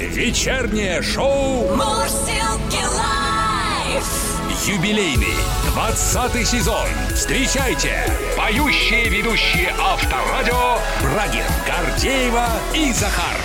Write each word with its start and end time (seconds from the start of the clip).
Вечернее 0.00 1.02
шоу 1.02 1.76
Мурзилки 1.76 2.82
лайф. 2.86 4.06
юбилейный 4.66 5.36
20 5.74 6.48
сезон. 6.48 6.86
Встречайте 7.14 8.02
поющие 8.34 9.10
ведущие 9.10 9.74
Авторадио 9.78 10.78
Брагин, 11.02 11.44
Гордеева 11.66 12.46
и 12.72 12.90
Захар. 12.94 13.36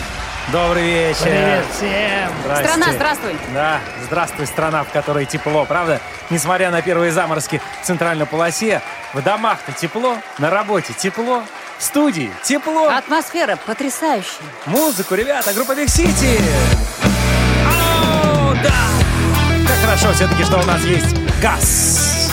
Добрый 0.53 0.83
вечер. 0.83 1.23
Привет 1.23 1.65
всем! 1.75 2.31
Здрасте. 2.45 2.67
Страна, 2.67 2.93
здравствуй. 2.93 3.35
Да, 3.53 3.79
здравствуй, 4.05 4.47
страна, 4.47 4.83
в 4.85 4.91
которой 4.91 5.25
тепло, 5.25 5.65
правда? 5.65 5.99
Несмотря 6.29 6.71
на 6.71 6.81
первые 6.81 7.11
заморозки 7.11 7.59
в 7.81 7.85
центральной 7.85 8.25
полосе, 8.25 8.81
в 9.13 9.21
домах-то 9.21 9.73
тепло, 9.73 10.17
на 10.37 10.49
работе 10.49 10.93
тепло, 10.93 11.43
студии 11.79 12.31
тепло. 12.43 12.89
Атмосфера 12.89 13.57
потрясающая. 13.65 14.45
Музыку, 14.65 15.15
ребята, 15.15 15.53
группа 15.53 15.71
Big 15.73 15.87
City. 15.87 16.41
О, 17.67 18.53
да! 18.63 18.73
Как 19.67 19.77
хорошо 19.77 20.13
все-таки, 20.13 20.43
что 20.43 20.59
у 20.59 20.65
нас 20.65 20.81
есть 20.83 21.15
газ. 21.41 22.31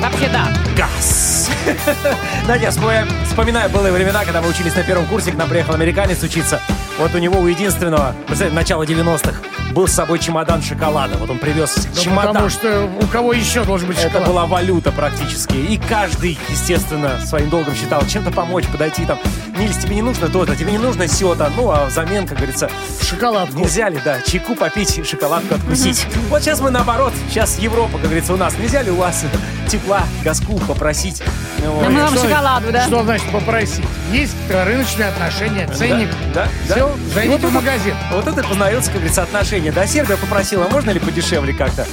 Вообще 0.00 0.28
да. 0.28 0.48
Газ. 0.76 1.48
Знаете, 2.44 2.64
я 2.64 2.70
вспоминаю, 2.70 3.70
былые 3.70 3.92
времена, 3.92 4.24
когда 4.24 4.42
мы 4.42 4.48
учились 4.48 4.74
на 4.74 4.82
первом 4.82 5.06
курсе, 5.06 5.30
к 5.30 5.36
нам 5.36 5.48
приехал 5.48 5.74
американец 5.74 6.22
учиться. 6.22 6.60
Вот 6.98 7.14
у 7.14 7.18
него 7.18 7.38
у 7.40 7.46
единственного, 7.46 8.14
представляете, 8.26 8.56
начала 8.56 8.84
90-х, 8.84 9.34
был 9.72 9.88
с 9.88 9.92
собой 9.92 10.18
чемодан 10.18 10.62
шоколада. 10.62 11.16
Вот 11.18 11.30
он 11.30 11.38
привез 11.38 11.74
Да 11.94 12.00
чемодан. 12.00 12.26
Потому 12.28 12.48
что 12.50 12.90
у 13.00 13.06
кого 13.06 13.32
еще 13.32 13.64
должен 13.64 13.88
быть 13.88 13.98
Это 13.98 14.08
шоколад? 14.08 14.28
была 14.28 14.46
валюта 14.46 14.92
практически. 14.92 15.56
И 15.56 15.78
каждый, 15.78 16.38
естественно, 16.48 17.18
своим 17.24 17.50
долгом 17.50 17.74
считал 17.74 18.06
чем-то 18.06 18.30
помочь, 18.30 18.66
подойти 18.66 19.04
там. 19.04 19.18
Нильс, 19.58 19.76
тебе 19.76 19.96
не 19.96 20.02
нужно 20.02 20.28
то-то, 20.28 20.56
тебе 20.56 20.72
не 20.72 20.78
нужно 20.78 21.06
сё-то. 21.08 21.50
Ну, 21.56 21.70
а 21.70 21.86
взамен, 21.86 22.26
как 22.26 22.38
говорится, 22.38 22.70
Шоколадку. 23.02 23.58
Нельзя 23.58 23.88
ли, 23.88 23.98
да, 24.04 24.20
чайку 24.22 24.54
попить, 24.54 24.98
и 24.98 25.04
шоколадку 25.04 25.54
откусить. 25.54 26.06
Вот 26.30 26.42
сейчас 26.42 26.60
мы 26.60 26.70
наоборот, 26.70 27.12
сейчас 27.30 27.58
Европа, 27.58 27.92
как 27.98 28.02
говорится, 28.02 28.32
у 28.32 28.36
нас. 28.36 28.56
Нельзя 28.58 28.82
ли 28.82 28.90
у 28.90 28.96
вас 28.96 29.24
тепла, 29.68 30.02
газку 30.24 30.58
попросить? 30.60 31.22
Ну, 31.58 31.80
Да 31.82 31.88
мы 31.90 32.02
вам 32.02 32.14
шоколаду, 32.18 32.72
да? 32.72 32.86
Что 32.86 33.02
значит 33.04 33.30
попросить? 33.30 33.84
Есть 34.10 34.34
рыночные 34.50 35.08
отношения, 35.08 35.68
ценник. 35.68 36.08
Да, 36.34 36.48
да. 36.68 36.74
Все, 36.74 36.94
И 36.96 37.10
зайдите 37.14 37.30
вот 37.32 37.40
в 37.40 37.44
это- 37.44 37.54
магазин. 37.54 37.94
Вот 38.12 38.26
это 38.26 38.42
познается, 38.42 38.90
как 38.90 38.96
говорится, 39.00 39.22
отношения. 39.22 39.61
Да, 39.70 39.86
Сербия 39.86 40.16
попросила, 40.16 40.68
можно 40.68 40.90
ли 40.90 40.98
подешевле 40.98 41.52
как-то? 41.54 41.86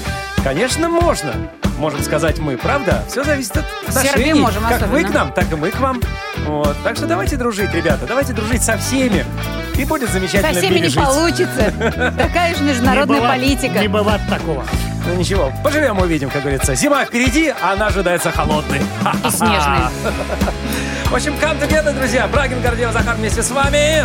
Конечно, 0.44 0.90
можно. 0.90 1.34
Можем 1.78 2.02
сказать 2.04 2.40
мы, 2.40 2.58
правда? 2.58 3.04
Все 3.08 3.24
зависит 3.24 3.56
от 3.58 3.66
отношений. 3.88 4.34
Можем 4.34 4.64
Как 4.64 4.82
вы 4.88 5.00
особенно. 5.00 5.10
к 5.10 5.14
нам, 5.14 5.32
так 5.34 5.52
и 5.52 5.56
мы 5.56 5.70
к 5.72 5.80
вам. 5.80 6.02
Вот. 6.46 6.76
Так 6.84 6.98
что 6.98 7.06
давайте 7.06 7.38
дружить, 7.38 7.74
ребята. 7.74 8.06
Давайте 8.06 8.34
дружить 8.34 8.62
со 8.64 8.78
всеми. 8.78 9.26
И 9.78 9.86
будет 9.86 10.10
замечательно 10.12 10.54
Со 10.54 10.60
всеми 10.60 10.80
не 10.80 10.90
жить. 10.90 11.02
получится. 11.02 11.74
Такая 12.18 12.54
же 12.56 12.64
международная 12.64 13.22
бывает- 13.22 13.42
политика. 13.42 13.80
Не 13.80 13.88
бывает 13.88 14.22
такого. 14.30 14.66
Ну 15.08 15.16
ничего, 15.16 15.54
поживем 15.64 16.00
увидим, 16.00 16.30
как 16.30 16.42
говорится. 16.42 16.76
Зима 16.76 17.06
впереди, 17.06 17.54
а 17.62 17.74
она 17.74 17.88
ожидается 17.88 18.32
холодной. 18.32 18.80
И 18.80 19.30
снежной. 19.30 19.80
В 21.06 21.16
общем, 21.16 21.34
come 21.42 21.60
together, 21.66 21.98
друзья. 21.98 22.28
Брагин, 22.28 22.62
Гордеев, 22.62 22.92
Захар 22.92 23.16
вместе 23.16 23.42
с 23.42 23.50
вами. 23.52 24.04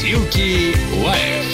Мурзилки 0.00 0.74
лайф 1.04 1.46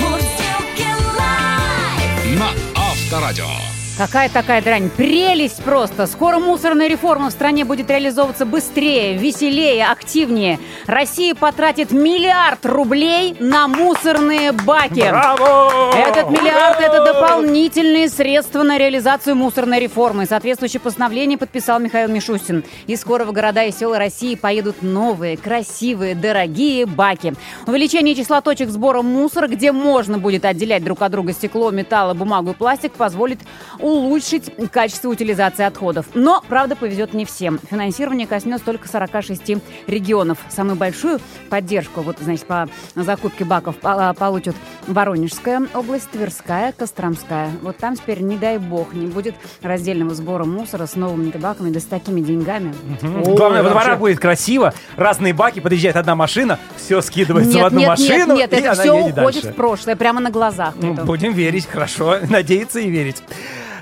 Мурзилки 0.00 0.88
лайф. 1.18 2.38
на 2.38 2.48
Авторадио. 2.74 3.77
Какая 3.98 4.28
такая 4.28 4.62
дрянь? 4.62 4.90
Прелесть 4.90 5.60
просто! 5.64 6.06
Скоро 6.06 6.38
мусорная 6.38 6.86
реформа 6.86 7.30
в 7.30 7.32
стране 7.32 7.64
будет 7.64 7.90
реализовываться 7.90 8.46
быстрее, 8.46 9.16
веселее, 9.16 9.86
активнее. 9.86 10.60
Россия 10.86 11.34
потратит 11.34 11.90
миллиард 11.90 12.64
рублей 12.64 13.34
на 13.40 13.66
мусорные 13.66 14.52
баки. 14.52 15.00
Браво! 15.00 15.92
Этот 15.96 16.30
миллиард– 16.30 16.80
это 16.80 17.04
дополнительные 17.04 18.08
средства 18.08 18.62
на 18.62 18.78
реализацию 18.78 19.34
мусорной 19.34 19.80
реформы. 19.80 20.26
Соответствующее 20.26 20.78
постановление 20.78 21.36
подписал 21.36 21.80
Михаил 21.80 22.08
Мишустин. 22.08 22.62
И 22.86 22.94
скоро 22.94 23.24
в 23.24 23.32
города 23.32 23.64
и 23.64 23.72
села 23.72 23.98
России 23.98 24.36
поедут 24.36 24.76
новые, 24.80 25.36
красивые, 25.36 26.14
дорогие 26.14 26.86
баки. 26.86 27.34
Увеличение 27.66 28.14
числа 28.14 28.42
точек 28.42 28.68
сбора 28.68 29.02
мусора, 29.02 29.48
где 29.48 29.72
можно 29.72 30.18
будет 30.18 30.44
отделять 30.44 30.84
друг 30.84 31.02
от 31.02 31.10
друга 31.10 31.32
стекло, 31.32 31.72
металл, 31.72 32.14
бумагу 32.14 32.52
и 32.52 32.54
пластик, 32.54 32.92
позволит 32.92 33.40
улучшить 33.88 34.52
качество 34.70 35.08
утилизации 35.08 35.64
отходов. 35.64 36.06
Но, 36.14 36.42
правда, 36.48 36.76
повезет 36.76 37.14
не 37.14 37.24
всем. 37.24 37.58
Финансирование 37.70 38.26
коснется 38.26 38.64
только 38.64 38.88
46 38.88 39.56
регионов. 39.86 40.38
Самую 40.48 40.76
большую 40.76 41.20
поддержку, 41.48 42.02
вот, 42.02 42.18
значит, 42.20 42.46
по 42.46 42.68
закупке 42.94 43.44
баков 43.44 43.76
а, 43.82 44.12
получат 44.14 44.56
Воронежская 44.86 45.62
область, 45.74 46.10
Тверская, 46.10 46.72
Костромская. 46.72 47.50
Вот 47.62 47.76
там 47.76 47.96
теперь, 47.96 48.20
не 48.20 48.36
дай 48.36 48.58
бог, 48.58 48.92
не 48.94 49.06
будет 49.06 49.34
раздельного 49.62 50.14
сбора 50.14 50.44
мусора 50.44 50.86
с 50.86 50.94
новыми 50.96 51.30
баками, 51.30 51.70
да 51.70 51.80
с 51.80 51.84
такими 51.84 52.20
деньгами. 52.20 52.74
Главное, 53.02 53.62
во 53.62 53.70
дворах 53.70 53.86
вообще. 53.86 53.98
будет 54.00 54.18
красиво. 54.20 54.74
Разные 54.96 55.32
баки, 55.32 55.60
подъезжает 55.60 55.96
одна 55.96 56.14
машина, 56.14 56.58
все 56.76 57.00
скидывается 57.00 57.52
в 57.52 57.54
Нет, 57.54 57.66
одну 57.66 57.80
нет, 57.80 57.88
машину, 57.88 58.36
нет, 58.36 58.52
нет, 58.52 58.64
это 58.64 58.80
все 58.80 58.92
уходит 58.92 59.14
дальше. 59.14 59.52
в 59.52 59.54
прошлое, 59.54 59.96
прямо 59.96 60.20
на 60.20 60.30
глазах. 60.30 60.74
Ну, 60.80 60.94
будем 60.94 61.32
верить, 61.32 61.66
хорошо. 61.66 62.16
Надеяться 62.30 62.80
и 62.80 62.90
верить. 62.90 63.22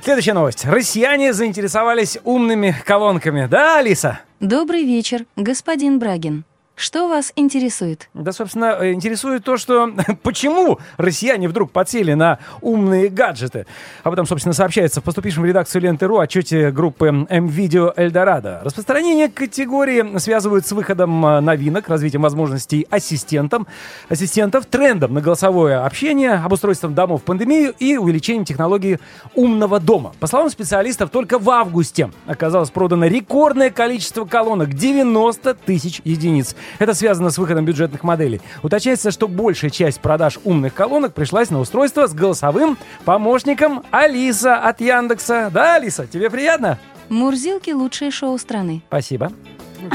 Следующая 0.06 0.34
новость. 0.34 0.64
Россияне 0.64 1.32
заинтересовались 1.32 2.16
умными 2.22 2.76
колонками. 2.84 3.48
Да, 3.50 3.78
Алиса? 3.78 4.20
Добрый 4.38 4.84
вечер, 4.84 5.26
господин 5.34 5.98
Брагин. 5.98 6.44
Что 6.76 7.08
вас 7.08 7.32
интересует? 7.36 8.10
Да, 8.12 8.32
собственно, 8.32 8.76
э, 8.78 8.92
интересует 8.92 9.42
то, 9.44 9.56
что 9.56 9.90
почему 10.22 10.78
россияне 10.98 11.48
вдруг 11.48 11.70
подсели 11.70 12.12
на 12.12 12.38
умные 12.60 13.08
гаджеты. 13.08 13.66
Об 14.04 14.12
этом, 14.12 14.26
собственно, 14.26 14.52
сообщается 14.52 15.00
в 15.00 15.04
поступившем 15.04 15.42
в 15.42 15.46
редакцию 15.46 15.80
Ленты.ру 15.80 16.18
отчете 16.18 16.70
группы 16.70 17.26
М-Видео 17.30 17.94
Эльдорадо. 17.96 18.60
Распространение 18.62 19.30
категории 19.30 20.18
связывают 20.18 20.66
с 20.66 20.72
выходом 20.72 21.24
э, 21.24 21.40
новинок, 21.40 21.88
развитием 21.88 22.20
возможностей 22.20 22.86
ассистентам, 22.90 23.66
ассистентов, 24.10 24.66
трендом 24.66 25.14
на 25.14 25.22
голосовое 25.22 25.78
общение, 25.78 26.32
обустройством 26.32 26.94
домов 26.94 27.22
в 27.22 27.24
пандемию 27.24 27.74
и 27.78 27.96
увеличением 27.96 28.44
технологии 28.44 29.00
умного 29.34 29.80
дома. 29.80 30.12
По 30.20 30.26
словам 30.26 30.50
специалистов, 30.50 31.08
только 31.08 31.38
в 31.38 31.48
августе 31.48 32.10
оказалось 32.26 32.68
продано 32.68 33.06
рекордное 33.06 33.70
количество 33.70 34.26
колонок– 34.26 34.74
90 34.76 35.54
тысяч 35.54 36.02
единиц. 36.04 36.54
Это 36.78 36.94
связано 36.94 37.30
с 37.30 37.38
выходом 37.38 37.64
бюджетных 37.64 38.02
моделей. 38.02 38.40
Уточняется, 38.62 39.10
что 39.10 39.28
большая 39.28 39.70
часть 39.70 40.00
продаж 40.00 40.38
умных 40.44 40.74
колонок 40.74 41.14
пришлась 41.14 41.50
на 41.50 41.60
устройство 41.60 42.06
с 42.06 42.14
голосовым 42.14 42.78
помощником 43.04 43.84
Алиса 43.90 44.56
от 44.56 44.80
Яндекса. 44.80 45.50
Да, 45.52 45.76
Алиса, 45.76 46.06
тебе 46.06 46.30
приятно? 46.30 46.78
Мурзилки– 47.08 47.70
лучшее 47.72 48.10
шоу 48.10 48.36
страны. 48.38 48.82
Спасибо. 48.88 49.30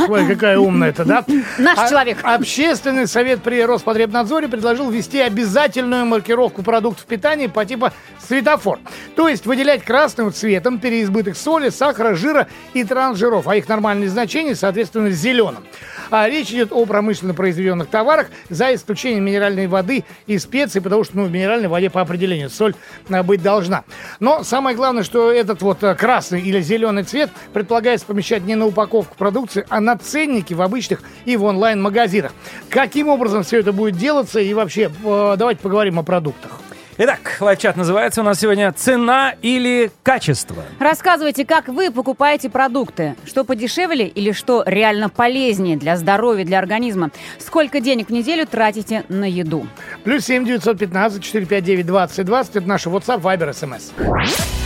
Ой, 0.07 0.27
какая 0.27 0.57
умная-то, 0.57 1.05
да? 1.05 1.25
Наш 1.57 1.77
А- 1.77 1.89
человек. 1.89 2.19
Общественный 2.23 3.07
совет 3.07 3.41
при 3.41 3.63
Роспотребнадзоре 3.63 4.47
предложил 4.47 4.89
ввести 4.89 5.19
обязательную 5.19 6.05
маркировку 6.05 6.63
продуктов 6.63 7.05
питания 7.05 7.49
по 7.49 7.65
типу 7.65 7.89
светофор. 8.25 8.79
То 9.15 9.27
есть 9.27 9.45
выделять 9.45 9.83
красным 9.83 10.31
цветом 10.33 10.79
переизбыток 10.79 11.35
соли, 11.35 11.69
сахара, 11.69 12.15
жира 12.15 12.47
и 12.73 12.83
трансжиров, 12.83 13.47
а 13.47 13.55
их 13.55 13.67
нормальные 13.67 14.09
значения, 14.09 14.55
соответственно, 14.55 15.09
зеленым. 15.11 15.63
А 16.09 16.27
речь 16.29 16.51
идет 16.51 16.71
о 16.71 16.85
промышленно 16.85 17.33
произведенных 17.33 17.87
товарах, 17.87 18.27
за 18.49 18.73
исключением 18.73 19.25
минеральной 19.25 19.67
воды 19.67 20.05
и 20.27 20.37
специй, 20.37 20.81
потому 20.81 21.03
что 21.03 21.17
ну, 21.17 21.25
в 21.25 21.31
минеральной 21.31 21.67
воде 21.67 21.89
по 21.89 22.01
определению 22.01 22.49
соль 22.49 22.73
а, 23.09 23.23
быть 23.23 23.41
должна. 23.41 23.83
Но 24.19 24.43
самое 24.43 24.75
главное, 24.75 25.03
что 25.03 25.31
этот 25.31 25.61
вот 25.61 25.83
а, 25.83 25.93
красный 25.95 26.41
или 26.41 26.61
зеленый 26.61 27.03
цвет 27.03 27.29
предполагается 27.53 28.05
помещать 28.05 28.43
не 28.43 28.55
на 28.55 28.65
упаковку 28.65 29.15
продукции, 29.15 29.65
а 29.69 29.79
на 29.81 29.97
ценники 29.97 30.53
в 30.53 30.61
обычных 30.61 31.01
и 31.25 31.35
в 31.37 31.43
онлайн-магазинах. 31.43 32.33
Каким 32.69 33.09
образом 33.09 33.43
все 33.43 33.59
это 33.59 33.73
будет 33.73 33.97
делаться 33.97 34.39
и 34.39 34.53
вообще 34.53 34.91
э, 35.03 35.35
давайте 35.37 35.61
поговорим 35.61 35.99
о 35.99 36.03
продуктах. 36.03 36.61
Итак, 36.97 37.37
лайфчат 37.39 37.77
называется 37.77 38.21
у 38.21 38.23
нас 38.23 38.39
сегодня 38.39 38.71
«Цена 38.71 39.33
или 39.41 39.91
качество?». 40.03 40.63
Рассказывайте, 40.77 41.45
как 41.45 41.67
вы 41.67 41.89
покупаете 41.89 42.49
продукты. 42.49 43.15
Что 43.25 43.43
подешевле 43.43 44.07
или 44.07 44.31
что 44.33 44.63
реально 44.67 45.09
полезнее 45.09 45.77
для 45.77 45.97
здоровья, 45.97 46.45
для 46.45 46.59
организма? 46.59 47.09
Сколько 47.39 47.79
денег 47.79 48.09
в 48.09 48.11
неделю 48.11 48.45
тратите 48.45 49.03
на 49.09 49.27
еду? 49.27 49.65
Плюс 50.03 50.25
7 50.25 50.45
915 50.45 51.23
459 51.23 51.85
20 51.87 52.25
20 52.25 52.55
это 52.57 52.67
наш 52.67 52.85
WhatsApp, 52.85 53.21
Viber, 53.21 53.49
SMS. 53.49 53.93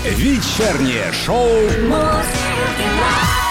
Вечернее 0.04 1.12
шоу 1.14 1.48
лайф. 1.90 3.45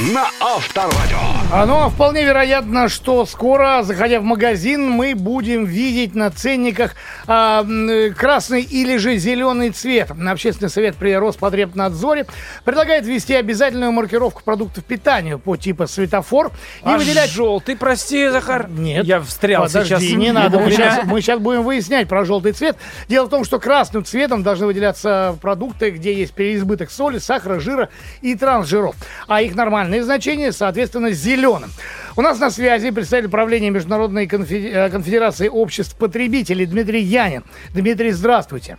На 0.00 0.30
Авторадио. 0.40 1.18
А, 1.52 1.66
ну, 1.66 1.78
а 1.80 1.90
вполне 1.90 2.24
вероятно, 2.24 2.88
что 2.88 3.26
скоро, 3.26 3.82
заходя 3.82 4.20
в 4.20 4.22
магазин, 4.22 4.88
мы 4.88 5.14
будем 5.14 5.66
видеть 5.66 6.14
на 6.14 6.30
ценниках 6.30 6.94
э, 7.26 8.10
красный 8.16 8.62
или 8.62 8.96
же 8.96 9.16
зеленый 9.18 9.70
цвет. 9.70 10.10
Общественный 10.10 10.70
совет 10.70 10.96
при 10.96 11.14
Роспотребнадзоре 11.14 12.26
предлагает 12.64 13.04
ввести 13.04 13.34
обязательную 13.34 13.92
маркировку 13.92 14.42
продуктов 14.42 14.84
питания 14.84 15.36
по 15.36 15.56
типу 15.56 15.86
светофор 15.86 16.46
и 16.46 16.50
А 16.84 16.96
выделять... 16.96 17.30
желтый, 17.30 17.76
прости, 17.76 18.28
Захар. 18.28 18.70
Нет. 18.70 19.04
Я 19.04 19.20
встрял 19.20 19.64
Подожди, 19.64 19.96
сейчас. 19.96 20.02
не 20.02 20.32
надо. 20.32 20.60
Мы 20.60 20.70
сейчас, 20.70 21.00
мы 21.04 21.20
сейчас 21.20 21.40
будем 21.40 21.62
выяснять 21.62 22.08
про 22.08 22.24
желтый 22.24 22.52
цвет. 22.52 22.76
Дело 23.08 23.26
в 23.26 23.28
том, 23.28 23.44
что 23.44 23.58
красным 23.58 24.04
цветом 24.04 24.42
должны 24.42 24.66
выделяться 24.66 25.36
продукты, 25.42 25.90
где 25.90 26.14
есть 26.14 26.32
переизбыток 26.32 26.90
соли, 26.90 27.18
сахара, 27.18 27.60
жира 27.60 27.90
и 28.22 28.34
трансжиров. 28.34 28.94
А 29.26 29.42
их 29.42 29.54
нормальные 29.90 30.04
значения, 30.04 30.52
соответственно, 30.52 31.10
зеленым. 31.10 31.70
У 32.16 32.22
нас 32.22 32.38
на 32.38 32.50
связи 32.50 32.90
представитель 32.90 33.28
правления 33.28 33.70
Международной 33.70 34.26
э, 34.26 34.90
конфедерации 34.90 35.48
обществ 35.48 35.96
потребителей 35.96 36.66
Дмитрий 36.66 37.02
Янин. 37.02 37.42
Дмитрий, 37.74 38.12
здравствуйте. 38.12 38.78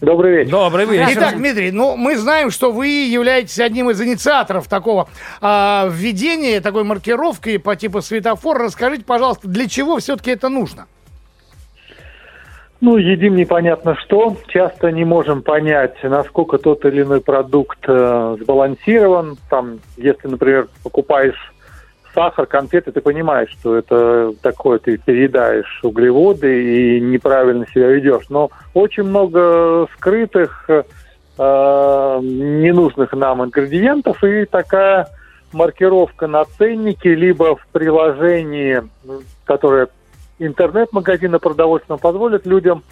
Добрый 0.00 0.38
вечер. 0.38 0.50
Добрый 0.50 0.86
вечер. 0.86 1.08
Итак, 1.12 1.36
Дмитрий, 1.36 1.70
ну 1.72 1.94
мы 1.96 2.16
знаем, 2.16 2.50
что 2.50 2.72
вы 2.72 2.86
являетесь 2.86 3.58
одним 3.58 3.90
из 3.90 4.00
инициаторов 4.00 4.66
такого 4.66 5.10
а, 5.42 5.90
введения, 5.92 6.62
такой 6.62 6.84
маркировки 6.84 7.58
по 7.58 7.76
типу 7.76 8.00
светофор. 8.00 8.58
Расскажите, 8.58 9.04
пожалуйста, 9.04 9.46
для 9.46 9.68
чего 9.68 9.98
все-таки 9.98 10.30
это 10.30 10.48
нужно? 10.48 10.86
Ну, 12.80 12.96
едим 12.96 13.36
непонятно 13.36 13.94
что. 13.96 14.36
Часто 14.48 14.90
не 14.90 15.04
можем 15.04 15.42
понять, 15.42 15.96
насколько 16.02 16.56
тот 16.56 16.84
или 16.86 17.02
иной 17.02 17.20
продукт 17.20 17.78
э, 17.86 18.36
сбалансирован. 18.40 19.36
Там, 19.50 19.80
если, 19.98 20.28
например, 20.28 20.68
покупаешь 20.82 21.52
сахар, 22.14 22.46
конфеты, 22.46 22.90
ты 22.90 23.02
понимаешь, 23.02 23.50
что 23.50 23.76
это 23.76 24.32
такое, 24.40 24.78
ты 24.78 24.96
переедаешь 24.96 25.80
углеводы 25.82 26.96
и 26.96 27.00
неправильно 27.00 27.66
себя 27.66 27.88
ведешь. 27.88 28.30
Но 28.30 28.50
очень 28.72 29.02
много 29.02 29.86
скрытых, 29.96 30.70
э, 30.70 30.82
ненужных 32.22 33.12
нам 33.12 33.44
ингредиентов, 33.44 34.24
и 34.24 34.46
такая 34.46 35.08
маркировка 35.52 36.26
на 36.26 36.44
ценнике, 36.44 37.14
либо 37.14 37.56
в 37.56 37.66
приложении, 37.72 38.82
которое 39.44 39.88
интернет-магазина 40.40 41.38
продовольственного 41.38 42.00
позволит 42.00 42.46
людям 42.46 42.82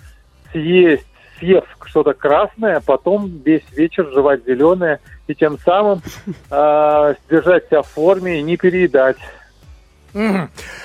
съесть, 0.52 1.06
съев 1.38 1.64
что-то 1.84 2.14
красное, 2.14 2.76
а 2.76 2.80
потом 2.80 3.40
весь 3.44 3.64
вечер 3.72 4.08
жевать 4.12 4.44
зеленое 4.46 5.00
и 5.26 5.34
тем 5.34 5.58
самым 5.58 6.02
э, 6.50 7.14
держать 7.30 7.66
себя 7.66 7.82
в 7.82 7.88
форме 7.88 8.40
и 8.40 8.42
не 8.42 8.56
переедать. 8.56 9.16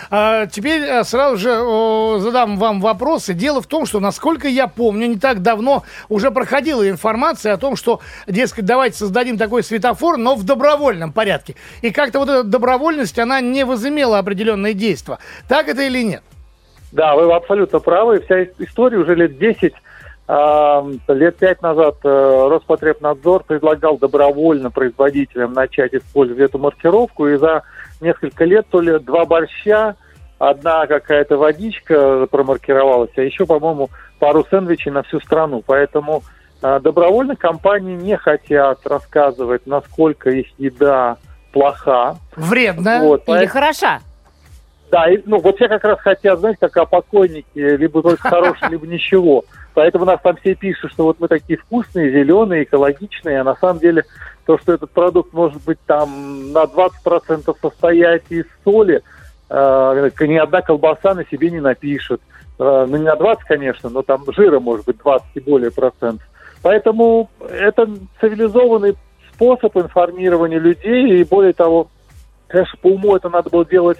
А, 0.09 0.45
теперь 0.47 0.83
а, 0.83 1.03
сразу 1.03 1.37
же 1.37 1.57
о, 1.57 2.19
задам 2.19 2.57
вам 2.57 2.81
вопросы. 2.81 3.33
Дело 3.33 3.61
в 3.61 3.67
том, 3.67 3.85
что, 3.85 3.99
насколько 3.99 4.47
я 4.47 4.67
помню, 4.67 5.07
не 5.07 5.17
так 5.17 5.41
давно 5.41 5.83
уже 6.09 6.29
проходила 6.29 6.87
информация 6.87 7.53
о 7.53 7.57
том, 7.57 7.75
что, 7.75 8.01
дескать, 8.27 8.65
давайте 8.65 8.97
создадим 8.97 9.37
такой 9.37 9.63
светофор, 9.63 10.17
но 10.17 10.35
в 10.35 10.43
добровольном 10.43 11.13
порядке. 11.13 11.55
И 11.81 11.91
как-то 11.91 12.19
вот 12.19 12.29
эта 12.29 12.43
добровольность, 12.43 13.17
она 13.17 13.41
не 13.41 13.65
возымела 13.65 14.19
определенные 14.19 14.73
действия. 14.73 15.17
Так 15.47 15.67
это 15.67 15.83
или 15.83 16.03
нет? 16.03 16.23
Да, 16.93 17.15
вы 17.15 17.33
абсолютно 17.33 17.79
правы. 17.79 18.21
Вся 18.21 18.43
история 18.59 18.99
уже 18.99 19.15
лет 19.15 19.39
10, 19.39 19.73
а, 20.27 20.85
лет 21.07 21.35
5 21.37 21.61
назад 21.63 21.95
э, 22.03 22.47
Роспотребнадзор 22.49 23.45
предлагал 23.45 23.97
добровольно 23.97 24.69
производителям 24.69 25.53
начать 25.53 25.95
использовать 25.95 26.43
эту 26.43 26.59
маркировку. 26.59 27.27
И 27.27 27.37
за 27.37 27.63
несколько 27.99 28.45
лет 28.45 28.67
то 28.69 28.79
ли 28.79 28.99
два 28.99 29.25
борща, 29.25 29.95
одна 30.37 30.85
какая-то 30.85 31.37
водичка 31.37 32.27
промаркировалась, 32.27 33.11
а 33.15 33.21
еще, 33.21 33.47
по-моему, 33.47 33.89
пару 34.19 34.45
сэндвичей 34.45 34.91
на 34.91 35.01
всю 35.01 35.19
страну. 35.19 35.63
Поэтому 35.65 36.21
э, 36.61 36.79
добровольно 36.79 37.35
компании 37.35 37.95
не 37.95 38.17
хотят 38.17 38.85
рассказывать, 38.85 39.65
насколько 39.65 40.29
их 40.29 40.47
еда 40.59 41.17
плоха. 41.51 42.17
Вредно. 42.35 42.99
Вот, 43.01 43.23
Или 43.27 43.45
поэт- 43.45 43.49
хороша. 43.49 43.99
Да, 44.93 45.09
и, 45.09 45.19
ну 45.25 45.39
вот 45.39 45.55
все 45.55 45.67
как 45.67 45.83
раз 45.85 45.99
хотят, 46.01 46.39
знаете, 46.39 46.59
как 46.61 46.77
о 46.77 46.85
покойнике, 46.85 47.77
либо 47.77 48.03
только 48.03 48.21
хороший, 48.29 48.69
либо 48.69 48.85
ничего. 48.85 49.43
Поэтому 49.73 50.05
нас 50.05 50.19
там 50.21 50.35
все 50.35 50.53
пишут, 50.53 50.91
что 50.91 51.05
вот 51.05 51.19
мы 51.19 51.27
такие 51.27 51.57
вкусные, 51.57 52.11
зеленые, 52.11 52.61
экологичные, 52.61 53.41
а 53.41 53.43
на 53.43 53.55
самом 53.55 53.79
деле 53.79 54.03
то, 54.45 54.59
что 54.59 54.73
этот 54.73 54.91
продукт 54.91 55.33
может 55.33 55.63
быть 55.63 55.79
там 55.87 56.51
на 56.51 56.65
20% 56.65 57.55
состоять 57.59 58.21
из 58.29 58.45
соли, 58.63 59.01
э, 59.49 60.09
ни 60.19 60.37
одна 60.37 60.61
колбаса 60.61 61.15
на 61.15 61.25
себе 61.25 61.49
не 61.49 61.59
напишет. 61.59 62.21
Э, 62.59 62.85
ну, 62.87 62.97
не 62.97 63.05
на 63.05 63.15
20, 63.15 63.45
конечно, 63.45 63.89
но 63.89 64.03
там 64.03 64.23
жира 64.31 64.59
может 64.59 64.85
быть 64.85 64.99
20 64.99 65.25
и 65.33 65.39
более 65.39 65.71
процентов. 65.71 66.27
Поэтому 66.61 67.31
это 67.49 67.89
цивилизованный 68.21 68.95
способ 69.33 69.75
информирования 69.75 70.59
людей, 70.59 71.19
и 71.19 71.23
более 71.23 71.53
того, 71.53 71.87
конечно, 72.47 72.77
по 72.79 72.89
уму 72.89 73.15
это 73.15 73.29
надо 73.29 73.49
было 73.49 73.65
делать 73.65 73.97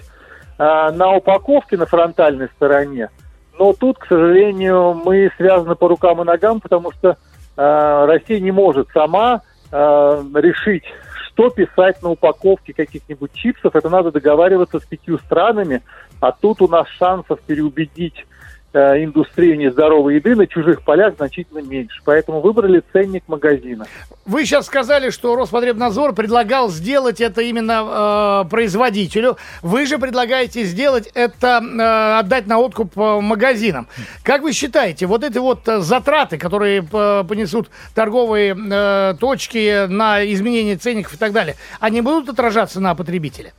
на 0.58 1.16
упаковке 1.16 1.76
на 1.76 1.86
фронтальной 1.86 2.48
стороне. 2.56 3.10
Но 3.58 3.72
тут, 3.72 3.98
к 3.98 4.06
сожалению, 4.06 4.94
мы 5.04 5.30
связаны 5.36 5.74
по 5.74 5.88
рукам 5.88 6.20
и 6.22 6.24
ногам, 6.24 6.60
потому 6.60 6.92
что 6.92 7.16
а, 7.56 8.06
Россия 8.06 8.40
не 8.40 8.50
может 8.50 8.88
сама 8.92 9.42
а, 9.70 10.22
решить, 10.34 10.84
что 11.26 11.50
писать 11.50 12.02
на 12.02 12.10
упаковке 12.10 12.72
каких-нибудь 12.72 13.32
чипсов. 13.32 13.76
Это 13.76 13.88
надо 13.88 14.10
договариваться 14.10 14.80
с 14.80 14.84
пятью 14.84 15.18
странами, 15.18 15.82
а 16.20 16.32
тут 16.32 16.62
у 16.62 16.68
нас 16.68 16.88
шансов 16.88 17.40
переубедить 17.42 18.26
индустрию 18.74 19.56
нездоровой 19.56 20.16
еды 20.16 20.34
на 20.34 20.46
чужих 20.46 20.82
полях 20.82 21.14
значительно 21.16 21.60
меньше. 21.60 22.00
Поэтому 22.04 22.40
выбрали 22.40 22.82
ценник 22.92 23.24
магазина. 23.26 23.86
Вы 24.26 24.44
сейчас 24.44 24.66
сказали, 24.66 25.10
что 25.10 25.36
Роспотребнадзор 25.36 26.14
предлагал 26.14 26.70
сделать 26.70 27.20
это 27.20 27.42
именно 27.42 28.44
э, 28.44 28.50
производителю. 28.50 29.36
Вы 29.62 29.86
же 29.86 29.98
предлагаете 29.98 30.64
сделать 30.64 31.10
это, 31.14 31.62
э, 31.62 32.18
отдать 32.18 32.46
на 32.46 32.58
откуп 32.58 32.98
э, 32.98 33.20
магазинам. 33.20 33.86
Как 34.22 34.42
вы 34.42 34.52
считаете, 34.52 35.06
вот 35.06 35.24
эти 35.24 35.38
вот 35.38 35.68
э, 35.68 35.80
затраты, 35.80 36.38
которые 36.38 36.80
э, 36.80 37.24
понесут 37.28 37.70
торговые 37.94 38.56
э, 38.56 39.14
точки 39.20 39.86
на 39.86 40.24
изменение 40.32 40.76
ценников 40.76 41.14
и 41.14 41.16
так 41.16 41.32
далее, 41.32 41.56
они 41.80 42.00
будут 42.00 42.28
отражаться 42.28 42.80
на 42.80 42.94
потребителе? 42.94 43.52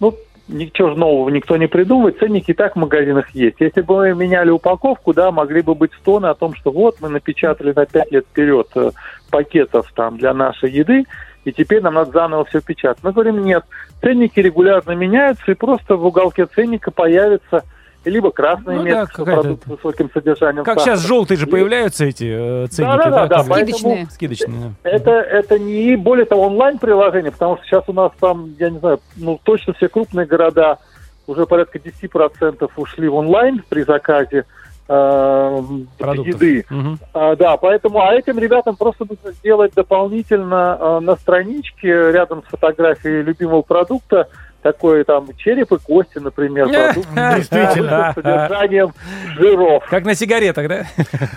Ну, 0.00 0.18
ничего 0.52 0.94
нового 0.94 1.28
никто 1.30 1.56
не 1.56 1.66
придумывает, 1.66 2.18
ценники 2.18 2.50
и 2.50 2.54
так 2.54 2.76
в 2.76 2.78
магазинах 2.78 3.30
есть. 3.30 3.56
Если 3.60 3.80
бы 3.80 3.96
мы 3.96 4.14
меняли 4.14 4.50
упаковку, 4.50 5.12
да, 5.12 5.30
могли 5.32 5.62
бы 5.62 5.74
быть 5.74 5.92
стоны 5.94 6.26
о 6.26 6.34
том, 6.34 6.54
что 6.54 6.70
вот 6.70 6.96
мы 7.00 7.08
напечатали 7.08 7.72
на 7.72 7.86
5 7.86 8.12
лет 8.12 8.26
вперед 8.26 8.68
э, 8.74 8.90
пакетов 9.30 9.90
там 9.94 10.18
для 10.18 10.34
нашей 10.34 10.70
еды, 10.70 11.04
и 11.44 11.52
теперь 11.52 11.82
нам 11.82 11.94
надо 11.94 12.12
заново 12.12 12.44
все 12.44 12.60
печатать. 12.60 13.02
Мы 13.02 13.12
говорим, 13.12 13.42
нет, 13.44 13.64
ценники 14.00 14.38
регулярно 14.40 14.92
меняются, 14.92 15.50
и 15.50 15.54
просто 15.54 15.96
в 15.96 16.06
уголке 16.06 16.46
ценника 16.46 16.90
появится 16.90 17.64
либо 18.10 18.30
красная 18.30 18.76
Ну 18.76 18.82
да, 18.84 18.88
метка, 18.90 19.12
что 19.12 19.24
продукт 19.24 19.64
с 19.64 19.66
высоким 19.66 20.10
содержанием 20.12 20.64
Как 20.64 20.78
сахара. 20.78 20.96
сейчас 20.96 21.06
желтые 21.06 21.38
же 21.38 21.46
появляются 21.46 22.04
эти 22.04 22.24
э, 22.24 22.66
ценники, 22.68 22.96
Да-да-да, 22.96 23.26
да, 23.26 23.36
как 23.38 23.46
бы 23.48 23.54
Скидочные. 23.54 24.06
скидочные. 24.10 24.74
да. 24.82 24.90
Это, 24.90 25.10
это 25.10 25.58
не 25.58 25.96
более 25.96 26.26
того 26.26 26.42
онлайн-приложение, 26.46 27.32
потому 27.32 27.56
что 27.58 27.66
сейчас 27.66 27.84
у 27.88 27.92
нас 27.92 28.12
там, 28.20 28.54
я 28.58 28.70
не 28.70 28.78
знаю, 28.78 29.00
ну 29.16 29.38
точно 29.42 29.72
все 29.74 29.88
крупные 29.88 30.26
города 30.26 30.78
уже 31.26 31.46
порядка 31.46 31.78
10% 31.78 32.70
ушли 32.76 33.08
в 33.08 33.14
онлайн 33.14 33.62
при 33.68 33.82
заказе 33.82 34.44
э, 34.88 35.62
Продуктов. 35.98 36.34
еды. 36.42 36.64
Мгм. 36.68 36.98
А, 37.14 37.36
да, 37.36 37.56
поэтому, 37.56 38.00
а 38.02 38.12
этим 38.14 38.38
ребятам 38.38 38.76
просто 38.76 39.04
нужно 39.08 39.32
сделать 39.32 39.72
дополнительно 39.74 40.76
э, 40.80 41.00
на 41.00 41.16
страничке 41.16 41.88
рядом 42.12 42.42
с 42.44 42.50
фотографией 42.50 43.22
любимого 43.22 43.62
продукта 43.62 44.28
такой 44.62 45.04
там 45.04 45.28
череп 45.36 45.72
и 45.72 45.78
кости, 45.78 46.18
например, 46.18 46.68
продукт 46.68 47.08
Действительно. 47.36 48.12
с 48.12 48.14
содержанием 48.14 48.92
жиров. 49.36 49.84
Как 49.88 50.04
на 50.04 50.14
сигаретах, 50.14 50.68
да? 50.68 50.86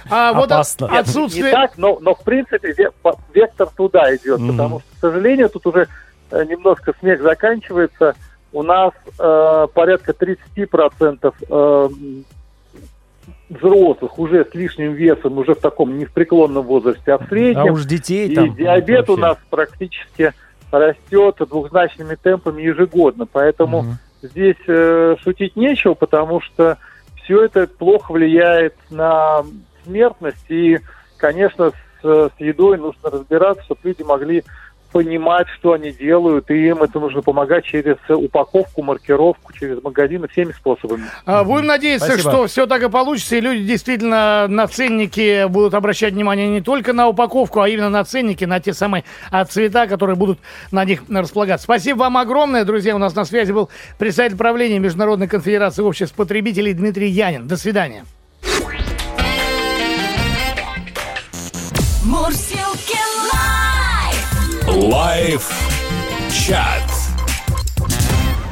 А 0.10 0.34
вот. 0.34 0.50
Не 0.50 0.98
отсутствие... 1.00 1.52
так, 1.52 1.78
но, 1.78 1.98
но 2.02 2.16
в 2.16 2.24
принципе 2.24 2.74
вектор 3.34 3.68
туда 3.76 4.16
идет, 4.16 4.40
потому 4.48 4.80
что, 4.80 4.90
к 4.96 5.00
сожалению, 5.00 5.50
тут 5.50 5.66
уже 5.68 5.88
э, 6.32 6.46
немножко 6.46 6.94
смех 7.00 7.22
заканчивается. 7.22 8.16
У 8.54 8.64
нас 8.64 8.94
э, 9.20 9.68
порядка 9.74 10.14
30% 10.14 11.34
э, 11.50 11.90
взрослых 13.50 14.18
уже 14.20 14.46
с 14.46 14.54
лишним 14.54 14.94
весом, 14.94 15.38
уже 15.38 15.56
в 15.56 15.60
таком 15.60 15.98
не 15.98 16.06
в 16.06 16.12
преклонном 16.12 16.66
возрасте, 16.66 17.14
а 17.14 17.18
в 17.18 17.24
А 17.24 17.28
среднем. 17.28 17.74
уж 17.74 17.86
детей 17.86 18.30
и 18.30 18.36
там... 18.36 18.56
диабет 18.56 19.10
у 19.10 19.18
нас 19.18 19.38
практически 19.50 20.34
растет 20.72 21.36
двухзначными 21.40 22.16
темпами 22.16 22.62
ежегодно. 22.62 23.26
Поэтому 23.26 23.84
Мгм. 23.84 23.98
здесь 24.22 24.56
э, 24.68 25.16
шутить 25.24 25.56
нечего, 25.56 25.94
потому 25.94 26.42
что 26.42 26.78
все 27.24 27.46
это 27.46 27.68
плохо 27.68 28.12
влияет 28.12 28.76
на 28.90 29.44
смертность. 29.84 30.46
И, 30.50 30.80
конечно, 31.18 31.72
с, 32.02 32.04
с 32.04 32.40
едой 32.40 32.78
нужно 32.78 33.10
разбираться, 33.10 33.64
чтобы 33.64 33.82
люди 33.84 34.04
могли 34.04 34.44
понимать, 34.92 35.48
что 35.60 35.74
они 35.74 35.92
делают, 35.92 36.50
и 36.50 36.68
им 36.68 36.82
это 36.82 37.00
нужно 37.00 37.22
помогать 37.22 37.66
через 37.66 37.98
упаковку, 38.08 38.82
маркировку, 38.82 39.52
через 39.54 39.82
магазины, 39.84 40.28
всеми 40.28 40.52
способами. 40.52 41.04
А, 41.26 41.44
Будем 41.44 41.66
надеяться, 41.66 42.08
Спасибо. 42.08 42.32
что 42.32 42.48
все 42.48 42.66
так 42.66 42.84
и 42.84 42.90
получится, 42.90 43.36
и 43.36 43.42
люди 43.42 43.64
действительно 43.64 44.48
на 44.48 44.68
ценники 44.68 45.48
будут 45.48 45.74
обращать 45.74 46.14
внимание 46.14 46.48
не 46.48 46.62
только 46.62 46.94
на 46.94 47.08
упаковку, 47.08 47.60
а 47.62 47.70
именно 47.70 47.90
на 47.90 48.04
ценники, 48.04 48.46
на 48.46 48.60
те 48.60 48.74
самые 48.74 49.04
а, 49.32 49.46
цвета, 49.46 49.88
которые 49.88 50.16
будут 50.16 50.40
на 50.72 50.86
них 50.86 51.04
располагаться. 51.10 51.66
Спасибо 51.66 52.00
вам 52.00 52.18
огромное, 52.18 52.64
друзья. 52.64 52.96
У 52.96 53.00
нас 53.00 53.16
на 53.16 53.26
связи 53.26 53.52
был 53.52 53.70
представитель 53.98 54.38
правления 54.38 54.80
Международной 54.80 55.28
конфедерации 55.28 55.82
обществ 55.82 56.16
потребителей 56.16 56.74
Дмитрий 56.74 57.10
Янин. 57.10 57.48
До 57.48 57.58
свидания. 57.58 58.06
Мурзилки 62.06 62.75
live. 64.76 65.50
Live 65.50 65.52
чат. 66.32 66.95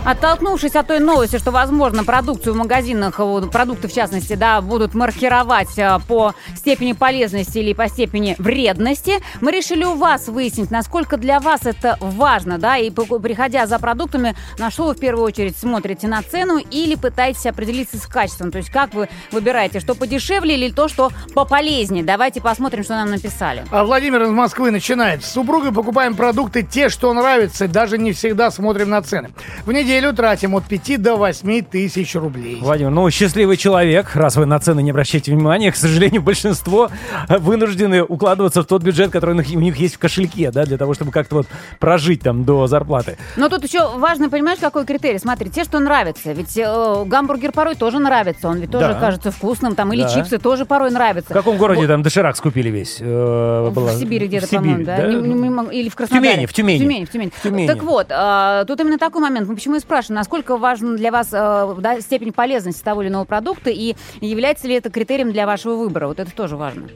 Оттолкнувшись 0.05 0.75
от 0.75 0.87
той 0.87 0.99
новости, 0.99 1.37
что, 1.37 1.51
возможно, 1.51 2.03
продукцию 2.03 2.55
в 2.55 2.57
магазинах, 2.57 3.19
э, 3.19 3.41
продукты 3.49 3.87
в 3.87 3.93
частности, 3.93 4.33
да, 4.33 4.59
будут 4.59 4.93
маркировать 4.93 5.77
э, 5.77 5.97
по 6.09 6.33
степени 6.57 6.91
полезности 6.91 7.59
или 7.59 7.71
по 7.71 7.87
степени 7.87 8.35
вредности, 8.37 9.21
мы 9.39 9.53
решили 9.53 9.85
у 9.85 9.93
вас 9.93 10.27
выяснить, 10.27 10.71
насколько 10.71 11.15
для 11.15 11.39
вас 11.39 11.61
это 11.65 11.97
важно, 12.01 12.57
да, 12.57 12.75
и 12.75 12.89
приходя 12.89 13.65
за 13.65 13.79
продуктами, 13.79 14.35
на 14.59 14.71
что 14.71 14.87
вы 14.87 14.93
в 14.93 14.99
первую 14.99 15.23
очередь 15.23 15.57
смотрите 15.57 16.07
на 16.07 16.21
цену 16.21 16.57
или 16.57 16.95
пытаетесь 16.95 17.45
определиться 17.45 17.97
с 17.97 18.05
качеством, 18.05 18.51
то 18.51 18.57
есть 18.57 18.71
как 18.71 18.93
вы 18.93 19.07
выбираете, 19.31 19.79
что 19.79 19.95
подешевле 19.95 20.55
или 20.55 20.69
то, 20.69 20.89
что 20.89 21.11
пополезнее. 21.33 22.03
Давайте 22.03 22.41
посмотрим, 22.41 22.83
что 22.83 22.95
нам 22.95 23.09
написали. 23.09 23.63
А 23.71 23.85
Владимир 23.85 24.23
из 24.23 24.31
Москвы 24.31 24.69
начинает. 24.71 25.23
С 25.23 25.31
супругой 25.31 25.71
покупаем 25.71 26.15
продукты 26.15 26.63
те, 26.63 26.89
что 26.89 27.13
нравятся, 27.13 27.69
даже 27.69 27.97
не 27.97 28.11
всегда 28.11 28.51
смотрим 28.51 28.89
на 28.89 29.01
цены. 29.01 29.29
В 29.65 29.71
неделю 29.71 29.92
тратим 30.01 30.55
от 30.55 30.63
5 30.65 30.97
до 31.01 31.15
8 31.15 31.61
тысяч 31.63 32.15
рублей. 32.15 32.57
Владимир, 32.61 32.91
ну, 32.91 33.09
счастливый 33.11 33.57
человек, 33.57 34.15
раз 34.15 34.35
вы 34.35 34.45
на 34.45 34.59
цены 34.59 34.81
не 34.81 34.91
обращаете 34.91 35.31
внимания. 35.31 35.71
К 35.71 35.75
сожалению, 35.75 36.21
большинство 36.21 36.89
вынуждены 37.29 38.03
укладываться 38.03 38.63
в 38.63 38.65
тот 38.65 38.83
бюджет, 38.83 39.11
который 39.11 39.35
у 39.35 39.59
них- 39.59 39.77
есть 39.77 39.95
в 39.95 39.99
кошельке, 39.99 40.51
да, 40.51 40.65
для 40.65 40.77
того, 40.77 40.93
чтобы 40.93 41.11
как-то 41.11 41.35
вот 41.35 41.47
прожить 41.79 42.21
там 42.21 42.43
до 42.43 42.67
зарплаты. 42.67 43.17
Но 43.37 43.49
тут 43.49 43.63
еще 43.63 43.97
важно, 43.97 44.29
понимаешь, 44.29 44.59
какой 44.59 44.85
критерий? 44.85 45.19
Смотри, 45.19 45.49
те, 45.49 45.63
что 45.63 45.79
нравится. 45.79 46.31
Ведь 46.31 46.57
э, 46.57 47.03
гамбургер 47.05 47.51
порой 47.51 47.75
тоже 47.75 47.99
нравится. 47.99 48.47
Он 48.47 48.57
ведь 48.59 48.71
тоже 48.71 48.89
Да. 48.93 48.99
кажется 48.99 49.31
вкусным. 49.31 49.75
Там, 49.75 49.93
или 49.93 50.03
Да. 50.03 50.09
чипсы 50.09 50.37
тоже 50.37 50.65
порой 50.65 50.89
В 50.89 50.93
нравятся. 50.93 51.33
каком 51.33 51.57
городе 51.57 51.81
Вот. 51.81 51.87
там 51.87 52.01
доширак 52.03 52.35
скупили 52.37 52.69
весь? 52.69 52.97
Э, 52.99 53.67
В 53.69 53.73
была- 53.73 53.93
Сибири 53.93 54.27
где-то, 54.27 54.47
в 54.47 54.49
Сибири, 54.49 54.63
по-моему, 54.63 54.85
да? 54.85 55.07
Не- 55.07 55.15
не- 55.27 55.33
не 55.41 55.49
могу- 55.49 55.69
или 55.71 55.89
в 55.89 55.95
Краснодаре. 55.95 56.31
Тюмени, 56.33 56.45
в 56.45 56.53
Тюмени. 56.53 56.77
В 56.77 56.81
Тюмени, 56.81 57.05
в 57.05 57.11
Тюмени. 57.11 57.31
В 57.35 57.41
Тюмени. 57.43 57.67
Так 57.67 57.83
вот, 57.83 58.07
а, 58.09 58.63
тут 58.65 58.79
именно 58.79 58.97
такой 58.97 59.21
момент. 59.21 59.47
Мы 59.47 59.55
почему 59.55 59.75
и 59.83 59.85
спрашиваем, 59.85 60.17
насколько 60.17 60.57
важна 60.57 60.95
для 60.95 61.11
вас 61.11 61.29
э, 61.31 61.75
да, 61.79 62.01
степень 62.01 62.33
полезности 62.33 62.83
того 62.83 63.01
или 63.01 63.09
иного 63.09 63.25
продукта 63.25 63.69
и 63.69 63.95
является 64.21 64.67
ли 64.67 64.75
это 64.75 64.89
критерием 64.89 65.31
для 65.31 65.45
вашего 65.45 65.75
выбора? 65.75 66.07
Вот 66.07 66.19
это 66.19 66.31
тоже 66.31 66.55
важно. 66.55 66.89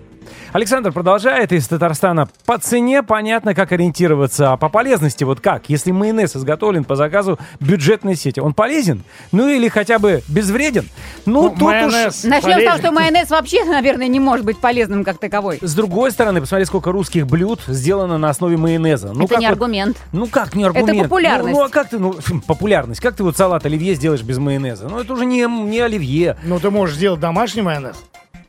Александр 0.54 0.92
продолжает 0.92 1.52
из 1.52 1.68
Татарстана. 1.68 2.28
По 2.46 2.58
цене 2.58 3.04
понятно, 3.04 3.54
как 3.54 3.72
ориентироваться, 3.72 4.54
а 4.54 4.58
по 4.58 4.70
полезности 4.70 5.24
вот 5.24 5.40
как? 5.42 5.70
Если 5.70 5.92
майонез 5.92 6.36
изготовлен 6.36 6.84
по 6.84 6.96
заказу 6.96 7.38
бюджетной 7.60 8.16
сети, 8.16 8.40
он 8.40 8.54
полезен? 8.54 9.04
Ну 9.32 9.48
или 9.50 9.68
хотя 9.68 10.00
бы 10.00 10.24
безвреден? 10.28 10.90
Ну, 11.26 11.44
Ну, 11.44 11.50
тут 11.50 11.62
майонез. 11.62 12.24
уж... 12.24 12.30
Начнем 12.30 12.60
с 12.62 12.66
того, 12.66 12.78
что 12.78 12.92
майонез 12.92 13.30
вообще, 13.30 13.64
наверное, 13.66 14.08
не 14.08 14.20
может 14.20 14.46
быть 14.46 14.58
полезным 14.60 15.04
как 15.04 15.20
таковой. 15.20 15.60
С 15.62 15.74
другой 15.76 16.12
стороны, 16.12 16.42
посмотри, 16.42 16.66
сколько 16.66 16.92
русских 16.92 17.28
блюд 17.28 17.62
сделано 17.68 18.18
на 18.18 18.30
основе 18.30 18.58
майонеза. 18.58 19.14
Ну, 19.14 19.26
это 19.26 19.36
как 19.36 19.40
не 19.40 19.46
вот- 19.48 19.54
аргумент. 19.54 19.98
Ну 20.12 20.28
как 20.28 20.56
не 20.56 20.64
аргумент? 20.64 21.04
популярность. 21.04 21.54
Ну, 21.54 21.60
ну, 21.60 21.64
а 21.66 21.70
как 21.70 21.90
ты, 21.90 22.00
ну, 22.00 22.16
популярность. 22.48 23.02
Как 23.02 23.16
ты 23.16 23.24
вот 23.24 23.38
салат 23.38 23.66
оливье 23.66 23.96
сделаешь 23.96 24.22
без 24.24 24.38
майонеза? 24.38 24.88
Ну 24.88 25.00
это 25.00 25.14
уже 25.14 25.26
не, 25.26 25.46
не 25.46 25.80
оливье. 25.80 26.38
Ну, 26.44 26.60
ты 26.60 26.70
можешь 26.70 26.96
сделать 26.96 27.20
домашний 27.20 27.62
майонез. 27.62 27.96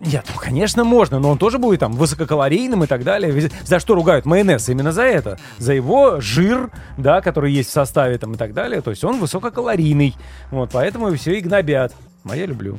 Нет, 0.01 0.25
ну, 0.33 0.41
конечно, 0.41 0.85
можно, 0.85 1.19
но 1.19 1.31
он 1.31 1.39
тоже 1.39 1.59
будет 1.59 1.81
там 1.81 1.93
высококалорийным 1.93 2.85
и 2.85 2.87
так 2.87 3.03
далее. 3.03 3.51
За 3.65 3.81
что 3.81 3.95
ругают 3.95 4.27
майонез? 4.27 4.69
Именно 4.69 4.93
за 4.93 5.03
это. 5.03 5.39
За 5.59 5.73
его 5.73 6.21
жир, 6.21 6.71
да, 6.97 7.21
который 7.21 7.53
есть 7.53 7.71
в 7.71 7.73
составе 7.73 8.17
там 8.19 8.35
и 8.35 8.37
так 8.37 8.55
далее. 8.55 8.81
То 8.81 8.91
есть 8.91 9.03
он 9.03 9.19
высококалорийный. 9.19 10.15
Вот, 10.53 10.71
поэтому 10.73 11.13
все 11.17 11.39
и 11.39 11.41
гнобят. 11.41 11.95
А 12.29 12.37
я 12.37 12.47
люблю. 12.47 12.79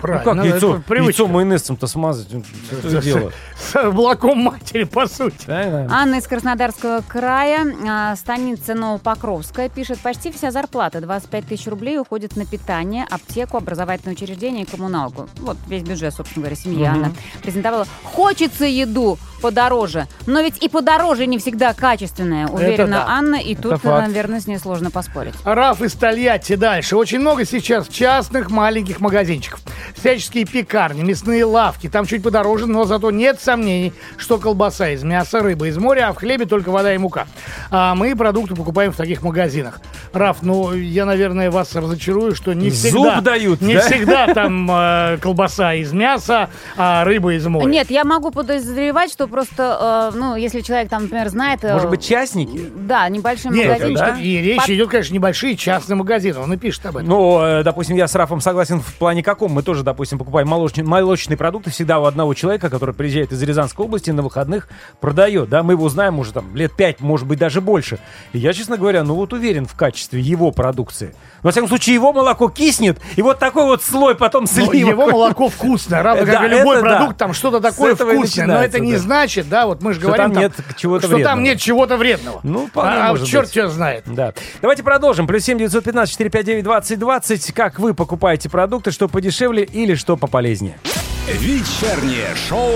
Правильно. 0.00 0.34
ну 0.34 0.42
как 0.42 0.52
яйцо, 0.52 0.82
яйцо 0.88 1.26
майонезом-то 1.26 1.86
смазать? 1.86 2.28
Ну, 2.30 2.44
Что 2.78 2.88
это 2.88 3.02
дело? 3.02 3.32
С 3.56 3.90
молоком 3.90 4.38
матери, 4.38 4.84
по 4.84 5.06
сути. 5.06 5.48
Анна 5.48 6.16
из 6.16 6.26
Краснодарского 6.26 7.02
края, 7.06 7.66
а, 7.88 8.16
станица 8.16 8.74
Новопокровская, 8.74 9.68
пишет, 9.68 9.98
почти 9.98 10.30
вся 10.30 10.50
зарплата, 10.50 11.00
25 11.00 11.46
тысяч 11.46 11.66
рублей, 11.66 11.98
уходит 11.98 12.36
на 12.36 12.46
питание, 12.46 13.06
аптеку, 13.10 13.56
образовательное 13.56 14.14
учреждение 14.14 14.64
и 14.64 14.66
коммуналку. 14.66 15.28
Вот 15.38 15.56
весь 15.66 15.82
бюджет, 15.82 16.14
собственно 16.14 16.44
говоря, 16.44 16.56
семьи 16.56 16.84
Анна 16.84 17.12
презентовала. 17.42 17.86
Хочется 18.04 18.64
еду 18.64 19.18
подороже, 19.40 20.06
но 20.26 20.40
ведь 20.40 20.62
и 20.62 20.68
подороже 20.68 21.26
не 21.26 21.38
всегда 21.38 21.72
качественная, 21.72 22.48
уверена. 22.48 23.04
Анна, 23.08 23.36
и 23.36 23.54
тут, 23.54 23.82
наверное, 23.84 24.40
с 24.40 24.46
ней 24.46 24.58
сложно 24.58 24.90
поспорить. 24.90 25.34
Раф 25.44 25.82
из 25.82 25.94
Тольятти 25.94 26.56
дальше. 26.56 26.96
Очень 26.96 27.20
много 27.20 27.44
сейчас 27.44 27.88
частных 27.88 28.50
маленьких 28.50 29.00
магазинчиков. 29.00 29.60
Всяческие 29.96 30.44
пекарни, 30.44 31.02
мясные 31.02 31.44
лавки. 31.44 31.88
Там 31.88 32.06
чуть 32.06 32.22
подороже, 32.22 32.66
но 32.66 32.84
зато 32.84 33.10
нет 33.10 33.40
сомнений, 33.40 33.92
что 34.16 34.38
колбаса 34.38 34.90
из 34.90 35.02
мяса, 35.02 35.40
рыба 35.40 35.68
из 35.68 35.76
моря, 35.78 36.08
а 36.08 36.12
в 36.12 36.16
хлебе 36.16 36.46
только 36.46 36.70
вода 36.70 36.94
и 36.94 36.98
мука. 36.98 37.26
А 37.70 37.94
мы 37.94 38.14
продукты 38.16 38.54
покупаем 38.54 38.92
в 38.92 38.96
таких 38.96 39.22
магазинах. 39.22 39.80
Раф, 40.12 40.38
ну, 40.42 40.72
я, 40.74 41.04
наверное, 41.04 41.50
вас 41.50 41.74
разочарую, 41.74 42.34
что 42.34 42.52
не 42.54 42.70
Зуб 42.70 42.90
всегда... 43.06 43.20
дают, 43.20 43.60
Не 43.60 43.74
да? 43.74 43.80
всегда 43.80 44.26
там 44.34 44.70
э, 44.70 45.18
колбаса 45.20 45.74
из 45.74 45.92
мяса, 45.92 46.48
а 46.76 47.04
рыба 47.04 47.34
из 47.34 47.46
моря. 47.46 47.66
Нет, 47.66 47.90
я 47.90 48.04
могу 48.04 48.30
подозревать, 48.30 49.12
что 49.12 49.26
просто, 49.26 50.10
э, 50.14 50.16
ну, 50.18 50.36
если 50.36 50.60
человек 50.60 50.88
там, 50.88 51.02
например, 51.04 51.28
знает... 51.28 51.64
э, 51.64 51.72
Может 51.74 51.90
быть, 51.90 52.04
частники? 52.04 52.70
Да, 52.76 53.08
небольшой 53.08 53.52
Нет, 53.52 53.68
магазинчик. 53.72 53.98
да? 54.06 54.18
и 54.18 54.38
речь 54.38 54.60
Под- 54.60 54.70
идет, 54.70 54.88
конечно, 54.88 55.14
небольшие 55.14 55.56
частные 55.56 55.96
магазины. 55.96 56.38
Он 56.38 56.52
и 56.52 56.56
пишет 56.56 56.86
об 56.86 56.96
этом. 56.96 57.08
Ну, 57.08 57.42
э, 57.42 57.62
допустим, 57.62 57.96
я 57.96 58.08
с 58.08 58.14
Рафом 58.14 58.40
согласен 58.40 58.80
в 58.80 58.94
плане 58.94 59.22
каком. 59.22 59.52
Мы 59.52 59.62
тоже, 59.62 59.77
допустим, 59.82 60.18
покупаем 60.18 60.48
молочные, 60.48 60.84
молочные 60.84 61.36
продукты 61.36 61.70
всегда 61.70 61.98
у 61.98 62.04
одного 62.04 62.34
человека, 62.34 62.70
который 62.70 62.94
приезжает 62.94 63.32
из 63.32 63.42
Рязанской 63.42 63.84
области 63.84 64.10
на 64.10 64.22
выходных, 64.22 64.68
продает, 65.00 65.48
да, 65.48 65.62
мы 65.62 65.74
его 65.74 65.88
знаем 65.88 66.18
уже 66.18 66.32
там 66.32 66.54
лет 66.54 66.72
пять, 66.76 67.00
может 67.00 67.26
быть, 67.26 67.38
даже 67.38 67.60
больше. 67.60 67.98
И 68.32 68.38
я, 68.38 68.52
честно 68.52 68.76
говоря, 68.76 69.04
ну 69.04 69.14
вот 69.14 69.32
уверен 69.32 69.66
в 69.66 69.74
качестве 69.74 70.20
его 70.20 70.50
продукции. 70.50 71.14
Во 71.42 71.50
всяком 71.50 71.68
случае, 71.68 71.94
его 71.94 72.12
молоко 72.12 72.48
киснет, 72.48 72.98
и 73.16 73.22
вот 73.22 73.38
такой 73.38 73.64
вот 73.64 73.82
слой 73.82 74.14
потом 74.14 74.44
Но 74.44 74.46
сливок. 74.46 74.74
его 74.74 75.06
молоко 75.06 75.48
вкусное, 75.48 76.02
равно 76.02 76.26
как 76.26 76.44
и 76.44 76.48
любой 76.48 76.80
продукт, 76.80 77.16
там 77.16 77.32
что-то 77.32 77.60
такое 77.60 77.94
вкусное. 77.94 78.46
Но 78.46 78.62
это 78.62 78.80
не 78.80 78.96
значит, 78.96 79.48
да, 79.48 79.66
вот 79.66 79.82
мы 79.82 79.94
же 79.94 80.00
говорим, 80.00 80.32
там 80.32 80.42
нет 80.42 80.52
чего-то 80.76 81.06
что 81.06 81.22
там 81.22 81.42
нет 81.42 81.60
чего-то 81.60 81.96
вредного. 81.96 82.40
Ну, 82.42 82.68
а, 82.74 83.10
может 83.10 83.26
черт 83.26 83.50
тебя 83.50 83.68
знает. 83.68 84.04
Да. 84.06 84.32
Давайте 84.60 84.82
продолжим. 84.82 85.26
Плюс 85.26 85.44
семь 85.44 85.58
девятьсот 85.58 85.84
пятнадцать 85.84 86.12
четыре 86.12 86.30
пять 86.30 86.46
девять 86.46 86.64
двадцать 86.64 86.98
двадцать. 86.98 87.52
Как 87.52 87.78
вы 87.78 87.94
покупаете 87.94 88.48
продукты, 88.48 88.90
что 88.90 89.08
подешевле 89.08 89.67
или 89.72 89.94
что 89.94 90.16
пополезнее? 90.16 90.78
Вечернее 91.26 92.34
шоу 92.48 92.72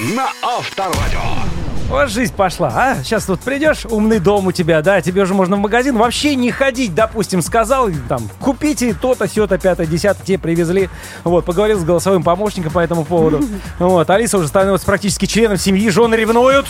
на 0.00 0.30
Авторадио. 0.42 1.61
Вот 1.92 2.08
жизнь 2.08 2.32
пошла, 2.34 2.72
а? 2.74 3.04
Сейчас 3.04 3.28
вот 3.28 3.40
придешь, 3.40 3.84
умный 3.84 4.18
дом 4.18 4.46
у 4.46 4.52
тебя, 4.52 4.80
да, 4.80 5.02
тебе 5.02 5.24
уже 5.24 5.34
можно 5.34 5.56
в 5.56 5.58
магазин 5.58 5.94
вообще 5.98 6.34
не 6.36 6.50
ходить, 6.50 6.94
допустим, 6.94 7.42
сказал, 7.42 7.90
там, 8.08 8.30
купите 8.40 8.94
то-то, 8.94 9.28
сё-то, 9.28 9.58
пятое, 9.58 9.86
десятое, 9.86 10.24
тебе 10.24 10.38
привезли. 10.38 10.88
Вот, 11.22 11.44
поговорил 11.44 11.78
с 11.78 11.84
голосовым 11.84 12.22
помощником 12.22 12.72
по 12.72 12.78
этому 12.78 13.04
поводу. 13.04 13.40
Вот, 13.78 14.08
Алиса 14.08 14.38
уже 14.38 14.48
становится 14.48 14.86
практически 14.86 15.26
членом 15.26 15.58
семьи, 15.58 15.90
жены 15.90 16.14
ревнуют. 16.14 16.66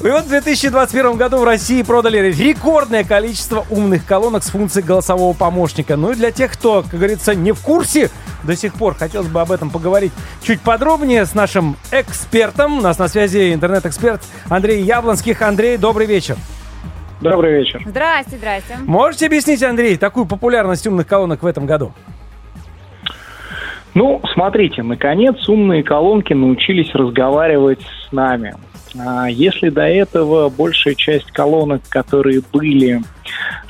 И 0.00 0.08
вот 0.08 0.24
в 0.24 0.28
2021 0.28 1.16
году 1.16 1.38
в 1.38 1.44
России 1.44 1.82
продали 1.82 2.30
рекордное 2.30 3.04
количество 3.04 3.66
умных 3.68 4.06
колонок 4.06 4.44
с 4.44 4.48
функцией 4.48 4.86
голосового 4.86 5.34
помощника. 5.34 5.96
Ну 5.96 6.12
и 6.12 6.14
для 6.14 6.30
тех, 6.30 6.52
кто, 6.52 6.82
как 6.82 6.92
говорится, 6.92 7.34
не 7.34 7.52
в 7.52 7.60
курсе 7.60 8.10
до 8.44 8.54
сих 8.54 8.74
пор, 8.74 8.94
хотелось 8.94 9.28
бы 9.28 9.40
об 9.40 9.50
этом 9.50 9.70
поговорить 9.70 10.12
чуть 10.42 10.60
подробнее 10.60 11.26
с 11.26 11.34
нашим 11.34 11.76
экспертом. 11.90 12.78
У 12.78 12.80
нас 12.80 12.98
на 12.98 13.08
связи 13.08 13.52
интернет-эксперт 13.52 14.05
Андрей 14.48 14.82
Яблонских. 14.82 15.42
Андрей, 15.42 15.76
добрый 15.76 16.06
вечер. 16.06 16.36
Добрый 17.20 17.58
вечер. 17.58 17.82
Здрасте, 17.86 18.36
здрасте. 18.36 18.76
Можете 18.84 19.26
объяснить, 19.26 19.62
Андрей, 19.62 19.96
такую 19.96 20.26
популярность 20.26 20.86
умных 20.86 21.06
колонок 21.06 21.42
в 21.42 21.46
этом 21.46 21.66
году? 21.66 21.92
Ну, 23.94 24.20
смотрите, 24.34 24.82
наконец 24.82 25.48
умные 25.48 25.82
колонки 25.82 26.34
научились 26.34 26.94
разговаривать 26.94 27.80
с 27.80 28.12
нами. 28.12 28.54
А 28.98 29.26
Если 29.26 29.70
до 29.70 29.86
этого 29.86 30.50
большая 30.50 30.94
часть 30.94 31.30
колонок, 31.32 31.80
которые 31.88 32.42
были, 32.52 33.00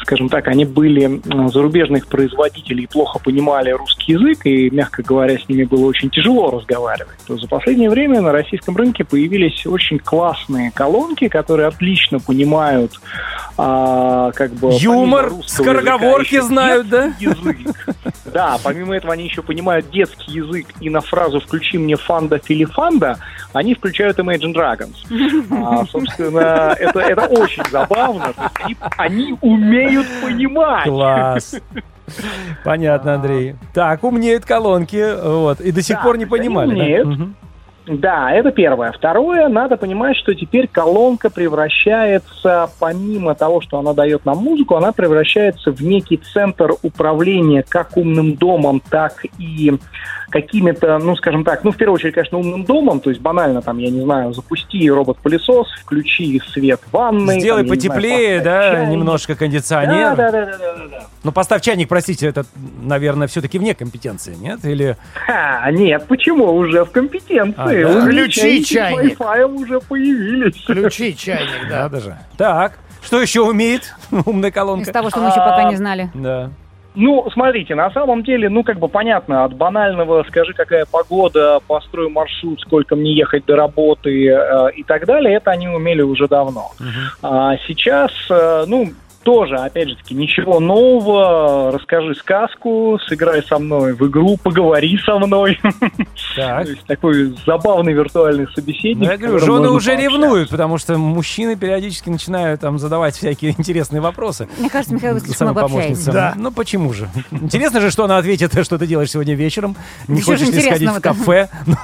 скажем 0.02 0.28
так, 0.28 0.48
они 0.48 0.64
были 0.64 1.20
зарубежных 1.50 2.06
производителей 2.06 2.84
и 2.84 2.86
плохо 2.86 3.18
понимали 3.18 3.70
русский 3.70 4.12
язык, 4.12 4.46
и, 4.46 4.70
мягко 4.70 5.02
говоря, 5.02 5.38
с 5.38 5.48
ними 5.48 5.64
было 5.64 5.86
очень 5.86 6.10
тяжело 6.10 6.50
разговаривать, 6.50 7.18
то 7.26 7.36
за 7.36 7.48
последнее 7.48 7.90
время 7.90 8.20
на 8.20 8.32
российском 8.32 8.76
рынке 8.76 9.04
появились 9.04 9.66
очень 9.66 9.98
классные 9.98 10.70
колонки, 10.70 11.28
которые 11.28 11.68
отлично 11.68 12.20
понимают 12.20 12.92
а, 13.58 14.30
как 14.32 14.52
бы 14.52 14.70
Юмор, 14.72 15.32
скороговорки 15.46 16.34
языка 16.34 16.46
знают, 16.46 16.88
да? 16.88 17.12
язык. 17.18 17.56
Да, 18.26 18.58
помимо 18.62 18.94
этого 18.96 19.14
они 19.14 19.24
еще 19.24 19.42
понимают 19.42 19.90
детский 19.90 20.32
язык, 20.32 20.66
и 20.80 20.90
на 20.90 21.00
фразу 21.00 21.40
«включи 21.40 21.78
мне 21.78 21.96
фанда 21.96 22.38
филифанда» 22.38 23.18
они 23.52 23.74
включают 23.74 24.18
Imagine 24.18 24.52
Dragons. 24.52 24.96
А, 25.50 25.86
собственно, 25.86 26.74
это, 26.78 27.00
это 27.00 27.26
очень 27.26 27.62
забавно. 27.70 28.34
Они 28.98 29.36
умеют 29.46 30.06
понимать. 30.22 30.84
Класс. 30.84 31.56
Понятно, 32.64 33.14
Андрей. 33.14 33.56
Так, 33.74 34.04
умнеют 34.04 34.44
колонки, 34.44 35.02
вот, 35.22 35.60
и 35.60 35.72
до 35.72 35.82
сих 35.82 35.96
Да, 35.96 36.02
пор 36.02 36.16
не 36.18 36.24
они 36.24 36.30
понимали. 36.30 36.68
да? 36.68 36.74
умеют. 36.74 37.28
Да, 37.88 38.32
это 38.32 38.50
первое. 38.50 38.90
Второе, 38.90 39.48
надо 39.48 39.76
понимать, 39.76 40.16
что 40.16 40.34
теперь 40.34 40.66
колонка 40.66 41.30
превращается, 41.30 42.68
помимо 42.80 43.36
того, 43.36 43.60
что 43.60 43.78
она 43.78 43.92
дает 43.92 44.24
нам 44.24 44.38
музыку, 44.38 44.74
она 44.74 44.90
превращается 44.90 45.70
в 45.70 45.80
некий 45.82 46.16
центр 46.16 46.72
управления 46.82 47.64
как 47.68 47.96
умным 47.96 48.34
домом, 48.34 48.82
так 48.90 49.24
и 49.38 49.72
какими-то, 50.30 50.98
ну, 50.98 51.16
скажем 51.16 51.44
так, 51.44 51.64
ну, 51.64 51.72
в 51.72 51.76
первую 51.76 51.94
очередь, 51.96 52.14
конечно, 52.14 52.38
умным 52.38 52.64
домом, 52.64 53.00
то 53.00 53.10
есть 53.10 53.20
банально 53.22 53.62
там, 53.62 53.78
я 53.78 53.90
не 53.90 54.00
знаю, 54.02 54.32
запусти 54.34 54.90
робот-пылесос, 54.90 55.68
включи 55.82 56.40
свет 56.52 56.80
в 56.86 56.92
ванной. 56.92 57.40
Сделай 57.40 57.62
там, 57.62 57.66
знаю, 57.68 57.80
потеплее, 57.90 58.38
поставь 58.38 58.44
да, 58.44 58.70
чайник. 58.72 58.92
немножко 58.92 59.32
Да, 59.32 59.38
кондиционер. 59.38 60.16
да, 60.16 60.30
да, 60.30 60.30
да, 60.46 60.58
да, 60.58 60.74
да. 60.90 61.06
Ну, 61.22 61.32
поставь 61.32 61.62
чайник, 61.62 61.88
простите, 61.88 62.26
это, 62.26 62.44
наверное, 62.82 63.26
все-таки 63.28 63.58
вне 63.58 63.74
компетенции, 63.74 64.34
нет? 64.34 64.64
Или... 64.64 64.96
Ха, 65.14 65.70
нет, 65.70 66.04
почему? 66.06 66.52
Уже 66.54 66.84
в 66.84 66.90
компетенции. 66.90 67.54
А, 67.84 67.88
да? 67.94 68.00
Включи 68.02 68.64
чайник. 68.64 69.18
Wi-Fi 69.20 69.44
уже 69.44 69.80
появились. 69.80 70.56
Включи 70.62 71.16
чайник, 71.16 71.68
да. 71.68 71.82
Надо 71.84 72.00
же. 72.00 72.16
Так, 72.36 72.78
что 73.02 73.20
еще 73.20 73.42
умеет 73.42 73.94
умная 74.26 74.50
Из 74.50 74.54
колонка? 74.54 74.92
того, 74.92 75.10
что 75.10 75.20
мы 75.20 75.26
еще 75.28 75.36
пока 75.38 75.64
не 75.70 75.76
знали. 75.76 76.10
Да. 76.14 76.50
Ну, 76.96 77.28
смотрите, 77.30 77.74
на 77.74 77.90
самом 77.90 78.22
деле, 78.22 78.48
ну, 78.48 78.64
как 78.64 78.78
бы 78.78 78.88
понятно, 78.88 79.44
от 79.44 79.54
банального 79.54 80.24
«скажи, 80.26 80.54
какая 80.54 80.86
погода», 80.86 81.60
«построй 81.66 82.08
маршрут», 82.08 82.60
«сколько 82.60 82.96
мне 82.96 83.12
ехать 83.12 83.44
до 83.44 83.54
работы» 83.54 84.28
э, 84.28 84.70
и 84.74 84.82
так 84.82 85.04
далее, 85.04 85.34
это 85.34 85.50
они 85.50 85.68
умели 85.68 86.00
уже 86.00 86.26
давно. 86.26 86.70
А 87.22 87.56
сейчас, 87.66 88.10
э, 88.30 88.64
ну, 88.66 88.88
тоже, 89.26 89.56
опять 89.56 89.88
же 89.88 89.96
таки, 89.96 90.14
ничего 90.14 90.60
нового. 90.60 91.72
Расскажи 91.72 92.14
сказку, 92.14 92.96
сыграй 93.08 93.42
со 93.42 93.58
мной 93.58 93.92
в 93.92 94.06
игру, 94.06 94.36
поговори 94.40 94.96
со 95.04 95.18
мной. 95.18 95.58
Так. 96.36 96.62
То 96.64 96.70
есть 96.70 96.84
такой 96.86 97.36
забавный 97.44 97.92
виртуальный 97.92 98.46
собеседник. 98.54 99.04
Ну, 99.04 99.10
я 99.10 99.16
говорю, 99.16 99.40
жены 99.40 99.70
уже 99.70 99.90
пообщаться. 99.90 100.16
ревнуют, 100.16 100.50
потому 100.50 100.78
что 100.78 100.96
мужчины 100.96 101.56
периодически 101.56 102.08
начинают 102.08 102.60
там 102.60 102.78
задавать 102.78 103.16
всякие 103.16 103.50
интересные 103.58 104.00
вопросы. 104.00 104.48
Мне 104.58 104.70
кажется, 104.70 104.94
Михаил 104.94 105.18
Самой 105.18 105.50
обобщаете. 105.50 105.74
помощнице. 105.74 106.12
Да. 106.12 106.34
Ну 106.36 106.52
почему 106.52 106.92
же? 106.92 107.08
Интересно 107.32 107.80
же, 107.80 107.90
что 107.90 108.04
она 108.04 108.18
ответит, 108.18 108.52
что 108.64 108.78
ты 108.78 108.86
делаешь 108.86 109.10
сегодня 109.10 109.34
вечером. 109.34 109.74
Не 110.06 110.18
Ничего 110.18 110.36
хочешь 110.36 110.50
ли 110.50 110.60
сходить 110.60 110.88
в 110.88 111.00
кафе? 111.00 111.48
Ну, 111.66 111.76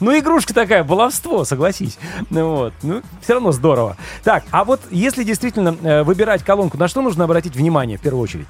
ну, 0.00 0.18
игрушка 0.18 0.52
такая, 0.52 0.84
баловство, 0.84 1.44
согласись. 1.44 1.98
Ну 2.28 2.56
вот. 2.56 2.72
Ну, 2.82 3.00
все 3.22 3.34
равно 3.34 3.52
здорово. 3.52 3.96
Так, 4.22 4.44
а 4.50 4.64
вот 4.64 4.80
если 4.90 5.24
действительно 5.24 5.74
э, 5.82 6.02
выбирать 6.26 6.42
колонку, 6.42 6.76
на 6.76 6.88
что 6.88 7.02
нужно 7.02 7.24
обратить 7.24 7.54
внимание 7.54 7.98
в 7.98 8.00
первую 8.00 8.22
очередь? 8.22 8.48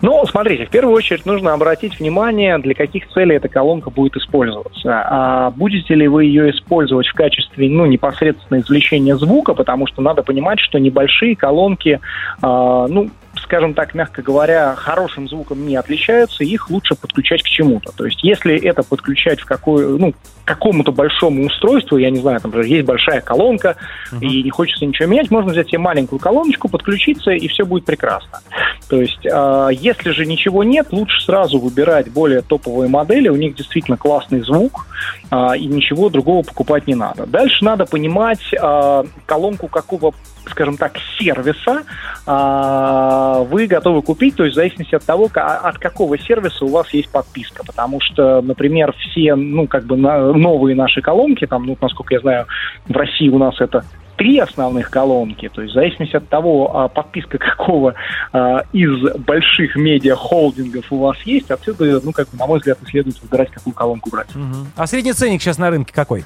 Ну, 0.00 0.24
смотрите, 0.26 0.66
в 0.66 0.70
первую 0.70 0.94
очередь 0.94 1.24
нужно 1.24 1.52
обратить 1.52 1.98
внимание, 1.98 2.58
для 2.58 2.74
каких 2.74 3.08
целей 3.12 3.36
эта 3.36 3.48
колонка 3.48 3.90
будет 3.90 4.16
использоваться. 4.16 5.02
А 5.06 5.50
будете 5.50 5.94
ли 5.94 6.06
вы 6.06 6.24
ее 6.24 6.50
использовать 6.50 7.06
в 7.06 7.14
качестве, 7.14 7.68
ну, 7.68 7.86
непосредственно 7.86 8.60
извлечения 8.60 9.16
звука, 9.16 9.54
потому 9.54 9.86
что 9.86 10.02
надо 10.02 10.22
понимать, 10.22 10.60
что 10.60 10.78
небольшие 10.78 11.34
колонки, 11.34 12.00
а, 12.42 12.86
ну, 12.88 13.10
скажем 13.46 13.74
так, 13.74 13.94
мягко 13.94 14.22
говоря, 14.22 14.74
хорошим 14.74 15.28
звуком 15.28 15.66
не 15.66 15.76
отличаются, 15.76 16.42
их 16.42 16.68
лучше 16.68 16.96
подключать 16.96 17.42
к 17.42 17.46
чему-то. 17.46 17.92
То 17.92 18.04
есть, 18.04 18.22
если 18.24 18.58
это 18.58 18.82
подключать 18.82 19.40
в 19.40 19.44
какой, 19.44 19.86
ну, 19.98 20.12
к 20.12 20.16
какому-то 20.44 20.90
большому 20.90 21.46
устройству, 21.46 21.96
я 21.96 22.10
не 22.10 22.18
знаю, 22.18 22.40
там 22.40 22.52
же 22.52 22.66
есть 22.66 22.84
большая 22.84 23.20
колонка, 23.20 23.76
и 24.20 24.42
не 24.42 24.50
хочется 24.50 24.84
ничего 24.84 25.08
менять, 25.08 25.30
можно 25.30 25.52
взять 25.52 25.68
себе 25.68 25.78
маленькую 25.78 26.18
колоночку, 26.18 26.68
подключиться, 26.68 27.30
и 27.30 27.46
все 27.46 27.64
будет 27.64 27.84
прекрасно. 27.84 28.40
То 28.88 29.00
есть, 29.00 29.24
э, 29.24 29.68
если 29.72 30.10
же 30.10 30.26
ничего 30.26 30.64
нет, 30.64 30.88
лучше 30.90 31.24
сразу 31.24 31.58
выбирать 31.58 32.10
более 32.10 32.42
топовые 32.42 32.88
модели, 32.88 33.28
у 33.28 33.36
них 33.36 33.54
действительно 33.54 33.96
классный 33.96 34.40
звук, 34.40 34.86
э, 35.30 35.56
и 35.56 35.66
ничего 35.66 36.08
другого 36.08 36.42
покупать 36.42 36.88
не 36.88 36.96
надо. 36.96 37.26
Дальше 37.26 37.64
надо 37.64 37.86
понимать 37.86 38.42
э, 38.52 39.04
колонку 39.24 39.68
какого, 39.68 40.14
скажем 40.50 40.76
так, 40.76 40.92
сервиса 41.18 41.82
э, 42.26 43.44
вы 43.48 43.66
готовы 43.66 44.02
купить, 44.02 44.36
то 44.36 44.44
есть 44.44 44.54
в 44.54 44.56
зависимости 44.56 44.94
от 44.94 45.04
того, 45.04 45.28
от 45.34 45.78
какого 45.78 46.18
сервиса 46.18 46.64
у 46.64 46.68
вас 46.68 46.92
есть 46.92 47.10
подписка, 47.10 47.64
потому 47.64 48.00
что, 48.00 48.40
например, 48.42 48.94
все, 48.98 49.34
ну, 49.34 49.66
как 49.66 49.84
бы 49.84 49.96
новые 49.96 50.76
наши 50.76 51.00
колонки, 51.00 51.46
там, 51.46 51.66
ну, 51.66 51.76
насколько 51.80 52.14
я 52.14 52.20
знаю, 52.20 52.46
в 52.86 52.96
России 52.96 53.28
у 53.28 53.38
нас 53.38 53.60
это 53.60 53.84
три 54.16 54.38
основных 54.38 54.90
колонки, 54.90 55.48
то 55.52 55.62
есть 55.62 55.72
в 55.72 55.74
зависимости 55.74 56.16
от 56.16 56.28
того, 56.28 56.74
а, 56.74 56.88
подписка 56.88 57.38
какого 57.56 57.94
а, 58.32 58.62
из 58.72 59.14
больших 59.18 59.76
медиа-холдингов 59.76 60.86
у 60.90 60.98
вас 60.98 61.18
есть, 61.22 61.50
отсюда, 61.50 62.00
ну, 62.02 62.12
как 62.12 62.28
бы, 62.30 62.38
на 62.38 62.46
мой 62.46 62.58
взгляд, 62.58 62.78
следует 62.86 63.20
выбирать, 63.22 63.50
какую 63.50 63.74
колонку 63.74 64.10
брать. 64.10 64.28
А 64.76 64.86
средний 64.86 65.12
ценник 65.12 65.42
сейчас 65.42 65.58
на 65.58 65.70
рынке 65.70 65.92
какой? 65.92 66.24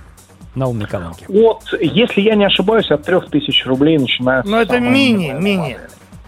На 0.54 0.66
умной 0.66 0.86
колонке. 0.86 1.24
Вот, 1.28 1.62
если 1.80 2.20
я 2.20 2.34
не 2.34 2.44
ошибаюсь, 2.44 2.90
от 2.90 3.04
3000 3.04 3.66
рублей 3.66 3.98
начинается. 3.98 4.50
Ну, 4.50 4.58
это 4.58 4.80
мини, 4.80 5.32
мини. 5.32 5.78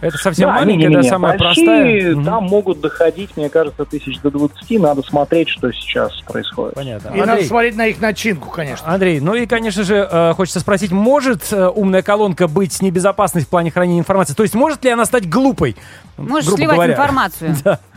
Это 0.03 0.17
совсем 0.17 0.49
Да, 0.49 0.55
маленькая, 0.55 0.89
да, 0.89 1.03
самая 1.03 1.37
большие, 1.37 2.01
простая. 2.01 2.25
Там 2.25 2.43
могут 2.43 2.81
доходить, 2.81 3.37
мне 3.37 3.47
кажется, 3.49 3.85
тысяч 3.85 4.19
до 4.19 4.29
20. 4.31 4.81
Надо 4.81 5.01
смотреть, 5.01 5.47
что 5.47 5.71
сейчас 5.71 6.19
происходит. 6.23 6.75
Понятно. 6.75 7.07
И 7.07 7.19
надо 7.19 7.31
Андрей, 7.31 7.47
смотреть 7.47 7.75
на 7.77 7.87
их 7.87 8.01
начинку, 8.01 8.49
конечно. 8.49 8.85
Андрей, 8.85 9.21
ну 9.21 9.33
и, 9.33 9.45
конечно 9.45 9.83
же, 9.83 10.05
э, 10.09 10.33
хочется 10.33 10.59
спросить, 10.59 10.91
может 10.91 11.53
э, 11.53 11.69
умная 11.69 12.01
колонка 12.01 12.49
быть 12.49 12.81
небезопасной 12.81 13.43
в 13.43 13.47
плане 13.47 13.71
хранения 13.71 14.01
информации? 14.01 14.33
То 14.33 14.43
есть 14.43 14.55
может 14.55 14.83
ли 14.83 14.89
она 14.91 15.05
стать 15.05 15.29
глупой? 15.29 15.77
Можешь 16.17 16.51
сливать 16.51 16.75
говоря? 16.75 16.93
информацию. 16.93 17.55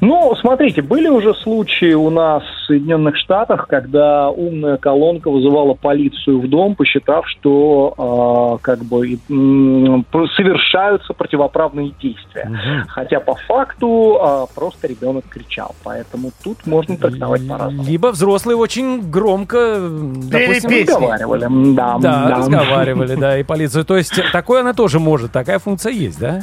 Ну, 0.00 0.34
смотрите, 0.40 0.82
были 0.82 1.08
уже 1.08 1.34
случаи 1.34 1.92
у 1.94 2.10
нас 2.10 2.42
в 2.42 2.66
Соединенных 2.66 3.16
Штатах, 3.16 3.66
когда 3.68 4.30
умная 4.30 4.76
колонка 4.76 5.30
вызывала 5.30 5.74
полицию 5.74 6.40
в 6.40 6.48
дом, 6.48 6.74
посчитав, 6.74 7.28
что 7.28 8.58
э, 8.60 8.62
как 8.62 8.80
бы 8.84 9.18
м, 9.28 10.04
совершаются 10.36 11.12
противоправные 11.12 11.92
действия. 12.00 12.50
Хотя 12.88 13.20
по 13.20 13.34
факту 13.34 14.18
э, 14.20 14.46
просто 14.54 14.86
ребенок 14.88 15.24
кричал. 15.28 15.74
Поэтому 15.84 16.30
тут 16.42 16.66
можно 16.66 16.96
трактовать 16.96 17.46
по-разному. 17.48 17.84
Либо 17.88 18.08
взрослые 18.08 18.56
очень 18.56 19.10
громко, 19.10 19.56
э, 19.58 19.88
допустим. 20.30 20.70
Разговаривали, 20.70 21.74
да, 21.74 21.98
Да, 21.98 22.28
да. 22.28 22.36
разговаривали, 22.36 23.14
да, 23.16 23.38
и 23.38 23.42
полицию. 23.42 23.84
То 23.84 23.96
есть 23.96 24.20
такое 24.32 24.60
она 24.60 24.72
тоже 24.72 24.98
может, 24.98 25.32
такая 25.32 25.58
функция 25.58 25.92
есть, 25.92 26.18
да? 26.20 26.40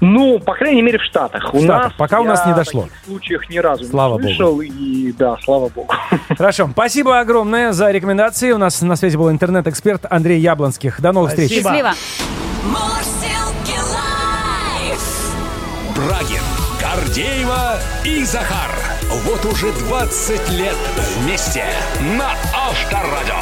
Ну, 0.00 0.40
по 0.40 0.54
крайней 0.54 0.82
мере, 0.82 0.98
в 0.98 1.02
Штатах. 1.02 1.52
В 1.52 1.62
Штатах. 1.62 1.94
Пока 1.96 2.20
у 2.20 2.24
нас 2.24 2.44
не 2.46 2.54
дошло. 2.54 2.82
В 2.82 2.84
таких 2.84 3.04
случаях 3.06 3.50
ни 3.50 3.58
разу 3.58 3.84
Слава 3.84 4.18
не 4.18 4.24
слышал. 4.34 4.60
И 4.60 5.12
да, 5.12 5.36
слава 5.44 5.68
богу. 5.68 5.92
Хорошо, 6.36 6.68
спасибо 6.72 7.20
огромное 7.20 7.72
за 7.72 7.90
рекомендации. 7.90 8.50
У 8.52 8.58
нас 8.58 8.80
на 8.82 8.96
связи 8.96 9.16
был 9.16 9.30
интернет-эксперт 9.30 10.04
Андрей 10.10 10.40
Яблонских. 10.40 11.00
До 11.00 11.12
новых 11.12 11.30
встреч. 11.30 11.50
Спасибо. 11.60 11.70
Счастливо. 11.70 11.92
Мурзилки 12.64 13.78
лайф. 13.92 15.34
Брагин, 15.96 16.42
Гордеева 16.80 17.78
и 18.04 18.24
Захар. 18.24 18.70
Вот 19.24 19.44
уже 19.44 19.70
20 19.72 20.50
лет 20.52 20.76
вместе 21.18 21.64
на 22.18 22.30
Авторадио. 22.54 23.41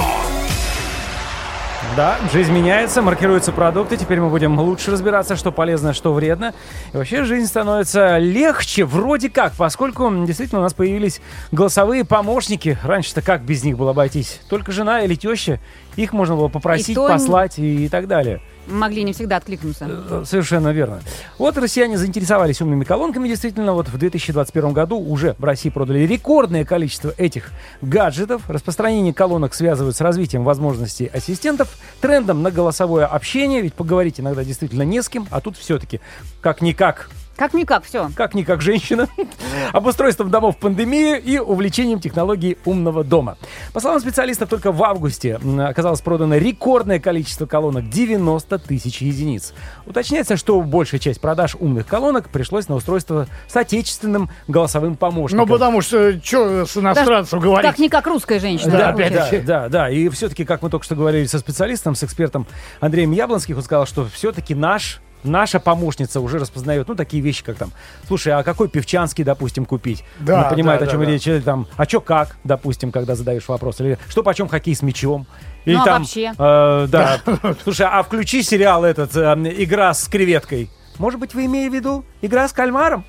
Да, 2.00 2.16
жизнь 2.32 2.50
меняется, 2.50 3.02
маркируются 3.02 3.52
продукты. 3.52 3.98
Теперь 3.98 4.20
мы 4.20 4.30
будем 4.30 4.58
лучше 4.58 4.90
разбираться, 4.90 5.36
что 5.36 5.52
полезно, 5.52 5.92
что 5.92 6.14
вредно. 6.14 6.54
И 6.94 6.96
вообще 6.96 7.24
жизнь 7.24 7.46
становится 7.46 8.16
легче, 8.16 8.86
вроде 8.86 9.28
как, 9.28 9.52
поскольку 9.52 10.10
действительно 10.24 10.60
у 10.60 10.62
нас 10.62 10.72
появились 10.72 11.20
голосовые 11.52 12.06
помощники. 12.06 12.78
Раньше-то 12.82 13.20
как 13.20 13.42
без 13.42 13.64
них 13.64 13.76
было 13.76 13.90
обойтись? 13.90 14.40
Только 14.48 14.72
жена 14.72 15.02
или 15.02 15.14
теща, 15.14 15.60
их 15.96 16.14
можно 16.14 16.36
было 16.36 16.48
попросить, 16.48 16.88
И 16.88 16.94
то 16.94 17.06
послать 17.06 17.58
и, 17.58 17.84
и 17.84 17.88
так 17.90 18.08
далее. 18.08 18.40
Могли 18.70 19.02
не 19.02 19.12
всегда 19.12 19.37
откликнуться. 19.37 19.87
Э, 19.88 20.24
Совершенно 20.26 20.68
верно. 20.68 21.00
Вот 21.38 21.56
россияне 21.59 21.98
заинтересовались 21.98 22.61
умными 22.61 22.85
колонками. 22.85 23.28
Действительно, 23.28 23.72
вот 23.72 23.88
в 23.88 23.98
2021 23.98 24.72
году 24.72 24.98
уже 24.98 25.35
в 25.38 25.44
России 25.44 25.70
продали 25.70 26.00
рекордное 26.00 26.64
количество 26.64 27.12
этих 27.16 27.50
гаджетов. 27.83 28.42
Распространение 28.48 29.12
колонок 29.12 29.54
связывают 29.54 29.96
с 29.96 30.00
развитием 30.00 30.44
возможностей 30.44 31.11
ассистентов, 31.12 31.68
трендом 32.00 32.42
на 32.42 32.50
голосовое 32.50 33.06
общение, 33.06 33.61
ведь 33.61 33.74
поговорить 33.74 34.20
иногда 34.20 34.44
действительно 34.44 34.83
не 34.83 35.02
с 35.02 35.09
кем, 35.09 35.26
а 35.30 35.40
тут 35.40 35.56
все-таки 35.56 36.00
как-никак 36.40 37.11
Как-никак, 37.36 37.84
все. 37.84 38.10
как-никак 38.14 38.60
женщина, 38.60 39.08
обустройством 39.72 40.30
домов 40.30 40.56
в 40.56 40.58
пандемию 40.58 41.22
и 41.22 41.38
увлечением 41.38 41.98
технологий 42.00 42.58
умного 42.64 43.02
дома. 43.02 43.38
По 43.72 43.80
словам 43.80 44.00
специалистов, 44.00 44.48
только 44.48 44.72
в 44.72 44.82
августе 44.82 45.40
оказалось 45.58 46.00
продано 46.00 46.36
рекордное 46.36 47.00
количество 47.00 47.46
колонок– 47.46 47.88
90 47.90 48.58
тысяч 48.58 49.00
единиц. 49.00 49.54
Уточняется, 49.86 50.36
что 50.36 50.60
большая 50.60 51.00
часть 51.00 51.20
продаж 51.20 51.56
умных 51.58 51.86
колонок 51.86 52.28
пришлось 52.28 52.68
на 52.68 52.74
устройство 52.74 53.26
с 53.48 53.56
отечественным 53.56 54.28
голосовым 54.46 54.96
помощником. 54.96 55.46
Ну, 55.46 55.52
потому 55.52 55.80
что, 55.80 56.20
что 56.22 56.66
с 56.66 56.76
иностранцем 56.76 57.40
говорить? 57.40 57.70
Как-никак 57.70 58.06
русская 58.06 58.38
женщина. 58.38 58.72
Да, 58.72 58.88
опять 58.90 59.12
Да, 59.12 59.30
да, 59.46 59.68
да. 59.68 59.90
И 59.90 60.08
все-таки, 60.10 60.44
как 60.44 60.62
мы 60.62 60.70
только 60.70 60.84
что 60.84 60.94
говорили 60.94 61.26
со 61.26 61.38
специалистом, 61.38 61.94
с 61.94 62.04
экспертом 62.04 62.46
Андреем 62.80 63.12
Яблонским, 63.12 63.56
он 63.56 63.62
сказал, 63.62 63.86
что 63.86 64.06
все-таки 64.06 64.54
наш 64.54 65.00
Наша 65.24 65.61
помощница 65.61 66.20
уже 66.20 66.38
распознает, 66.38 66.88
ну, 66.88 66.94
такие 66.94 67.22
вещи, 67.22 67.44
как 67.44 67.56
там, 67.56 67.72
слушай, 68.06 68.33
а 68.33 68.42
какой 68.42 68.68
певчанский, 68.68 69.22
допустим, 69.24 69.64
купить? 69.66 70.04
Да, 70.20 70.40
Она 70.40 70.50
понимает, 70.50 70.80
да, 70.80 70.87
о 70.87 70.88
чем 70.90 71.00
да, 71.00 71.06
да. 71.06 71.12
речь, 71.12 71.26
или 71.26 71.40
там, 71.40 71.66
а 71.76 71.87
чё 71.87 72.00
как, 72.00 72.37
допустим, 72.44 72.90
когда 72.92 73.14
задаешь 73.14 73.46
вопрос, 73.48 73.80
или 73.80 73.98
что 74.09 74.22
почем 74.22 74.48
хоккей 74.48 74.74
с 74.74 74.83
мячом? 74.83 75.26
Или 75.66 75.76
Ну, 75.76 75.83
а 75.83 75.85
там, 75.85 76.02
вообще? 76.02 76.33
э, 76.38 76.87
да. 76.88 77.20
Слушай, 77.64 77.87
а 77.90 78.02
включи 78.02 78.42
сериал 78.42 78.85
этот, 78.85 79.14
э, 79.16 79.35
«Игра 79.59 79.92
с 79.92 80.09
креветкой». 80.09 80.70
Может 80.98 81.20
быть, 81.20 81.35
вы 81.35 81.46
имеете 81.46 81.70
в 81.70 81.74
виду 81.74 82.04
игра 82.22 82.48
с 82.48 82.52
кальмаром? 82.52 83.04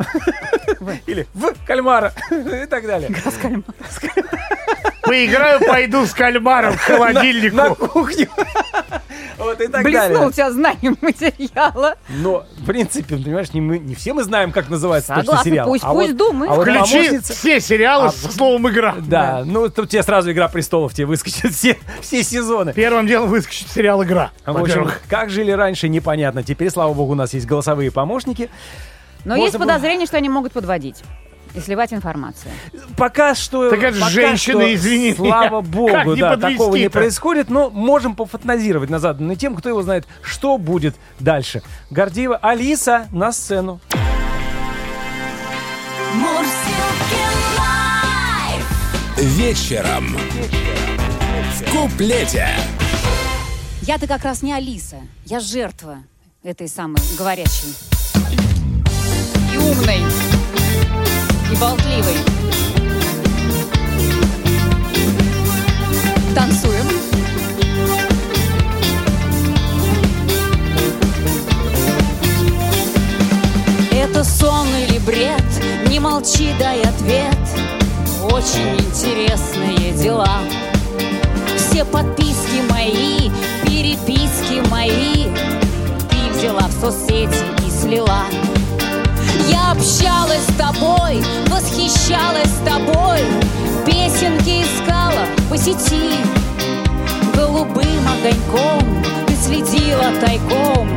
Или 1.06 1.28
в 1.34 1.54
кальмара 1.66 2.14
и 2.32 2.66
так 2.66 2.86
далее. 2.88 3.10
Поиграю, 5.04 5.60
пойду 5.60 6.06
с 6.06 6.14
кальмаром 6.14 6.76
к 6.78 6.78
На 6.90 6.96
холодильнику. 6.98 7.76
кухню. 7.76 8.28
Вот 9.38 9.60
и 9.60 9.68
так 9.68 9.82
Блеснул 9.84 10.08
далее. 10.10 10.28
у 10.28 10.32
тебя 10.32 10.52
знанием 10.52 10.96
материала. 11.02 11.96
Но, 12.10 12.46
в 12.60 12.66
принципе, 12.68 13.16
понимаешь, 13.16 13.52
не, 13.54 13.60
мы, 13.62 13.80
не 13.80 13.96
все 13.96 14.14
мы 14.14 14.24
знаем, 14.24 14.52
как 14.52 14.70
называется 14.70 15.08
точно 15.16 15.24
Согласна, 15.24 15.50
сериал. 15.50 15.68
пусть- 15.68 15.84
А 15.84 15.94
пусть 15.94 16.10
вот- 16.10 16.18
думает. 16.18 16.52
а 16.52 16.56
вот 16.56 16.62
Включи 16.62 16.80
помощница- 17.10 17.34
все 17.34 17.60
сериалы 17.60 18.06
А, 18.10 18.12
со 18.12 18.32
словом 18.32 18.70
«игра». 18.70 18.94
Да, 19.00 19.42
ну 19.44 19.68
тут 19.70 19.90
тебе 19.90 20.04
сразу 20.04 20.32
«Игра 20.32 20.48
престолов» 20.48 20.94
тебе 20.94 21.08
выскочит 21.08 21.54
все, 21.56 21.80
все 22.02 22.24
сезоны. 22.24 22.72
Первым 22.74 23.08
делом 23.08 23.30
выскочит 23.30 23.68
сериал 23.72 24.04
«Игра». 24.04 24.30
В 24.46 24.56
общем, 24.56 24.92
как 25.10 25.32
жили 25.32 25.50
раньше, 25.50 25.90
непонятно. 25.90 26.44
Теперь, 26.44 26.70
слава 26.70 26.94
богу, 26.94 27.14
у 27.14 27.16
нас 27.16 27.34
есть 27.34 27.48
голосовые 27.48 27.90
помощники. 27.90 28.48
Но 29.26 29.36
Можно 29.36 29.44
есть 29.46 29.58
было- 29.58 29.66
подозрение, 29.68 30.08
что 30.08 30.18
они 30.18 30.30
могут 30.30 30.52
подводить 30.54 31.04
и 31.54 31.60
сливать 31.60 31.92
информацию. 31.94 32.52
Пока 32.96 33.36
что... 33.36 33.70
Так 33.70 33.84
это 33.84 33.94
же 33.96 34.00
пока 34.02 34.12
женщины, 34.12 34.62
что, 34.64 34.74
извини 34.74 35.14
Слава 35.14 35.62
меня. 35.62 35.72
богу, 35.72 36.16
да, 36.16 36.38
такого 36.38 36.76
не 36.78 36.90
происходит, 36.90 37.50
но 37.50 37.70
можем 37.70 38.16
пофантазировать 38.16 38.90
на 38.90 39.00
заданную 39.00 39.36
тему, 39.36 39.58
кто 39.58 39.68
его 39.70 39.82
знает, 39.84 40.08
что 40.22 40.58
будет 40.58 40.96
дальше. 41.20 41.62
Гордеева, 41.90 42.38
Алиса 42.38 43.08
на 43.12 43.32
сцену. 43.34 43.82
Вечером. 49.18 50.18
В 51.56 51.72
куплете. 51.72 52.48
Я-то 53.82 54.08
как 54.08 54.24
раз 54.24 54.42
не 54.42 54.54
Алиса. 54.54 54.98
Я 55.26 55.40
жертва 55.40 56.00
этой 56.44 56.68
самой 56.68 57.02
говорящей. 57.18 57.74
Умной. 59.62 60.02
И 61.52 61.56
болтливой. 61.56 62.18
Танцуем. 66.36 66.88
Это 73.92 74.24
сон 74.24 74.68
или 74.68 75.00
бред? 75.00 75.44
Не 75.88 76.00
молчи, 76.00 76.54
дай 76.60 76.82
ответ. 76.82 77.38
Очень 78.24 78.76
интересные 78.80 79.92
дела. 79.94 80.42
Все 81.72 81.86
подписки 81.86 82.62
мои, 82.70 83.30
переписки 83.66 84.68
мои 84.70 85.28
Ты 86.10 86.38
взяла 86.38 86.68
в 86.68 86.72
соцсети 86.74 87.46
и 87.66 87.72
слила 87.72 88.26
Я 89.50 89.72
общалась 89.72 90.46
с 90.48 90.58
тобой, 90.58 91.24
восхищалась 91.48 92.50
с 92.50 92.66
тобой. 92.66 93.20
Песенки 93.86 94.64
искала 94.64 95.26
по 95.50 95.58
сети 95.58 96.12
Голубым 97.36 98.08
огоньком 98.08 99.04
ты 99.26 99.36
следила 99.36 100.12
тайком 100.22 100.90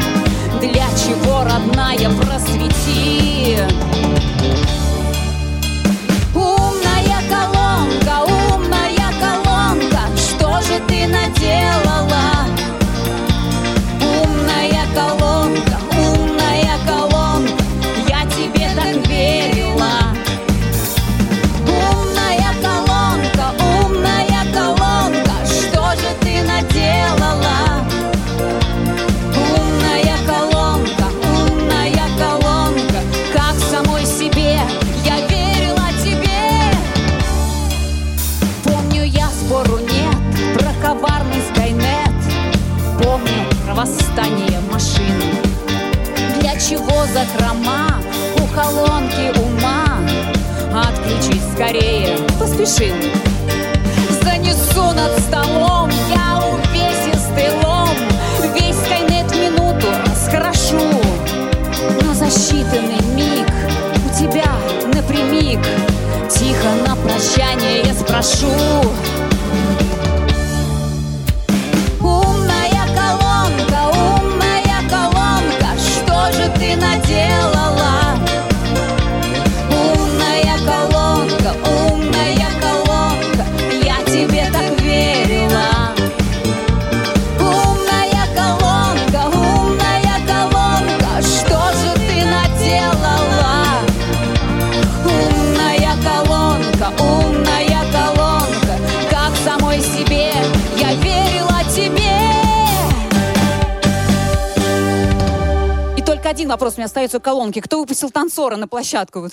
остается 106.84 107.18
у 107.18 107.20
колонки. 107.20 107.60
Кто 107.60 107.80
выпустил 107.80 108.10
танцора 108.10 108.56
на 108.56 108.68
площадку? 108.68 109.20
Вот. 109.20 109.32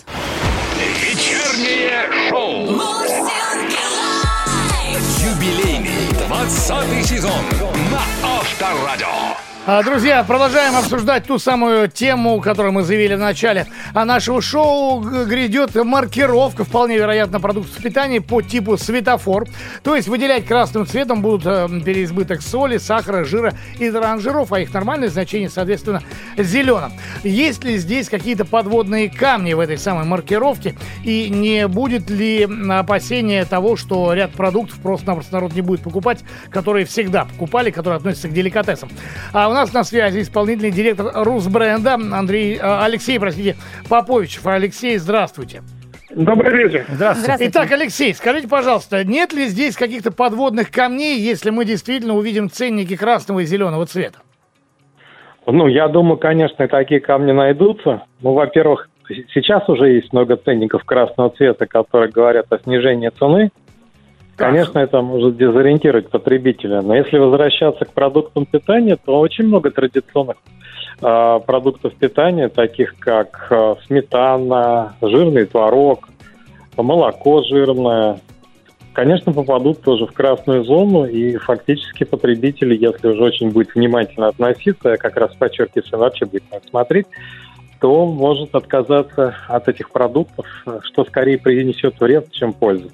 Вечернее 0.78 2.10
шоу. 2.30 2.68
Юбилейный 5.20 6.08
20 6.28 7.06
сезон 7.06 7.44
на 7.92 8.02
Авторадио. 8.24 9.41
А, 9.68 9.84
Друзья, 9.84 10.24
продолжаем 10.24 10.76
обсуждать 10.76 11.28
ту 11.28 11.38
самую 11.38 11.88
тему, 11.88 12.42
которую 12.42 12.74
мы 12.74 12.82
заявили 12.82 13.14
в 13.14 13.20
начале 13.20 13.68
а 13.94 14.06
нашего 14.06 14.42
шоу. 14.42 15.02
Грядет 15.02 15.76
маркировка, 15.76 16.64
вполне 16.64 16.98
вероятно, 16.98 17.40
продуктов 17.40 17.78
питания 17.78 18.22
по 18.22 18.42
типу 18.42 18.76
светофор. 18.76 19.48
То 19.84 19.96
есть 19.96 20.08
выделять 20.08 20.48
красным 20.48 20.88
цветом 20.88 21.22
будут 21.22 21.46
э, 21.46 21.68
переизбыток 21.86 22.42
соли, 22.42 22.80
сахара, 22.80 23.24
жира 23.24 23.54
и 23.78 23.92
транжиров, 23.92 24.52
а 24.52 24.60
их 24.60 24.74
нормальное 24.74 25.10
значение, 25.10 25.48
соответственно, 25.48 26.02
зеленым. 26.38 26.94
Есть 27.24 27.64
ли 27.64 27.78
здесь 27.78 28.10
какие-то 28.10 28.46
подводные 28.46 29.12
камни 29.12 29.54
в 29.54 29.60
этой 29.60 29.78
самой 29.78 30.06
маркировке? 30.06 30.76
И 31.04 31.30
не 31.30 31.68
будет 31.68 32.10
ли 32.10 32.48
опасения 32.68 33.46
того, 33.46 33.76
что 33.76 34.12
ряд 34.14 34.32
продуктов 34.32 34.80
просто-напросто 34.80 35.34
народ 35.34 35.54
не 35.54 35.62
будет 35.62 35.82
покупать, 35.82 36.24
которые 36.50 36.88
всегда 36.88 37.26
покупали, 37.26 37.70
которые 37.70 37.98
относятся 37.98 38.28
к 38.28 38.34
деликатесам? 38.34 38.90
А 39.34 39.51
у 39.52 39.54
нас 39.54 39.74
на 39.74 39.84
связи 39.84 40.22
исполнительный 40.22 40.72
директор 40.72 41.12
Русбренда 41.14 41.96
Андрей, 41.96 42.56
э, 42.56 42.60
Алексей, 42.62 43.20
простите, 43.20 43.56
Поповичев. 43.90 44.48
Алексей, 44.48 44.98
здравствуйте. 44.98 45.62
Добрый 46.10 46.58
вечер. 46.58 46.86
Здравствуйте. 46.88 47.24
Здравствуйте. 47.24 47.52
Итак, 47.52 47.72
Алексей, 47.72 48.14
скажите, 48.14 48.48
пожалуйста, 48.48 49.04
нет 49.04 49.34
ли 49.34 49.48
здесь 49.48 49.76
каких-то 49.76 50.12
подводных 50.12 50.72
камней, 50.72 51.20
если 51.20 51.50
мы 51.50 51.66
действительно 51.66 52.16
увидим 52.16 52.50
ценники 52.50 52.96
красного 52.96 53.42
и 53.42 53.46
зеленого 53.46 53.86
цвета? 53.86 54.20
Ну, 55.46 55.68
я 55.68 55.90
думаю, 55.90 56.18
конечно, 56.18 56.68
такие 56.68 57.02
камни 57.02 57.34
найдутся. 57.34 58.04
Ну, 58.22 58.34
во-первых, 58.34 58.90
сейчас 59.34 59.68
уже 59.68 59.90
есть 59.90 60.14
много 60.14 60.38
ценников 60.38 60.86
красного 60.86 61.30
цвета, 61.32 61.66
которые 61.66 62.10
говорят 62.10 62.46
о 62.52 62.60
снижении 62.60 63.10
цены. 63.10 63.52
Конечно, 64.42 64.80
это 64.80 65.02
может 65.02 65.38
дезориентировать 65.38 66.10
потребителя. 66.10 66.82
Но 66.82 66.96
если 66.96 67.18
возвращаться 67.18 67.86
к 67.86 67.94
продуктам 67.94 68.46
питания, 68.46 68.98
то 68.98 69.20
очень 69.20 69.46
много 69.46 69.72
традиционных 69.72 70.38
э, 71.02 71.40
продуктов 71.46 71.94
питания, 71.96 72.50
таких 72.50 72.96
как 73.00 73.48
э, 73.50 73.76
сметана, 73.86 74.96
жирный 75.02 75.46
творог, 75.46 76.10
молоко 76.78 77.44
жирное, 77.44 78.20
конечно, 78.94 79.34
попадут 79.34 79.82
тоже 79.82 80.06
в 80.06 80.14
красную 80.14 80.64
зону, 80.64 81.06
и 81.06 81.38
фактически 81.38 82.04
потребители, 82.04 82.76
если 82.76 83.10
уже 83.10 83.24
очень 83.24 83.52
будет 83.52 83.76
внимательно 83.76 84.28
относиться, 84.28 84.90
я 84.90 84.98
как 84.98 85.18
раз 85.18 85.34
подчеркиваю, 85.36 85.84
если 85.84 85.96
вообще 85.96 86.26
будет 86.26 86.44
смотреть, 86.70 87.08
то 87.80 88.06
может 88.06 88.54
отказаться 88.56 89.36
от 89.48 89.68
этих 89.68 89.90
продуктов, 89.92 90.46
что 90.84 91.04
скорее 91.06 91.40
принесет 91.40 92.00
вред, 92.00 92.32
чем 92.32 92.54
пользу. 92.54 92.92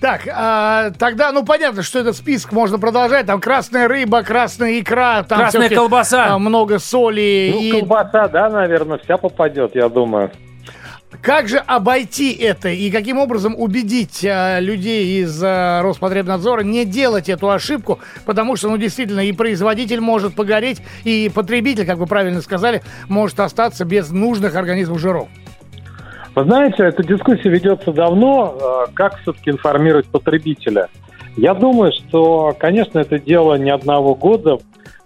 Так, 0.00 0.28
а, 0.32 0.90
тогда, 0.98 1.32
ну 1.32 1.44
понятно, 1.44 1.82
что 1.82 1.98
этот 1.98 2.16
список 2.16 2.52
можно 2.52 2.78
продолжать. 2.78 3.26
Там 3.26 3.40
красная 3.40 3.88
рыба, 3.88 4.22
красная 4.22 4.78
икра, 4.78 5.24
там 5.24 5.40
Красная 5.40 5.68
колбаса. 5.70 6.34
а, 6.34 6.38
много 6.38 6.78
соли. 6.78 7.50
Ну, 7.52 7.60
и 7.60 7.70
колбаса, 7.72 8.28
да, 8.28 8.48
наверное, 8.48 8.98
вся 8.98 9.16
попадет, 9.16 9.74
я 9.74 9.88
думаю. 9.88 10.30
Как 11.22 11.48
же 11.48 11.58
обойти 11.58 12.32
это 12.32 12.68
и 12.68 12.90
каким 12.90 13.18
образом 13.18 13.54
убедить 13.58 14.24
а, 14.24 14.60
людей 14.60 15.22
из 15.22 15.40
а, 15.42 15.82
Роспотребнадзора 15.82 16.60
не 16.62 16.84
делать 16.84 17.28
эту 17.28 17.50
ошибку? 17.50 17.98
Потому 18.24 18.54
что, 18.54 18.68
ну, 18.68 18.76
действительно, 18.76 19.20
и 19.26 19.32
производитель 19.32 20.00
может 20.00 20.34
погореть, 20.36 20.80
и 21.02 21.28
потребитель, 21.34 21.86
как 21.86 21.98
вы 21.98 22.06
правильно 22.06 22.40
сказали, 22.40 22.82
может 23.08 23.40
остаться 23.40 23.84
без 23.84 24.10
нужных 24.10 24.54
организмов 24.54 25.00
жиров. 25.00 25.28
Вы 26.38 26.44
знаете, 26.44 26.84
эта 26.84 27.02
дискуссия 27.02 27.48
ведется 27.48 27.90
давно. 27.90 28.56
э, 28.60 28.92
Как 28.94 29.18
все-таки 29.22 29.50
информировать 29.50 30.06
потребителя? 30.06 30.86
Я 31.36 31.52
думаю, 31.52 31.90
что, 31.90 32.54
конечно, 32.56 33.00
это 33.00 33.18
дело 33.18 33.56
не 33.58 33.70
одного 33.70 34.14
года. 34.14 34.58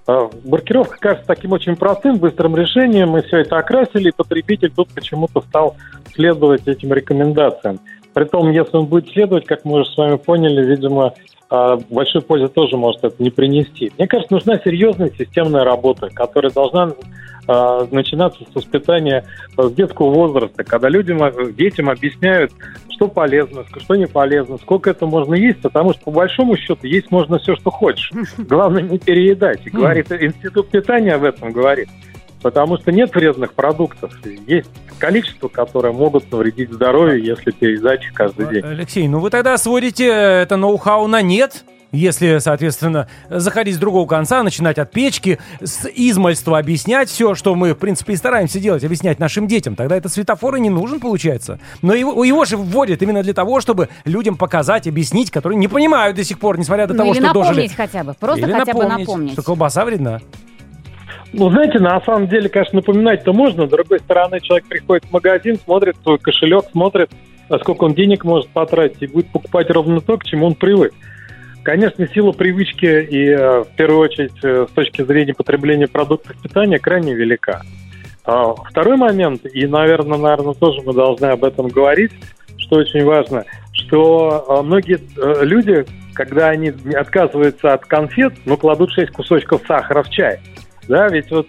Э, 0.06 0.28
Маркировка 0.44 0.98
кажется 1.00 1.26
таким 1.26 1.52
очень 1.52 1.76
простым, 1.76 2.18
быстрым 2.18 2.54
решением. 2.54 3.12
Мы 3.12 3.22
все 3.22 3.38
это 3.38 3.56
окрасили, 3.56 4.10
и 4.10 4.14
потребитель 4.14 4.72
тут 4.76 4.90
почему-то 4.92 5.40
стал 5.40 5.76
следовать 6.12 6.68
этим 6.68 6.92
рекомендациям. 6.92 7.80
Притом, 8.12 8.50
если 8.50 8.76
он 8.76 8.84
будет 8.84 9.08
следовать, 9.08 9.46
как 9.46 9.64
мы 9.64 9.80
уже 9.80 9.90
с 9.90 9.96
вами 9.96 10.16
поняли, 10.16 10.62
видимо, 10.62 11.14
э, 11.50 11.78
большой 11.88 12.20
пользы 12.20 12.48
тоже 12.48 12.76
может 12.76 13.04
это 13.04 13.22
не 13.22 13.30
принести. 13.30 13.90
Мне 13.96 14.06
кажется, 14.06 14.34
нужна 14.34 14.58
серьезная 14.58 15.10
системная 15.16 15.64
работа, 15.64 16.10
которая 16.10 16.52
должна 16.52 16.92
начинаться 17.90 18.44
с 18.50 18.54
воспитания 18.54 19.24
э, 19.56 19.62
с 19.62 19.72
детского 19.72 20.10
возраста, 20.10 20.64
когда 20.64 20.88
людям, 20.88 21.22
э, 21.22 21.52
детям 21.52 21.90
объясняют, 21.90 22.52
что 22.90 23.08
полезно, 23.08 23.64
что 23.76 23.96
не 23.96 24.06
полезно, 24.06 24.58
сколько 24.58 24.90
это 24.90 25.06
можно 25.06 25.34
есть, 25.34 25.60
потому 25.60 25.92
что 25.92 26.04
по 26.04 26.10
большому 26.12 26.56
счету 26.56 26.86
есть 26.86 27.10
можно 27.10 27.38
все, 27.38 27.56
что 27.56 27.70
хочешь. 27.70 28.10
Главное 28.38 28.82
не 28.82 28.98
переедать. 28.98 29.66
И 29.66 29.70
говорит, 29.70 30.12
институт 30.12 30.70
питания 30.70 31.14
об 31.14 31.24
этом 31.24 31.52
говорит. 31.52 31.88
Потому 32.42 32.76
что 32.76 32.90
нет 32.90 33.14
вредных 33.14 33.54
продуктов. 33.54 34.12
Есть 34.46 34.68
количество, 34.98 35.48
которые 35.48 35.92
могут 35.92 36.30
навредить 36.30 36.72
здоровью, 36.72 37.22
если 37.22 37.52
переедать 37.52 38.04
каждый 38.14 38.48
день. 38.48 38.64
Алексей, 38.64 39.06
ну 39.06 39.20
вы 39.20 39.30
тогда 39.30 39.56
сводите 39.58 40.06
это 40.06 40.56
ноу-хау 40.56 41.06
на 41.06 41.22
нет? 41.22 41.64
Если, 41.92 42.38
соответственно, 42.38 43.06
заходить 43.28 43.74
с 43.74 43.78
другого 43.78 44.06
конца, 44.08 44.42
начинать 44.42 44.78
от 44.78 44.90
печки, 44.90 45.38
с 45.62 45.86
измальства 45.94 46.58
объяснять 46.58 47.10
все, 47.10 47.34
что 47.34 47.54
мы, 47.54 47.74
в 47.74 47.78
принципе, 47.78 48.14
и 48.14 48.16
стараемся 48.16 48.58
делать, 48.60 48.82
объяснять 48.82 49.18
нашим 49.18 49.46
детям, 49.46 49.76
тогда 49.76 49.96
этот 49.96 50.10
светофор 50.10 50.56
и 50.56 50.60
не 50.60 50.70
нужен, 50.70 51.00
получается. 51.00 51.60
Но 51.82 51.92
его, 51.92 52.24
его 52.24 52.46
же 52.46 52.56
вводят 52.56 53.02
именно 53.02 53.22
для 53.22 53.34
того, 53.34 53.60
чтобы 53.60 53.90
людям 54.06 54.36
показать, 54.38 54.88
объяснить, 54.88 55.30
которые 55.30 55.58
не 55.58 55.68
понимают 55.68 56.16
до 56.16 56.24
сих 56.24 56.38
пор, 56.38 56.58
несмотря 56.58 56.86
до 56.86 56.94
Ну, 56.94 56.98
того, 57.00 57.10
или 57.12 57.18
что 57.18 57.26
напомнить 57.26 57.48
дожили. 57.56 57.68
хотя 57.76 58.04
бы. 58.04 58.14
Просто 58.18 58.46
Или 58.46 58.52
хотя 58.52 58.72
бы 58.72 58.78
напомнить, 58.84 59.06
напомнить. 59.06 59.32
что 59.34 59.42
колбаса 59.42 59.84
вредна. 59.84 60.20
Ну, 61.34 61.50
знаете, 61.50 61.78
на 61.78 62.00
самом 62.00 62.26
деле, 62.28 62.48
конечно, 62.48 62.76
напоминать-то 62.76 63.34
можно. 63.34 63.66
С 63.66 63.70
другой 63.70 64.00
стороны, 64.00 64.40
человек 64.40 64.66
приходит 64.66 65.04
в 65.04 65.12
магазин, 65.12 65.58
смотрит 65.62 65.96
свой 66.02 66.18
кошелек, 66.18 66.64
смотрит, 66.72 67.10
а 67.50 67.58
сколько 67.58 67.84
он 67.84 67.92
денег 67.94 68.24
может 68.24 68.48
потратить, 68.48 69.02
и 69.02 69.06
будет 69.06 69.28
покупать 69.28 69.68
ровно 69.70 70.00
то, 70.00 70.16
к 70.16 70.24
чему 70.24 70.46
он 70.46 70.54
привык. 70.54 70.94
Конечно, 71.62 72.08
сила 72.08 72.32
привычки 72.32 72.86
и, 72.86 73.28
э, 73.28 73.60
в 73.60 73.68
первую 73.76 74.00
очередь, 74.00 74.32
э, 74.42 74.66
с 74.68 74.72
точки 74.72 75.02
зрения 75.02 75.32
потребления 75.32 75.86
продуктов 75.86 76.36
питания 76.42 76.78
крайне 76.78 77.14
велика. 77.14 77.62
А 78.24 78.54
Второй 78.54 78.96
момент, 78.96 79.46
и, 79.46 79.66
наверное, 79.66 80.18
наверное, 80.18 80.54
тоже 80.54 80.80
мы 80.84 80.92
должны 80.92 81.26
об 81.26 81.44
этом 81.44 81.68
говорить, 81.68 82.12
что 82.58 82.76
очень 82.76 83.04
важно, 83.04 83.44
что 83.72 84.44
э, 84.48 84.62
многие 84.62 84.98
люди, 85.44 85.84
когда 86.14 86.48
они 86.48 86.72
отказываются 86.94 87.74
от 87.74 87.86
конфет, 87.86 88.34
ну, 88.44 88.56
кладут 88.56 88.90
6 88.90 89.12
кусочков 89.12 89.62
сахара 89.66 90.02
в 90.02 90.10
чай. 90.10 90.40
Да, 90.88 91.08
ведь 91.08 91.30
вот 91.30 91.46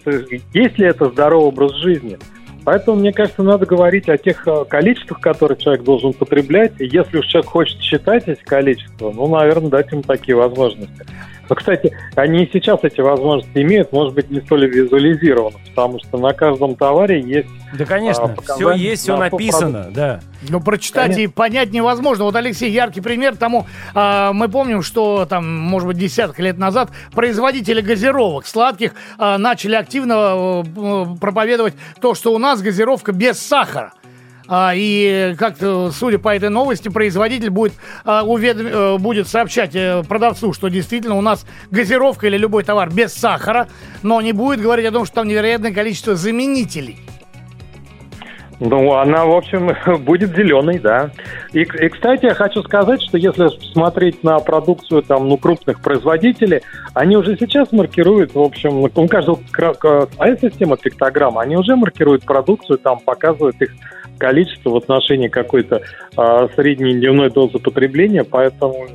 есть 0.54 0.78
ли 0.78 0.86
это 0.86 1.10
здоровый 1.10 1.48
образ 1.48 1.76
жизни? 1.78 2.20
Поэтому, 2.66 2.98
мне 2.98 3.12
кажется, 3.12 3.44
надо 3.44 3.66
говорить 3.66 4.08
о 4.08 4.18
тех 4.18 4.48
э, 4.48 4.66
количествах, 4.70 5.20
которые 5.20 5.58
человек 5.58 5.84
должен 5.84 6.14
потреблять. 6.14 6.74
И 6.80 6.86
если 6.86 7.18
уж 7.18 7.26
человек 7.28 7.50
хочет 7.50 7.82
считать 7.82 8.28
эти 8.28 8.44
количества, 8.44 9.12
ну, 9.12 9.28
наверное, 9.28 9.70
дать 9.70 9.92
ему 9.92 10.02
такие 10.02 10.36
возможности. 10.36 11.06
Но, 11.50 11.56
кстати, 11.56 11.92
они 12.16 12.44
и 12.44 12.50
сейчас 12.52 12.80
эти 12.84 13.02
возможности 13.02 13.58
имеют, 13.58 13.92
может 13.92 14.14
быть, 14.14 14.30
не 14.32 14.40
столь 14.42 14.68
визуализировано, 14.68 15.58
потому 15.70 16.00
что 16.00 16.18
на 16.18 16.34
каждом 16.34 16.76
товаре 16.76 17.22
есть... 17.22 17.50
Да, 17.78 17.86
конечно, 17.86 18.36
а, 18.38 18.54
все 18.54 18.72
есть, 18.72 19.04
все 19.04 19.18
на 19.18 19.30
написано, 19.30 19.90
да. 19.94 20.22
Ну, 20.50 20.62
прочитать 20.62 21.16
Конечно. 21.16 21.22
и 21.22 21.28
понять 21.28 21.72
невозможно. 21.72 22.26
Вот, 22.26 22.36
Алексей, 22.36 22.72
яркий 22.72 23.02
пример 23.02 23.36
тому, 23.36 23.66
а, 23.94 24.32
мы 24.32 24.48
помним, 24.48 24.84
что 24.84 25.26
там, 25.26 25.50
может 25.50 25.88
быть, 25.88 25.98
десяток 25.98 26.40
лет 26.40 26.58
назад 26.58 26.92
производители 27.14 27.82
газировок 27.82 28.46
сладких 28.46 28.94
а, 29.18 29.38
начали 29.38 29.76
активно 29.76 30.64
э, 30.66 31.06
проповедовать 31.20 31.74
то, 32.00 32.14
что 32.14 32.34
у 32.34 32.38
нас 32.38 32.62
газировка 32.62 33.12
без 33.12 33.40
сахара. 33.40 33.94
А, 34.48 34.74
и 34.76 35.36
как-то, 35.38 35.92
судя 35.92 36.20
по 36.20 36.36
этой 36.36 36.50
новости, 36.50 36.90
производитель 36.90 37.50
будет, 37.50 37.74
а, 38.04 38.24
уведом- 38.24 38.68
э, 38.68 38.98
будет 38.98 39.28
сообщать 39.28 39.72
э, 39.74 40.04
продавцу, 40.08 40.54
что 40.54 40.68
действительно 40.68 41.16
у 41.16 41.22
нас 41.22 41.46
газировка 41.72 42.28
или 42.28 42.38
любой 42.38 42.64
товар 42.64 42.90
без 42.90 43.14
сахара, 43.14 43.68
но 44.02 44.20
не 44.22 44.34
будет 44.34 44.62
говорить 44.62 44.86
о 44.86 44.92
том, 44.92 45.06
что 45.06 45.16
там 45.16 45.28
невероятное 45.28 45.74
количество 45.74 46.16
заменителей. 46.16 46.98
Ну, 48.66 48.94
она, 48.94 49.26
в 49.26 49.32
общем, 49.32 49.76
будет 50.06 50.34
зеленой, 50.36 50.80
да. 50.80 51.12
И, 51.52 51.64
и, 51.64 51.90
кстати, 51.90 52.26
я 52.26 52.34
хочу 52.34 52.64
сказать, 52.64 53.02
что 53.02 53.18
если 53.18 53.50
смотреть 53.74 54.24
на 54.24 54.40
продукцию 54.40 55.04
там, 55.04 55.28
ну, 55.28 55.38
крупных 55.38 55.82
производителей, 55.82 56.62
они 56.94 57.18
уже 57.18 57.36
сейчас 57.38 57.74
маркируют, 57.74 58.34
в 58.34 58.40
общем, 58.40 58.80
ну, 58.80 59.04
у 59.04 59.08
каждого 59.10 59.40
АЭС-система 60.18 60.78
пиктограмма, 60.78 61.42
они 61.42 61.58
уже 61.58 61.76
маркируют 61.76 62.24
продукцию, 62.24 62.78
там 62.78 63.00
показывают 63.02 63.62
их 63.62 63.72
количество 64.18 64.70
в 64.70 64.78
отношении 64.78 65.28
какой-то 65.28 65.82
а, 66.16 66.48
средней 66.56 66.94
дневной 66.94 67.30
дозы 67.30 67.60
потребления, 67.60 68.24
поэтому 68.24 68.88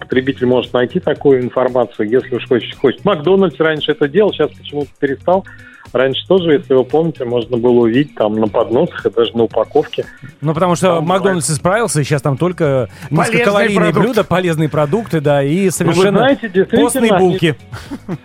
потребитель 0.00 0.46
может 0.46 0.72
найти 0.72 0.98
такую 0.98 1.42
информацию, 1.42 2.10
если 2.10 2.34
уж 2.34 2.48
хочет. 2.48 2.76
хочет. 2.76 3.04
Макдональдс 3.04 3.60
раньше 3.60 3.92
это 3.92 4.08
делал, 4.08 4.32
сейчас 4.32 4.50
почему-то 4.50 4.90
перестал. 4.98 5.44
Раньше 5.92 6.26
тоже, 6.26 6.52
если 6.52 6.74
вы 6.74 6.84
помните, 6.84 7.24
можно 7.24 7.56
было 7.56 7.80
увидеть 7.80 8.14
там 8.14 8.34
на 8.36 8.48
подносах 8.48 9.06
и 9.06 9.10
даже 9.10 9.36
на 9.36 9.44
упаковке. 9.44 10.04
Ну, 10.40 10.54
потому 10.54 10.74
что 10.76 10.96
Там, 10.96 11.04
Макдональдс 11.06 11.50
исправился, 11.50 12.00
и 12.00 12.04
сейчас 12.04 12.22
там 12.22 12.36
только 12.36 12.88
низкокалорийные 13.10 13.92
блюда, 13.92 14.24
полезные 14.24 14.68
продукты, 14.68 15.20
да, 15.20 15.42
и 15.42 15.70
совершенно 15.70 16.18
знаете, 16.18 16.48
действительно, 16.48 16.82
постные 16.82 17.12
они- 17.12 17.26
булки. 17.28 17.54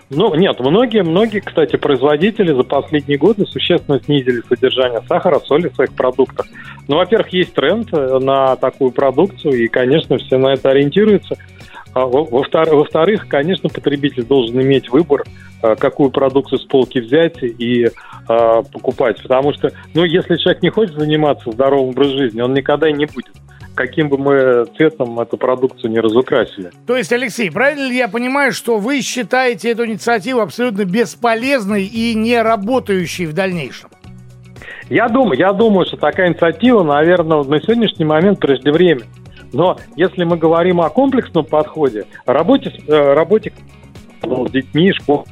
Ну, 0.10 0.34
нет, 0.36 0.60
многие, 0.60 1.03
многие, 1.03 1.39
кстати, 1.39 1.75
производители 1.75 2.53
за 2.53 2.63
последние 2.63 3.17
годы 3.17 3.45
существенно 3.45 3.99
снизили 4.03 4.41
содержание 4.47 5.01
сахара, 5.08 5.39
соли 5.39 5.69
в 5.69 5.75
своих 5.75 5.93
продуктах. 5.93 6.45
Ну, 6.88 6.95
во-первых, 6.97 7.30
есть 7.34 7.53
тренд 7.53 7.91
на 7.91 8.56
такую 8.56 8.91
продукцию, 8.91 9.53
и, 9.63 9.67
конечно, 9.67 10.17
все 10.17 10.38
на 10.38 10.53
это 10.53 10.69
ориентируются. 10.69 11.36
А 11.97 12.05
во- 12.05 12.25
во-втор- 12.25 12.75
Во-вторых, 12.75 13.27
конечно, 13.27 13.69
потребитель 13.69 14.23
должен 14.23 14.62
иметь 14.62 14.89
выбор, 14.89 15.23
э, 15.63 15.75
какую 15.75 16.12
продукцию 16.12 16.60
с 16.60 16.65
полки 16.65 16.99
взять 16.99 17.41
и 17.41 17.86
э, 17.86 18.63
покупать. 18.71 19.19
Потому 19.23 19.51
что, 19.53 19.71
ну, 19.95 20.03
если 20.03 20.36
человек 20.36 20.62
не 20.62 20.69
хочет 20.69 20.95
заниматься 20.95 21.51
здоровым 21.51 21.89
образом 21.89 22.17
жизни, 22.19 22.41
он 22.41 22.53
никогда 22.53 22.88
и 22.88 22.93
не 22.93 23.05
будет. 23.05 23.31
Каким 23.73 24.10
бы 24.10 24.17
мы 24.19 24.65
цветом 24.75 25.19
эту 25.19 25.38
продукцию 25.38 25.89
не 25.91 25.99
разукрасили. 25.99 26.69
То 26.86 26.95
есть, 26.95 27.12
Алексей, 27.12 27.49
правильно 27.51 27.88
ли 27.88 27.97
я 27.97 28.07
понимаю, 28.07 28.51
что 28.51 28.77
вы 28.77 29.01
считаете 29.01 29.71
эту 29.71 29.86
инициативу 29.88 30.41
абсолютно 30.41 30.86
бесполезной 30.86 31.83
и 31.86 32.13
не 32.13 32.39
работающей 32.41 33.25
в 33.25 33.33
дальнейшем? 33.33 33.89
Я 34.89 35.10
думаю, 35.10 35.38
я 35.39 35.51
думаю, 35.51 35.86
что 35.88 35.97
такая 35.97 36.29
инициатива, 36.29 36.83
наверное, 36.83 37.43
на 37.43 37.60
сегодняшний 37.60 38.05
момент 38.05 38.39
преждевременна. 38.39 39.05
Но 39.53 39.77
если 39.95 40.23
мы 40.23 40.38
говорим 40.38 40.81
о 40.81 40.89
комплексном 40.89 41.45
подходе, 41.45 42.05
работе, 42.25 42.71
с- 42.71 42.89
э, 42.89 43.13
работе 43.13 43.53
ну, 44.23 44.47
с 44.47 44.51
детьми, 44.51 44.91
школ, 44.93 45.25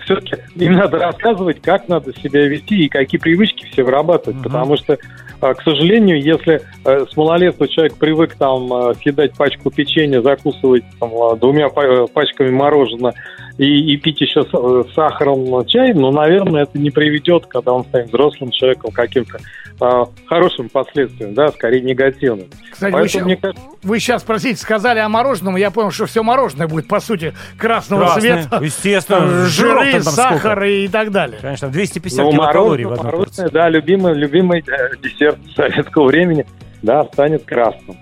все-таки 0.00 0.36
им 0.56 0.72
надо 0.72 0.98
рассказывать, 0.98 1.62
как 1.62 1.88
надо 1.88 2.12
себя 2.18 2.46
вести 2.48 2.86
и 2.86 2.88
какие 2.88 3.20
привычки 3.20 3.66
все 3.70 3.84
вырабатывать. 3.84 4.36
Мгм. 4.40 4.44
Потому 4.44 4.76
что, 4.76 4.94
э, 4.94 5.54
к 5.54 5.62
сожалению, 5.62 6.20
если 6.20 6.60
э, 6.84 7.06
с 7.08 7.16
малолетства 7.16 7.68
человек 7.68 7.94
привык 7.96 8.34
там 8.34 8.68
съедать 9.00 9.36
пачку 9.36 9.70
печенья, 9.70 10.20
закусывать 10.20 10.84
там, 10.98 11.10
двумя 11.38 11.68
па- 11.68 12.06
пачками 12.12 12.50
мороженого 12.50 13.14
и, 13.58 13.92
и 13.92 13.96
пить 13.96 14.20
еще 14.20 14.42
с, 14.44 14.48
э, 14.52 14.84
с 14.90 14.94
сахаром 14.94 15.66
чай, 15.66 15.92
ну, 15.92 16.10
наверное, 16.12 16.62
это 16.62 16.78
не 16.78 16.90
приведет, 16.90 17.46
когда 17.46 17.72
он 17.72 17.84
станет 17.84 18.08
взрослым 18.08 18.50
человеком, 18.52 18.92
каким-то 18.92 19.38
э, 19.80 20.04
хорошим 20.26 20.68
последствиям, 20.68 21.34
да, 21.34 21.48
скорее 21.48 21.80
негативным. 21.82 22.46
Кстати, 22.70 22.94
вы, 22.94 23.08
ща- 23.08 23.24
мне 23.24 23.36
кажется, 23.36 23.62
вы 23.82 23.98
сейчас, 23.98 24.22
простите, 24.22 24.60
сказали 24.60 25.00
о 25.00 25.08
мороженом, 25.08 25.56
я 25.56 25.70
понял, 25.72 25.90
что 25.90 26.06
все 26.06 26.22
мороженое 26.22 26.68
будет, 26.68 26.86
по 26.88 27.00
сути, 27.00 27.34
красного 27.58 28.02
Красное, 28.04 28.42
цвета. 28.44 28.64
естественно, 28.64 29.46
Жиры, 29.46 29.92
там 29.92 30.02
сколько. 30.02 30.10
сахар 30.10 30.64
и 30.64 30.88
так 30.88 31.10
далее. 31.10 31.38
Конечно, 31.40 31.66
там 31.66 31.72
250 31.72 32.24
ну, 32.24 32.32
килокалорий 32.32 32.84
в 32.84 32.88
мороженое, 32.90 33.08
одной 33.10 33.24
порции. 33.26 33.42
мороженое, 33.42 33.62
да, 33.62 33.68
любимый, 33.68 34.14
любимый 34.14 34.64
э, 34.66 34.96
десерт 35.02 35.38
советского 35.56 36.06
времени, 36.06 36.46
да, 36.82 37.04
станет 37.04 37.44
красным. 37.44 37.96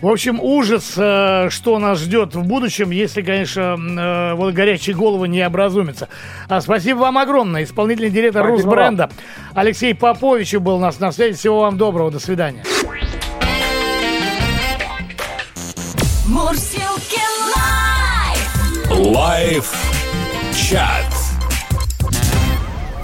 В 0.00 0.08
общем, 0.08 0.40
ужас, 0.40 0.94
э, 0.96 1.48
что 1.50 1.78
нас 1.78 2.00
ждет 2.00 2.34
в 2.34 2.42
будущем, 2.42 2.90
если, 2.90 3.22
конечно, 3.22 3.76
э, 3.78 4.34
вот 4.34 4.54
горячие 4.54 4.96
головы 4.96 5.28
не 5.28 5.42
образумятся. 5.42 6.08
А 6.48 6.60
спасибо 6.60 6.98
вам 6.98 7.18
огромное. 7.18 7.64
Исполнительный 7.64 8.10
директор 8.10 8.42
Спасибо 8.42 8.70
Русбренда 8.70 9.10
Алексей 9.54 9.94
Попович 9.94 10.54
был 10.54 10.76
у 10.76 10.80
нас 10.80 10.98
на 10.98 11.12
связи. 11.12 11.36
Всего 11.36 11.60
вам 11.60 11.76
доброго. 11.76 12.10
До 12.10 12.18
свидания. 12.18 12.64
Мурзилки 16.26 17.20
live. 17.54 19.14
Live 19.14 19.92
чат. 20.54 21.11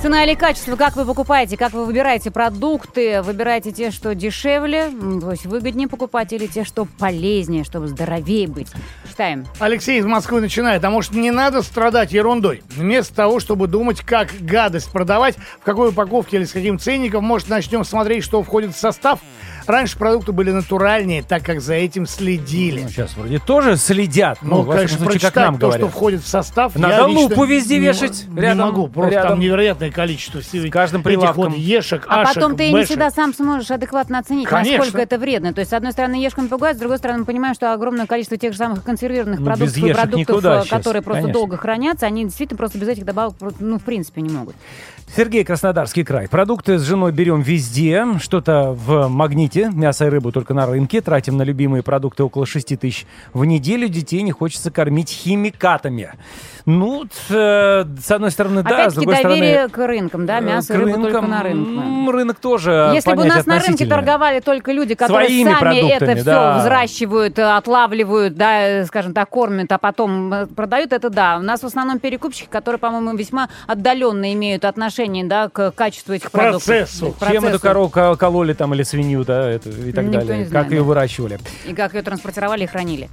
Цена 0.00 0.22
или 0.22 0.34
качество, 0.34 0.76
как 0.76 0.94
вы 0.94 1.04
покупаете, 1.04 1.56
как 1.56 1.72
вы 1.72 1.84
выбираете 1.84 2.30
продукты, 2.30 3.20
выбираете 3.20 3.72
те, 3.72 3.90
что 3.90 4.14
дешевле, 4.14 4.92
то 5.20 5.32
есть 5.32 5.44
выгоднее 5.44 5.88
покупать, 5.88 6.32
или 6.32 6.46
те, 6.46 6.62
что 6.62 6.84
полезнее, 6.84 7.64
чтобы 7.64 7.88
здоровее 7.88 8.46
быть. 8.46 8.68
Читаем. 9.08 9.44
Алексей 9.58 9.98
из 9.98 10.04
Москвы 10.04 10.40
начинает. 10.40 10.84
А 10.84 10.90
может, 10.90 11.14
не 11.14 11.32
надо 11.32 11.62
страдать 11.62 12.12
ерундой? 12.12 12.62
Вместо 12.68 13.12
того, 13.12 13.40
чтобы 13.40 13.66
думать, 13.66 14.00
как 14.02 14.28
гадость 14.40 14.92
продавать, 14.92 15.34
в 15.60 15.64
какой 15.64 15.88
упаковке 15.88 16.36
или 16.36 16.44
с 16.44 16.52
каким 16.52 16.78
ценником, 16.78 17.24
может, 17.24 17.48
начнем 17.48 17.84
смотреть, 17.84 18.22
что 18.22 18.44
входит 18.44 18.76
в 18.76 18.78
состав? 18.78 19.18
Раньше 19.68 19.98
продукты 19.98 20.32
были 20.32 20.50
натуральнее, 20.50 21.22
так 21.22 21.42
как 21.42 21.60
за 21.60 21.74
этим 21.74 22.06
следили. 22.06 22.82
Ну, 22.84 22.88
сейчас 22.88 23.16
вроде 23.16 23.38
тоже 23.38 23.76
следят. 23.76 24.38
Ну, 24.40 24.56
всяком 24.62 24.72
конечно, 24.74 24.96
случае, 24.96 25.10
прочитать 25.10 25.34
как 25.34 25.44
нам 25.44 25.54
то, 25.58 25.66
говорят. 25.66 25.80
что 25.80 25.88
входит 25.90 26.22
в 26.22 26.26
состав, 26.26 26.74
Надо 26.76 27.06
лупу 27.06 27.44
везде 27.44 27.78
не- 27.78 27.86
вешать 27.86 28.24
Не 28.28 28.40
рядом, 28.40 28.66
могу, 28.66 28.88
просто 28.88 29.14
рядом. 29.14 29.30
там 29.32 29.40
невероятное 29.40 29.90
количество 29.90 30.40
всего- 30.40 30.70
каждым 30.70 31.02
этих 31.02 31.10
прилавком. 31.10 31.50
вот 31.50 31.56
ешек, 31.58 32.06
А 32.08 32.22
ашек, 32.22 32.34
потом 32.36 32.56
ты 32.56 32.68
не 32.68 32.72
бэшек. 32.72 32.88
всегда 32.88 33.10
сам 33.10 33.34
сможешь 33.34 33.70
адекватно 33.70 34.18
оценить, 34.18 34.48
Конечно. 34.48 34.78
насколько 34.78 35.02
это 35.02 35.18
вредно. 35.18 35.52
То 35.52 35.60
есть, 35.60 35.70
с 35.70 35.74
одной 35.74 35.92
стороны, 35.92 36.14
ешками 36.14 36.46
пугают, 36.48 36.78
с 36.78 36.80
другой 36.80 36.96
стороны, 36.98 37.20
мы 37.20 37.24
понимаем, 37.26 37.54
что 37.54 37.72
огромное 37.74 38.06
количество 38.06 38.38
тех 38.38 38.52
же 38.52 38.58
самых 38.58 38.82
консервированных 38.82 39.40
Ну, 39.40 39.44
продуктов 39.46 39.76
и 39.76 39.92
продуктов, 39.92 40.18
никуда 40.18 40.60
э, 40.60 40.64
сейчас, 40.64 40.78
которые 40.78 41.02
просто 41.02 41.22
конечно. 41.22 41.40
долго 41.40 41.56
хранятся, 41.58 42.06
они 42.06 42.24
действительно 42.24 42.56
просто 42.56 42.78
без 42.78 42.88
этих 42.88 43.04
добавок, 43.04 43.34
ну, 43.60 43.78
в 43.78 43.82
принципе, 43.82 44.22
не 44.22 44.30
могут. 44.30 44.54
Сергей, 45.16 45.42
Краснодарский 45.42 46.04
край. 46.04 46.28
Продукты 46.28 46.78
с 46.78 46.82
женой 46.82 47.12
берем 47.12 47.40
везде. 47.40 48.04
Что-то 48.20 48.72
в 48.78 49.08
магните. 49.08 49.57
Мясо 49.66 50.06
и 50.06 50.08
рыбу 50.08 50.32
только 50.32 50.54
на 50.54 50.66
рынке. 50.66 51.00
Тратим 51.00 51.36
на 51.36 51.42
любимые 51.42 51.82
продукты 51.82 52.22
около 52.22 52.46
6 52.46 52.78
тысяч 52.78 53.06
в 53.32 53.44
неделю. 53.44 53.88
Детей 53.88 54.22
не 54.22 54.32
хочется 54.32 54.70
кормить 54.70 55.10
химикатами. 55.10 56.12
Ну, 56.66 57.04
э, 57.30 57.84
с 57.98 58.10
одной 58.10 58.30
стороны, 58.30 58.62
да, 58.62 58.90
с 58.90 58.94
другой 58.94 59.22
доверие 59.22 59.68
стороны... 59.68 59.68
к 59.70 59.86
рынкам, 59.86 60.26
да, 60.26 60.38
э, 60.38 60.42
мясо 60.42 60.74
и 60.74 60.76
рыба 60.76 61.00
только 61.02 61.22
на 61.22 61.42
рынке. 61.42 62.10
Рынок 62.12 62.38
тоже 62.40 62.90
Если 62.94 63.14
бы 63.14 63.22
у 63.22 63.24
нас 63.24 63.46
на 63.46 63.58
рынке 63.58 63.86
торговали 63.86 64.40
только 64.40 64.72
люди, 64.72 64.94
которые 64.94 65.28
Своими 65.28 65.50
сами 65.50 65.90
это 65.90 66.14
все 66.14 66.24
да. 66.24 66.58
взращивают, 66.58 67.38
э, 67.38 67.56
отлавливают, 67.56 68.34
да, 68.36 68.68
э, 68.68 68.84
скажем 68.84 69.14
так, 69.14 69.30
кормят, 69.30 69.72
а 69.72 69.78
потом 69.78 70.48
продают, 70.54 70.92
это 70.92 71.08
да. 71.08 71.38
У 71.38 71.42
нас 71.42 71.62
в 71.62 71.66
основном 71.66 72.00
перекупщики, 72.00 72.48
которые, 72.50 72.78
по-моему, 72.78 73.16
весьма 73.16 73.48
отдаленно 73.66 74.32
имеют 74.34 74.66
отношение, 74.66 75.24
да, 75.24 75.48
к 75.48 75.70
качеству 75.70 76.12
этих 76.12 76.28
К 76.28 76.32
продуктов. 76.32 76.64
процессу. 76.66 77.12
К 77.18 77.20
Чем 77.20 77.28
эту 77.28 77.40
процессу. 77.42 77.62
корову 77.62 77.88
ко- 77.88 78.16
кололи 78.16 78.52
там 78.52 78.74
или 78.74 78.82
свинью, 78.82 79.24
да, 79.24 79.47
это, 79.48 79.70
и 79.70 79.92
так 79.92 80.04
Никто 80.04 80.20
далее. 80.20 80.46
знает, 80.46 80.50
как 80.50 80.72
ее 80.72 80.80
да. 80.80 80.84
выращивали. 80.84 81.38
И 81.66 81.74
как 81.74 81.94
ее 81.94 82.02
транспортировали 82.02 82.64
и 82.64 82.66
хранили. 82.66 83.08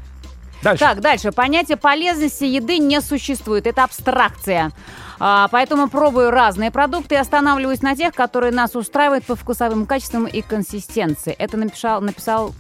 Дальше. 0.64 0.84
Так, 0.84 1.02
дальше. 1.02 1.32
Понятие 1.32 1.78
полезности 1.78 2.44
еды 2.44 2.80
не 2.80 3.02
существует. 3.02 3.68
Это 3.68 3.84
абстракция. 3.84 4.72
А, 5.20 5.48
поэтому 5.52 5.90
пробую 5.90 6.32
разные 6.32 6.72
продукты 6.72 7.16
и 7.16 7.18
останавливаюсь 7.18 7.82
на 7.82 7.96
тех, 7.96 8.14
которые 8.14 8.52
нас 8.52 8.76
устраивают 8.76 9.26
по 9.26 9.36
вкусовым 9.36 9.86
качествам 9.86 10.26
и 10.26 10.42
консистенции. 10.42 11.34
Это 11.34 11.58
написал, 11.58 12.02
написал 12.02 12.54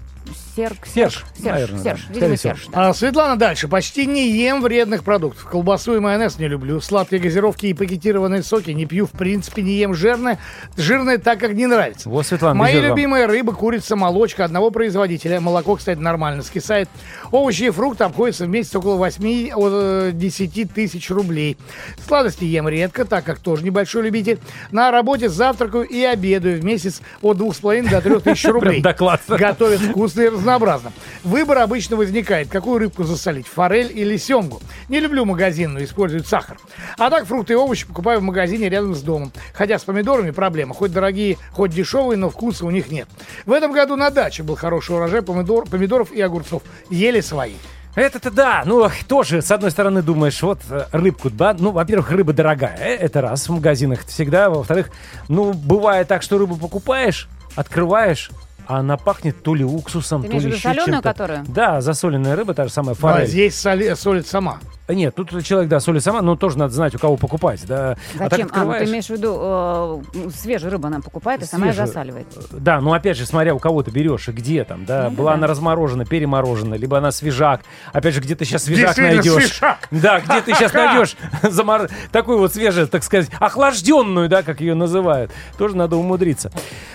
Серг, 0.55 0.85
Серж, 0.85 1.25
Серж, 1.35 1.43
наверное, 1.43 1.83
Серж, 1.83 2.05
да. 2.07 2.13
видимо, 2.13 2.38
Серж. 2.38 2.67
да. 2.71 2.89
А, 2.89 2.93
Светлана 2.93 3.35
дальше. 3.38 3.67
Почти 3.67 4.05
не 4.05 4.29
ем 4.31 4.61
вредных 4.61 5.03
продуктов. 5.03 5.43
Колбасу 5.45 5.95
и 5.97 5.99
майонез 5.99 6.39
не 6.39 6.47
люблю. 6.47 6.79
Сладкие 6.79 7.21
газировки 7.21 7.65
и 7.65 7.73
пакетированные 7.73 8.41
соки 8.41 8.71
не 8.71 8.85
пью. 8.85 9.05
В 9.05 9.11
принципе, 9.11 9.61
не 9.63 9.73
ем 9.73 9.93
жирное, 9.93 10.39
жирное 10.77 11.17
так, 11.17 11.39
как 11.39 11.53
не 11.53 11.65
нравится. 11.67 12.09
Вот, 12.09 12.25
Светлана, 12.25 12.55
Мои 12.57 12.71
везет 12.73 12.89
вам. 12.89 12.97
любимые 12.97 13.25
рыба, 13.25 13.51
курица, 13.53 13.97
молочка 13.97 14.45
одного 14.45 14.71
производителя. 14.71 15.41
Молоко, 15.41 15.75
кстати, 15.75 15.99
нормально 15.99 16.41
скисает. 16.41 16.88
Овощи 17.31 17.63
и 17.63 17.69
фрукты 17.69 18.05
обходятся 18.05 18.45
в 18.45 18.49
месяц 18.49 18.73
около 18.75 18.97
8-10 19.05 20.69
тысяч 20.73 21.09
рублей. 21.09 21.57
Сладости 22.07 22.45
ем 22.45 22.67
редко, 22.69 23.03
так 23.03 23.25
как 23.25 23.39
тоже 23.39 23.63
небольшой 23.63 24.03
любитель. 24.03 24.39
На 24.71 24.91
работе 24.91 25.27
завтракаю 25.29 25.83
и 25.83 26.01
обедаю 26.03 26.61
в 26.61 26.63
месяц 26.63 27.01
от 27.21 27.38
2,5 27.38 27.89
до 27.89 28.01
3 28.01 28.19
тысяч 28.21 28.45
рублей. 28.49 28.81
Доклад. 28.81 29.21
Готовят 29.27 29.81
вкусно 29.81 30.14
и 30.23 30.30
разнообразно. 30.30 30.91
Выбор 31.23 31.60
обычно 31.60 31.95
возникает, 31.95 32.49
какую 32.49 32.80
рыбку 32.80 33.04
засолить, 33.04 33.47
форель 33.47 33.91
или 33.93 34.17
семгу. 34.17 34.62
Не 34.89 34.99
люблю 34.99 35.25
магазинную, 35.25 35.86
используют 35.86 36.28
сахар. 36.28 36.58
А 36.97 37.10
так 37.10 37.25
фрукты 37.25 37.54
и 37.54 37.56
овощи 37.56 37.86
покупаю 37.86 38.19
в 38.19 38.23
магазине 38.23 38.69
рядом 38.69 38.95
с 38.95 39.01
домом. 39.01 39.32
Хотя 39.54 39.80
с 39.80 39.84
помидорами 39.84 40.32
проблема. 40.32 40.73
Хоть 40.73 40.91
дорогие, 40.91 41.38
хоть 41.51 41.71
дешевые, 41.71 42.17
но 42.17 42.30
вкуса 42.30 42.65
у 42.65 42.71
них 42.71 42.89
нет. 42.89 43.08
В 43.45 43.51
этом 43.51 43.71
году 43.71 43.95
на 43.95 44.10
даче 44.10 44.43
был 44.43 44.56
хороший 44.56 44.95
урожай 44.95 45.21
помидор, 45.21 45.67
помидоров 45.67 46.12
и 46.12 46.21
огурцов. 46.21 46.63
Ели 46.89 47.21
свои. 47.21 47.54
Это-то 47.95 48.30
да, 48.30 48.63
ну 48.65 48.89
тоже, 49.08 49.41
с 49.41 49.49
одной 49.51 49.71
стороны, 49.71 50.01
думаешь, 50.01 50.41
вот 50.41 50.60
э, 50.69 50.84
рыбку, 50.91 51.30
да, 51.30 51.56
ну, 51.58 51.71
во-первых, 51.71 52.12
рыба 52.12 52.34
дорогая, 52.34 52.75
э, 52.78 52.95
это 52.95 53.21
раз 53.21 53.47
в 53.47 53.54
магазинах 53.54 54.06
всегда, 54.06 54.49
во-вторых, 54.49 54.89
ну, 55.30 55.54
бывает 55.54 56.10
так, 56.10 56.21
что 56.21 56.38
рыбу 56.38 56.58
покупаешь, 56.58 57.30
открываешь, 57.56 58.32
а 58.67 58.78
она 58.80 58.97
пахнет 58.97 59.41
то 59.43 59.56
ли 59.56 59.63
уксусом, 59.63 60.21
Ты 60.23 60.30
то 60.30 60.38
ли 60.38 60.47
еще 60.51 60.60
соленую, 60.62 60.86
чем-то. 60.86 61.01
которую? 61.01 61.43
Да, 61.47 61.82
засоленная 61.82 62.36
рыба, 62.36 62.54
та 62.54 62.65
же 62.65 62.69
самая 62.71 62.93
А 62.93 62.95
форель. 62.95 63.28
здесь 63.28 63.56
соли- 63.56 63.93
солит 63.95 64.28
сама. 64.28 64.60
Нет, 64.88 65.15
тут 65.15 65.43
человек, 65.43 65.67
да, 65.67 65.80
соли 65.80 65.97
сама, 65.97 66.21
но 66.21 66.36
тоже 66.36 66.60
надо 66.60 66.71
знать, 66.71 66.93
у 66.93 66.99
кого 66.99 67.17
покупать. 67.17 67.65
Да. 67.67 67.97
А 68.19 68.30
так 68.30 68.32
Зачем? 68.32 68.32
А, 68.32 68.32
ну 68.32 68.38
ты 68.38 68.43
открываешь- 68.43 68.89
имеешь 68.89 69.06
в 69.08 69.10
виду, 69.10 69.36
э, 69.41 70.01
свежую 70.36 70.71
рыбу 70.73 70.86
она 70.86 70.99
покупает 70.99 71.41
и 71.41 71.45
сама 71.45 71.67
ее 71.67 71.73
засаливает. 71.73 72.28
Да, 72.51 72.80
ну 72.82 72.93
опять 72.93 73.17
же, 73.17 73.25
смотря 73.25 73.56
у 73.56 73.60
кого 73.60 73.82
ты 73.82 73.89
берешь 73.89 74.30
и 74.30 74.32
где 74.32 74.63
там, 74.63 74.86
да, 74.86 75.10
Ну, 75.10 75.15
была 75.15 75.32
да. 75.32 75.38
она 75.38 75.47
разморожена, 75.47 76.06
переморожена, 76.06 76.75
либо 76.75 76.99
она 76.99 77.12
свежак. 77.12 77.62
Опять 77.93 78.13
же, 78.13 78.21
где 78.21 78.36
ты 78.36 78.45
сейчас 78.45 78.65
свежак 78.65 78.95
найдешь. 78.97 79.34
свежак. 79.47 79.80
Да, 79.89 80.19
где 80.19 80.41
ты 80.41 80.54
сейчас 80.54 80.71
найдешь 80.71 81.15
замор- 81.41 81.89
такую 82.12 82.38
вот 82.38 82.54
свежую, 82.54 82.88
так 82.88 83.01
сказать, 83.04 83.32
охлажденную, 83.39 84.30
да, 84.30 84.43
как 84.43 84.62
ее 84.62 84.75
называют. 84.75 85.32
Тоже 85.58 85.75
надо 85.75 85.95
умудриться. 85.95 86.51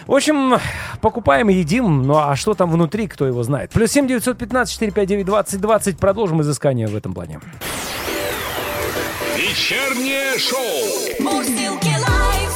В 0.06 0.14
общем, 0.14 0.59
покупаем 1.00 1.50
и 1.50 1.54
едим, 1.61 2.07
ну 2.07 2.16
а 2.16 2.37
что 2.37 2.55
там 2.55 2.70
внутри, 2.70 3.07
кто 3.07 3.27
его 3.27 3.42
знает. 3.42 3.70
Плюс 3.70 3.90
7 3.92 4.07
915 4.07 4.73
459 4.73 5.27
20 5.27 5.61
20. 5.61 5.99
Продолжим 5.99 6.42
изыскание 6.42 6.87
в 6.87 6.96
этом 6.96 7.14
плане. 7.14 7.40
Вечернее 9.37 10.38
шоу. 10.38 11.25
Мурзилки 11.25 11.88
Live. 11.88 12.50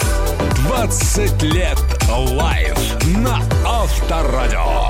20 0.68 1.42
лет 1.42 1.78
live 2.08 2.76
на 3.18 3.40
Авторадио. 3.66 4.83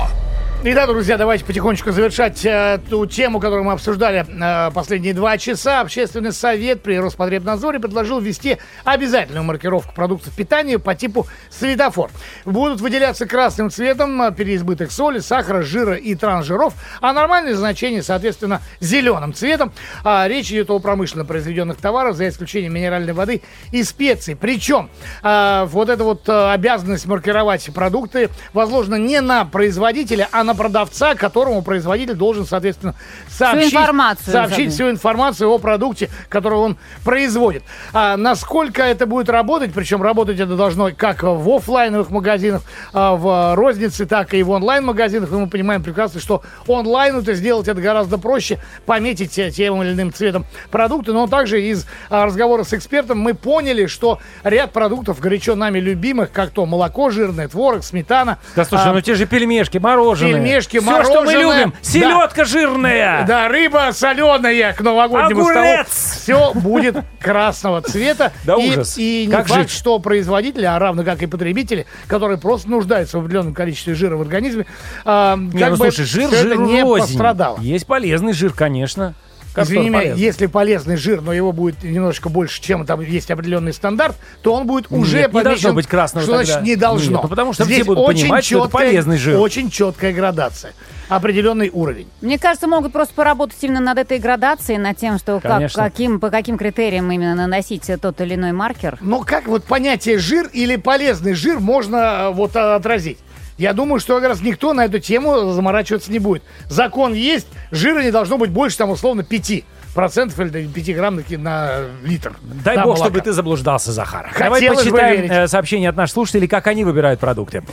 Итак, 0.67 0.89
друзья, 0.89 1.15
давайте 1.15 1.45
потихонечку 1.45 1.91
завершать 1.91 2.43
э, 2.43 2.79
ту 2.89 3.05
тему, 3.05 3.39
которую 3.39 3.65
мы 3.65 3.73
обсуждали 3.73 4.25
э, 4.27 4.71
последние 4.71 5.13
два 5.13 5.37
часа. 5.37 5.81
Общественный 5.81 6.33
совет 6.33 6.81
при 6.81 6.97
Роспотребнадзоре 6.97 7.79
предложил 7.79 8.19
ввести 8.19 8.57
обязательную 8.83 9.43
маркировку 9.43 9.93
продуктов 9.93 10.33
питания 10.33 10.79
по 10.79 10.95
типу 10.95 11.27
светофор. 11.51 12.09
Будут 12.45 12.81
выделяться 12.81 13.27
красным 13.27 13.69
цветом 13.69 14.19
э, 14.23 14.33
переизбыток 14.33 14.91
соли, 14.91 15.19
сахара, 15.19 15.61
жира 15.61 15.93
и 15.93 16.15
трансжиров, 16.15 16.73
а 16.99 17.13
нормальные 17.13 17.53
значения, 17.53 18.01
соответственно, 18.01 18.59
зеленым 18.79 19.35
цветом. 19.35 19.71
А, 20.03 20.27
речь 20.27 20.49
идет 20.49 20.71
о 20.71 20.79
промышленно 20.79 21.25
произведенных 21.25 21.77
товарах, 21.77 22.15
за 22.15 22.27
исключением 22.27 22.73
минеральной 22.73 23.13
воды 23.13 23.43
и 23.71 23.83
специй. 23.83 24.35
Причем 24.35 24.89
а, 25.21 25.65
вот 25.65 25.89
эта 25.89 26.03
вот 26.03 26.27
а, 26.27 26.53
обязанность 26.53 27.05
маркировать 27.05 27.71
продукты 27.71 28.31
возложена 28.51 28.95
не 28.95 29.21
на 29.21 29.45
производителя, 29.45 30.27
а 30.31 30.43
на 30.43 30.54
продавца, 30.55 31.15
которому 31.15 31.61
производитель 31.61 32.15
должен, 32.15 32.45
соответственно, 32.45 32.95
сообщить, 33.29 33.73
информацию 33.73 34.33
сообщить 34.33 34.73
всю 34.73 34.89
информацию 34.89 35.49
о 35.49 35.57
продукте, 35.57 36.09
который 36.29 36.59
он 36.59 36.77
производит. 37.03 37.63
А 37.93 38.17
насколько 38.17 38.83
это 38.83 39.05
будет 39.05 39.29
работать, 39.29 39.73
причем 39.73 40.01
работать 40.01 40.39
это 40.39 40.55
должно 40.55 40.91
как 40.95 41.23
в 41.23 41.49
оффлайновых 41.49 42.09
магазинах, 42.09 42.61
а, 42.93 43.15
в 43.15 43.55
рознице, 43.55 44.05
так 44.05 44.33
и 44.33 44.43
в 44.43 44.49
онлайн-магазинах. 44.49 45.31
И 45.31 45.35
мы 45.35 45.47
понимаем 45.47 45.83
прекрасно, 45.83 46.19
что 46.19 46.43
онлайн 46.67 47.17
это 47.17 47.33
сделать 47.33 47.67
это 47.67 47.81
гораздо 47.81 48.17
проще, 48.17 48.59
пометить 48.85 49.37
э, 49.37 49.51
тем 49.51 49.81
или 49.83 49.93
иным 49.93 50.13
цветом 50.13 50.45
продукты. 50.71 51.13
Но 51.13 51.27
также 51.27 51.61
из 51.61 51.85
а, 52.09 52.25
разговора 52.25 52.63
с 52.63 52.73
экспертом 52.73 53.19
мы 53.19 53.33
поняли, 53.33 53.85
что 53.85 54.19
ряд 54.43 54.71
продуктов 54.71 55.19
горячо 55.19 55.55
нами 55.55 55.79
любимых, 55.79 56.31
как 56.31 56.51
то 56.51 56.65
молоко 56.65 57.09
жирное, 57.09 57.47
творог, 57.47 57.83
сметана. 57.83 58.39
Да 58.55 58.65
слушай, 58.65 58.89
а, 58.89 58.93
ну 58.93 59.01
те 59.01 59.15
же 59.15 59.25
пельмешки, 59.25 59.77
мороженое. 59.77 60.39
Пельмешки, 60.45 60.79
Все, 60.79 61.03
что 61.03 61.23
мы 61.23 61.33
любим. 61.33 61.73
Селедка 61.81 62.45
жирная. 62.45 63.25
Да, 63.25 63.47
рыба 63.47 63.89
соленая 63.91 64.73
к 64.73 64.81
новогоднему 64.81 65.41
Огурец! 65.41 65.87
столу. 65.89 66.51
Все 66.51 66.53
будет 66.59 66.97
красного 67.19 67.81
цвета. 67.81 68.31
Да 68.43 68.55
и, 68.55 68.69
ужас. 68.69 68.97
И 68.97 69.25
не 69.27 69.31
Как 69.31 69.47
факт, 69.47 69.61
жить? 69.63 69.71
что 69.71 69.99
производители, 69.99 70.65
а 70.65 70.77
равно 70.79 71.03
как 71.03 71.21
и 71.21 71.25
потребители, 71.27 71.85
которые 72.07 72.37
просто 72.37 72.69
нуждаются 72.69 73.17
в 73.17 73.21
определенном 73.21 73.53
количестве 73.53 73.95
жира 73.95 74.15
в 74.15 74.21
организме, 74.21 74.65
а, 75.03 75.35
Не, 75.37 75.59
как 75.59 75.71
ну 75.71 75.77
бы 75.77 75.91
слушай, 75.91 76.05
жир 76.05 76.57
не 76.59 76.83
рознь. 76.83 77.07
пострадало. 77.07 77.59
Есть 77.59 77.85
полезный 77.87 78.33
жир, 78.33 78.53
конечно. 78.53 79.13
Как 79.55 79.67
Извини 79.67 79.87
меня, 79.87 79.99
полезный. 79.99 80.21
если 80.21 80.45
полезный 80.47 80.97
жир, 80.97 81.21
но 81.21 81.31
его 81.31 81.53
будет 81.53 81.81
немножечко 81.81 82.27
больше, 82.27 82.61
чем 82.61 82.85
там 82.85 82.99
есть 82.99 83.31
определенный 83.31 83.71
стандарт, 83.71 84.17
то 84.41 84.53
он 84.53 84.67
будет 84.67 84.91
уже 84.91 85.19
Нет, 85.19 85.33
не 85.33 85.43
должно 85.43 85.71
быть 85.71 85.87
красного 85.87 86.23
Что 86.25 86.33
тогда. 86.33 86.45
значит 86.45 86.67
не 86.67 86.75
должно? 86.75 87.11
Нет, 87.13 87.23
ну 87.23 87.29
потому 87.29 87.53
что 87.53 87.63
все 87.63 87.75
Здесь 87.75 87.85
будут 87.85 88.05
очень 88.05 88.23
понимать, 88.23 88.43
что 88.43 88.57
это 88.57 88.67
четкая- 88.67 88.71
полезный 88.85 89.17
жир. 89.17 89.39
Очень 89.39 89.69
четкая 89.69 90.11
градация. 90.11 90.73
Определенный 91.07 91.69
уровень. 91.71 92.07
Мне 92.19 92.37
кажется, 92.37 92.67
могут 92.67 92.91
просто 92.91 93.13
поработать 93.13 93.57
именно 93.61 93.79
над 93.79 93.97
этой 93.99 94.19
градацией, 94.19 94.77
над 94.77 94.97
тем, 94.97 95.19
что 95.19 95.39
как, 95.39 95.71
каким, 95.71 96.19
по 96.19 96.29
каким 96.29 96.57
критериям 96.57 97.09
именно 97.09 97.35
наносить 97.35 97.89
э, 97.89 97.97
тот 97.97 98.19
или 98.19 98.35
иной 98.35 98.51
маркер. 98.51 98.97
Но 98.99 99.21
как 99.21 99.47
вот 99.47 99.63
понятие 99.63 100.17
жир 100.17 100.49
или 100.51 100.75
полезный 100.75 101.33
жир 101.33 101.59
можно 101.59 101.97
э, 101.97 102.29
вот 102.31 102.55
а, 102.57 102.75
отразить? 102.75 103.19
Я 103.57 103.73
думаю, 103.73 103.99
что 103.99 104.19
как 104.19 104.29
раз 104.29 104.41
никто 104.41 104.73
на 104.73 104.85
эту 104.85 104.99
тему 104.99 105.51
заморачиваться 105.51 106.11
не 106.11 106.19
будет. 106.19 106.43
Закон 106.67 107.13
есть, 107.13 107.47
жира 107.71 108.01
не 108.01 108.11
должно 108.11 108.37
быть 108.37 108.49
больше, 108.49 108.77
там, 108.77 108.89
условно, 108.89 109.23
5 109.23 109.63
процентов 109.95 110.37
или 110.41 110.67
5 110.67 110.95
грамм 110.95 111.21
на, 111.29 111.85
литр. 112.03 112.33
Дай 112.63 112.75
Да, 112.75 112.83
бог, 112.83 112.97
молока. 112.97 113.05
чтобы 113.05 113.21
ты 113.21 113.31
заблуждался, 113.31 113.93
Захар. 113.93 114.29
Хотелось 114.31 114.61
Давай 114.61 114.75
почитаем 114.75 115.31
э, 115.31 115.47
сообщения 115.47 115.89
от 115.89 115.95
наших 115.95 116.13
слушателей, 116.13 116.47
как 116.49 116.67
они 116.67 116.83
выбирают 116.83 117.19
продукты. 117.19 117.63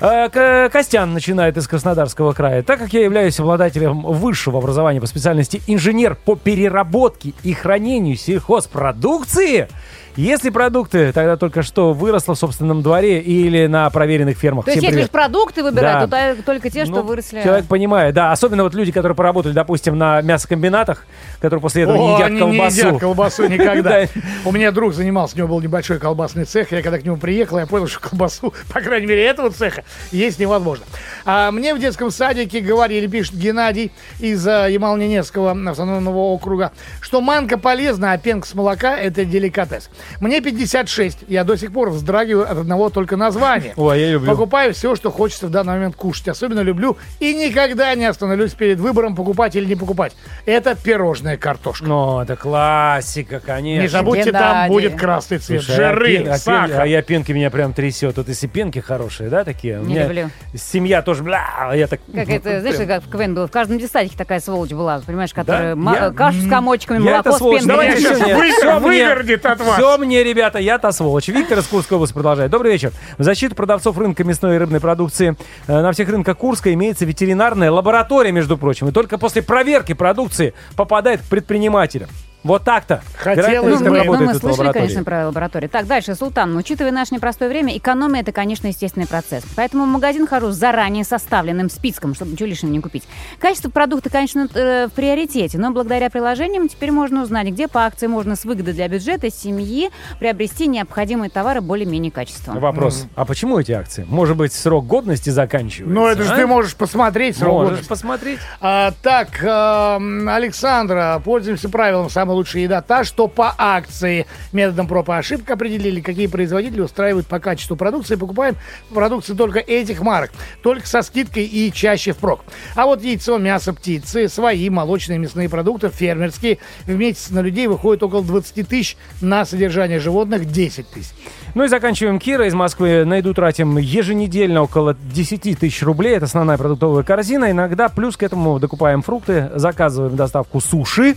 Э, 0.00 0.68
Костян 0.70 1.12
начинает 1.12 1.56
из 1.56 1.66
Краснодарского 1.66 2.32
края. 2.32 2.62
Так 2.62 2.78
как 2.78 2.92
я 2.92 3.02
являюсь 3.02 3.38
обладателем 3.40 4.02
высшего 4.02 4.58
образования 4.58 5.00
по 5.00 5.06
специальности 5.08 5.60
инженер 5.66 6.14
по 6.14 6.36
переработке 6.36 7.34
и 7.42 7.52
хранению 7.52 8.16
сельхозпродукции, 8.16 9.68
если 10.16 10.50
продукты 10.50 11.12
тогда 11.12 11.36
только 11.36 11.62
что 11.62 11.92
выросло 11.92 12.34
в 12.34 12.38
собственном 12.38 12.82
дворе 12.82 13.20
или 13.20 13.66
на 13.66 13.88
проверенных 13.90 14.36
фермах. 14.36 14.64
То 14.66 14.70
есть, 14.70 14.80
Всем 14.82 14.90
если 14.90 15.06
привет. 15.06 15.10
ж 15.10 15.12
продукты 15.12 15.62
выбирать, 15.62 16.08
Да. 16.10 16.34
то 16.34 16.42
только 16.42 16.70
те, 16.70 16.84
что 16.84 16.96
Ну, 16.96 17.02
выросли. 17.02 17.42
Человек 17.42 17.66
понимает, 17.66 18.14
да. 18.14 18.32
Особенно 18.32 18.62
вот 18.64 18.74
люди, 18.74 18.92
которые 18.92 19.16
поработали, 19.16 19.52
допустим, 19.52 19.96
на 19.96 20.20
мясокомбинатах, 20.22 21.06
которые 21.40 21.60
после 21.60 21.82
этого 21.84 21.96
не 21.96 22.08
О, 22.08 22.14
едят 22.16 22.26
они 22.28 22.38
колбасу. 22.38 22.76
не 22.76 22.88
едят 22.88 23.00
колбасу 23.00 23.46
никогда. 23.48 23.82
Да. 23.92 24.06
У 24.44 24.52
меня 24.52 24.70
друг 24.70 24.94
занимался, 24.94 25.34
у 25.34 25.38
него 25.38 25.48
был 25.48 25.60
небольшой 25.60 25.98
колбасный 25.98 26.44
цех. 26.44 26.72
Я 26.72 26.82
когда 26.82 26.98
к 26.98 27.04
нему 27.04 27.16
приехал, 27.16 27.58
я 27.58 27.66
понял, 27.66 27.86
что 27.88 28.00
колбасу, 28.00 28.54
по 28.72 28.80
крайней 28.80 29.06
мере, 29.06 29.24
этого 29.24 29.50
цеха 29.50 29.84
есть 30.10 30.38
невозможно. 30.38 30.84
А 31.24 31.50
мне 31.50 31.74
в 31.74 31.78
детском 31.78 32.10
садике 32.10 32.60
говорили, 32.60 33.06
пишет 33.06 33.34
Геннадий 33.34 33.92
из 34.20 34.46
а, 34.46 34.68
Ямало-Ненецкого 34.68 35.68
автономного 35.70 36.16
округа, 36.18 36.72
что 37.00 37.20
манка 37.20 37.58
полезна, 37.58 38.12
а 38.12 38.18
пенка 38.18 38.46
с 38.46 38.54
молока– 38.54 38.96
это 38.98 39.24
деликатес. 39.24 39.90
Мне 40.20 40.40
56, 40.40 41.18
я 41.28 41.44
до 41.44 41.56
сих 41.56 41.72
пор 41.72 41.90
вздрагиваю 41.90 42.50
от 42.50 42.58
одного 42.58 42.90
только 42.90 43.16
названия. 43.16 43.72
Ой, 43.76 44.00
я 44.00 44.10
люблю. 44.12 44.30
Покупаю 44.30 44.74
все, 44.74 44.96
что 44.96 45.10
хочется 45.10 45.46
в 45.46 45.50
данный 45.50 45.74
момент 45.74 45.96
кушать. 45.96 46.28
Особенно 46.28 46.60
люблю 46.60 46.96
и 47.20 47.34
никогда 47.34 47.94
не 47.94 48.04
остановлюсь 48.06 48.52
перед 48.52 48.78
выбором, 48.78 49.14
покупать 49.16 49.56
или 49.56 49.64
не 49.66 49.76
покупать. 49.76 50.14
Это 50.46 50.74
пирожная 50.74 51.36
картошка. 51.36 51.84
Ну, 51.86 52.20
это 52.20 52.36
классика, 52.36 53.40
конечно. 53.40 53.82
Не 53.82 53.88
забудьте, 53.88 54.24
Геннадий. 54.30 54.48
там 54.60 54.68
будет 54.68 54.96
красный 54.96 55.38
цвет. 55.38 55.62
Слушай, 55.62 55.84
а 55.86 55.92
Жиры, 55.94 56.16
а 56.16 56.22
пен- 56.24 56.36
сахар. 56.38 56.80
а 56.80 56.86
я 56.86 57.02
пенки 57.02 57.32
меня 57.32 57.50
прям 57.50 57.72
трясет. 57.72 58.16
Вот 58.16 58.28
если 58.28 58.46
пенки 58.46 58.78
хорошие, 58.78 59.28
да, 59.30 59.44
такие? 59.44 59.76
Не 59.78 59.84
меня 59.94 60.02
люблю. 60.04 60.30
Семья 60.54 61.02
тоже, 61.02 61.22
бля, 61.22 61.72
я 61.74 61.86
так... 61.86 62.00
Как 62.14 62.28
это, 62.28 62.60
знаешь, 62.60 62.76
как 62.86 63.02
в 63.04 63.10
КВН 63.10 63.34
было? 63.34 63.46
В 63.46 63.50
каждом 63.50 63.78
десятике 63.78 64.16
такая 64.16 64.40
сволочь 64.40 64.70
была, 64.70 65.00
понимаешь, 65.00 65.32
которая 65.32 65.76
кашу 66.12 66.40
с 66.40 66.48
комочками, 66.48 67.02
Я 67.04 67.18
это 67.20 67.30
молоко 67.30 67.32
с 67.32 67.38
сволочь. 67.38 67.60
пенкой. 67.62 67.76
Давайте 67.76 68.24
мне, 68.24 68.78
вывернет 68.78 69.46
от 69.46 69.60
вас. 69.60 69.76
Все 69.92 69.98
мне, 69.98 70.24
ребята, 70.24 70.58
я-то 70.58 70.90
сволочь. 70.90 71.28
Виктор 71.28 71.58
из 71.58 71.66
Курской 71.66 71.96
области 71.96 72.14
продолжает. 72.14 72.50
Добрый 72.50 72.72
вечер. 72.72 72.92
В 73.18 73.22
защиту 73.22 73.54
продавцов 73.54 73.98
рынка 73.98 74.24
мясной 74.24 74.56
и 74.56 74.58
рыбной 74.58 74.80
продукции 74.80 75.36
э, 75.66 75.82
на 75.82 75.92
всех 75.92 76.08
рынках 76.08 76.38
Курска 76.38 76.72
имеется 76.72 77.04
ветеринарная 77.04 77.70
лаборатория, 77.70 78.32
между 78.32 78.56
прочим. 78.56 78.88
И 78.88 78.92
только 78.92 79.18
после 79.18 79.42
проверки 79.42 79.92
продукции 79.92 80.54
попадает 80.76 81.20
к 81.20 81.24
предпринимателям. 81.24 82.08
Вот 82.44 82.64
так-то. 82.64 83.02
Хотелось 83.16 83.78
бы. 83.78 83.84
Ну, 83.84 83.90
мы, 83.90 83.98
работает 83.98 84.20
ну, 84.20 84.26
мы 84.26 84.32
эта 84.32 84.40
слышали, 84.40 84.72
конечно, 84.72 85.04
про 85.04 85.26
лабораторию. 85.26 85.70
Так, 85.70 85.86
дальше, 85.86 86.14
Султан. 86.14 86.56
Учитывая 86.56 86.90
наше 86.90 87.14
непростое 87.14 87.48
время, 87.48 87.76
экономия– 87.76 88.20
это, 88.22 88.32
конечно, 88.32 88.66
естественный 88.66 89.06
процесс. 89.06 89.44
Поэтому 89.56 89.84
в 89.84 89.88
магазин 89.88 90.26
хожу 90.26 90.50
с 90.50 90.56
заранее 90.56 91.04
составленным 91.04 91.70
списком, 91.70 92.14
чтобы 92.14 92.32
ничего 92.32 92.48
лишнего 92.48 92.72
не 92.72 92.80
купить. 92.80 93.04
Качество 93.38 93.70
продукта, 93.70 94.10
конечно, 94.10 94.48
э, 94.54 94.88
в 94.88 94.92
приоритете, 94.92 95.58
но 95.58 95.70
благодаря 95.70 96.10
приложениям 96.10 96.68
теперь 96.68 96.90
можно 96.90 97.22
узнать, 97.22 97.48
где 97.48 97.68
по 97.68 97.84
акции 97.84 98.06
можно 98.06 98.36
с 98.36 98.44
выгодой 98.44 98.74
для 98.74 98.88
бюджета 98.88 99.30
семьи 99.30 99.90
приобрести 100.18 100.66
необходимые 100.66 101.30
товары 101.30 101.60
более-менее 101.60 102.10
качественного. 102.10 102.60
Вопрос. 102.60 103.06
А 103.14 103.24
почему 103.24 103.58
эти 103.58 103.72
акции? 103.72 104.04
Может 104.08 104.36
быть, 104.36 104.52
срок 104.52 104.86
годности 104.86 105.30
заканчивается? 105.30 105.94
Ну, 105.94 106.06
это 106.06 106.24
же 106.24 106.32
а? 106.32 106.36
ты 106.36 106.46
можешь 106.46 106.74
посмотреть 106.74 107.36
срок 107.36 107.52
Можешь 107.52 107.68
годности. 107.68 107.88
посмотреть. 107.88 108.38
А, 108.60 108.92
так, 109.02 109.42
эм, 109.42 110.28
Александра, 110.28 111.20
пользуемся 111.24 111.68
правилом 111.68 112.10
«самая 112.32 112.36
лучшая 112.36 112.62
еда 112.62 112.80
та, 112.80 113.04
что 113.04 113.28
по 113.28 113.54
акции». 113.56 114.26
Методом 114.52 114.86
проб 114.86 115.08
и 115.08 115.12
ошибок 115.12 115.50
определили, 115.50 116.00
какие 116.00 116.26
производители 116.26 116.80
устраивают 116.80 117.26
по 117.26 117.38
качеству 117.38 117.76
продукции. 117.76 118.16
Покупаем 118.16 118.56
продукцию 118.92 119.36
только 119.36 119.58
этих 119.58 120.00
марок. 120.00 120.30
Только 120.62 120.86
со 120.86 121.02
скидкой 121.02 121.44
и 121.44 121.72
чаще 121.72 122.12
впрок. 122.12 122.40
А 122.74 122.86
вот 122.86 123.02
яйцо, 123.02 123.38
мясо, 123.38 123.72
птицы, 123.72 124.28
свои 124.28 124.68
молочные 124.70 125.18
мясные 125.18 125.48
продукты, 125.48 125.88
фермерские. 125.88 126.58
В 126.86 126.94
месяц 126.94 127.30
на 127.30 127.40
людей 127.40 127.66
выходит 127.66 128.02
около 128.02 128.22
20 128.22 128.68
тысяч, 128.68 128.96
на 129.20 129.44
содержание 129.44 129.98
животных 129.98 130.50
10 130.50 130.88
тысяч. 130.88 131.12
Ну 131.54 131.64
и 131.64 131.68
заканчиваем. 131.68 132.18
Кира 132.18 132.46
из 132.46 132.54
Москвы. 132.54 133.04
На 133.04 133.16
еду 133.16 133.34
тратим 133.34 133.76
еженедельно 133.78 134.62
около 134.62 134.94
10 134.94 135.58
тысяч 135.58 135.82
рублей. 135.82 136.16
Это 136.16 136.24
основная 136.24 136.56
продуктовая 136.56 137.02
корзина. 137.02 137.50
Иногда 137.50 137.88
плюс 137.88 138.16
к 138.16 138.22
этому 138.22 138.58
докупаем 138.58 139.02
фрукты, 139.02 139.50
заказываем 139.54 140.16
доставку 140.16 140.60
суши. 140.60 141.16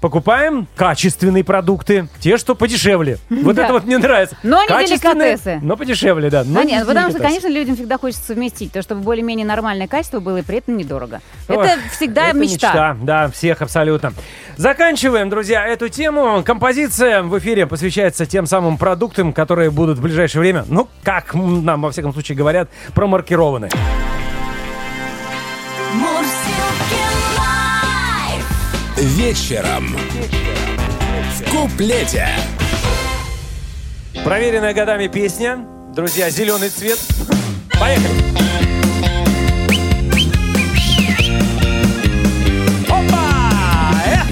Покупаем 0.00 0.66
качественные 0.76 1.44
продукты, 1.44 2.08
те, 2.20 2.36
что 2.36 2.54
подешевле. 2.54 3.18
Вот 3.28 3.58
это 3.58 3.72
вот 3.72 3.84
мне 3.84 3.98
нравится. 3.98 4.36
Но 4.42 4.62
не 4.62 4.68
Качественные, 4.68 5.36
деликатесы. 5.36 5.60
Но 5.62 5.76
подешевле, 5.76 6.30
да. 6.30 6.44
но 6.44 6.60
А 6.60 6.64
не 6.64 6.72
нет, 6.72 6.86
потому 6.86 7.10
что, 7.10 7.18
конечно, 7.18 7.48
людям 7.48 7.76
всегда 7.76 7.98
хочется 7.98 8.24
совместить 8.24 8.72
то, 8.72 8.82
чтобы 8.82 9.02
более-менее 9.02 9.46
нормальное 9.46 9.88
качество 9.88 10.20
было 10.20 10.38
и 10.38 10.42
при 10.42 10.58
этом 10.58 10.76
недорого. 10.76 11.20
Это 11.48 11.78
всегда 11.92 12.28
это 12.28 12.38
мечта. 12.38 12.96
Да, 13.02 13.28
всех 13.28 13.62
абсолютно. 13.62 14.12
Заканчиваем, 14.56 15.30
друзья, 15.30 15.66
эту 15.66 15.88
тему. 15.88 16.42
Композиция 16.44 17.22
в 17.22 17.38
эфире 17.38 17.66
посвящается 17.66 18.26
тем 18.26 18.46
самым 18.46 18.78
продуктам, 18.78 19.32
которые 19.32 19.70
будут 19.70 19.98
в 19.98 20.02
ближайшее 20.02 20.40
время, 20.40 20.64
ну, 20.68 20.88
как 21.02 21.34
нам, 21.34 21.82
во 21.82 21.90
всяком 21.90 22.12
случае, 22.12 22.36
говорят, 22.36 22.68
промаркированы. 22.94 23.70
Live. 26.20 26.39
Вечером. 29.00 29.96
В 31.34 31.50
куплете. 31.50 32.28
Проверенная 34.22 34.74
годами 34.74 35.06
песня. 35.06 35.58
Друзья, 35.96 36.28
зеленый 36.28 36.68
цвет. 36.68 36.98
Поехали. 37.80 38.12
Опа! 42.90 43.94
Эх! 44.04 44.26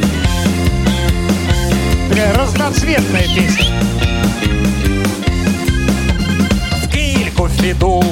Такая 2.11 2.35
разноцветная 2.35 3.23
песня. 3.23 3.81
В 6.83 6.89
кильку 6.91 7.49
фидул, 7.49 8.05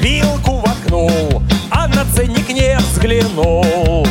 вилку 0.00 0.56
воткнул, 0.58 1.42
а 1.70 1.88
на 1.88 2.04
ценник 2.14 2.50
не 2.50 2.76
взглянул. 2.76 4.06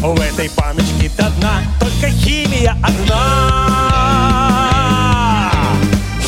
В 0.00 0.18
этой 0.18 0.48
паночке 0.50 1.10
до 1.18 1.28
дна 1.30 1.62
только 1.78 2.08
химия 2.08 2.74
одна. 2.82 4.30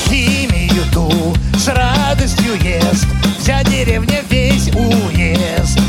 Химию 0.06 0.84
ту 0.92 1.34
с 1.56 1.68
радостью 1.68 2.54
ест 2.62 3.06
Вся 3.40 3.64
деревня 3.64 4.20
весь 4.28 4.68
уезд 4.74 5.80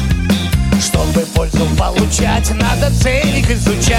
Чтобы 0.80 1.26
пользу 1.36 1.66
получать, 1.78 2.50
надо 2.52 2.90
ценник 3.02 3.50
изучать 3.52 3.94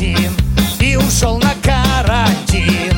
абрикотин 0.00 0.32
И 0.80 0.96
ушел 0.96 1.38
на 1.38 1.52
карантин 1.62 2.96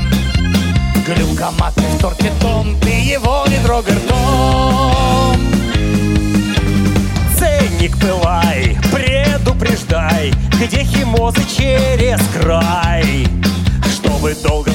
Глюкоматный 1.06 1.88
в 1.96 2.00
торте 2.00 2.32
том 2.40 2.78
Ты 2.80 2.90
его 2.90 3.44
не 3.48 3.58
трогай 3.64 3.94
ртом 3.96 5.36
Ценник 7.38 7.98
пылай, 7.98 8.78
предупреждай, 8.92 10.32
где 10.60 10.84
химозы 10.84 11.40
через 11.56 12.20
край. 12.38 13.26
Чтобы 13.92 14.36
долго, 14.44 14.71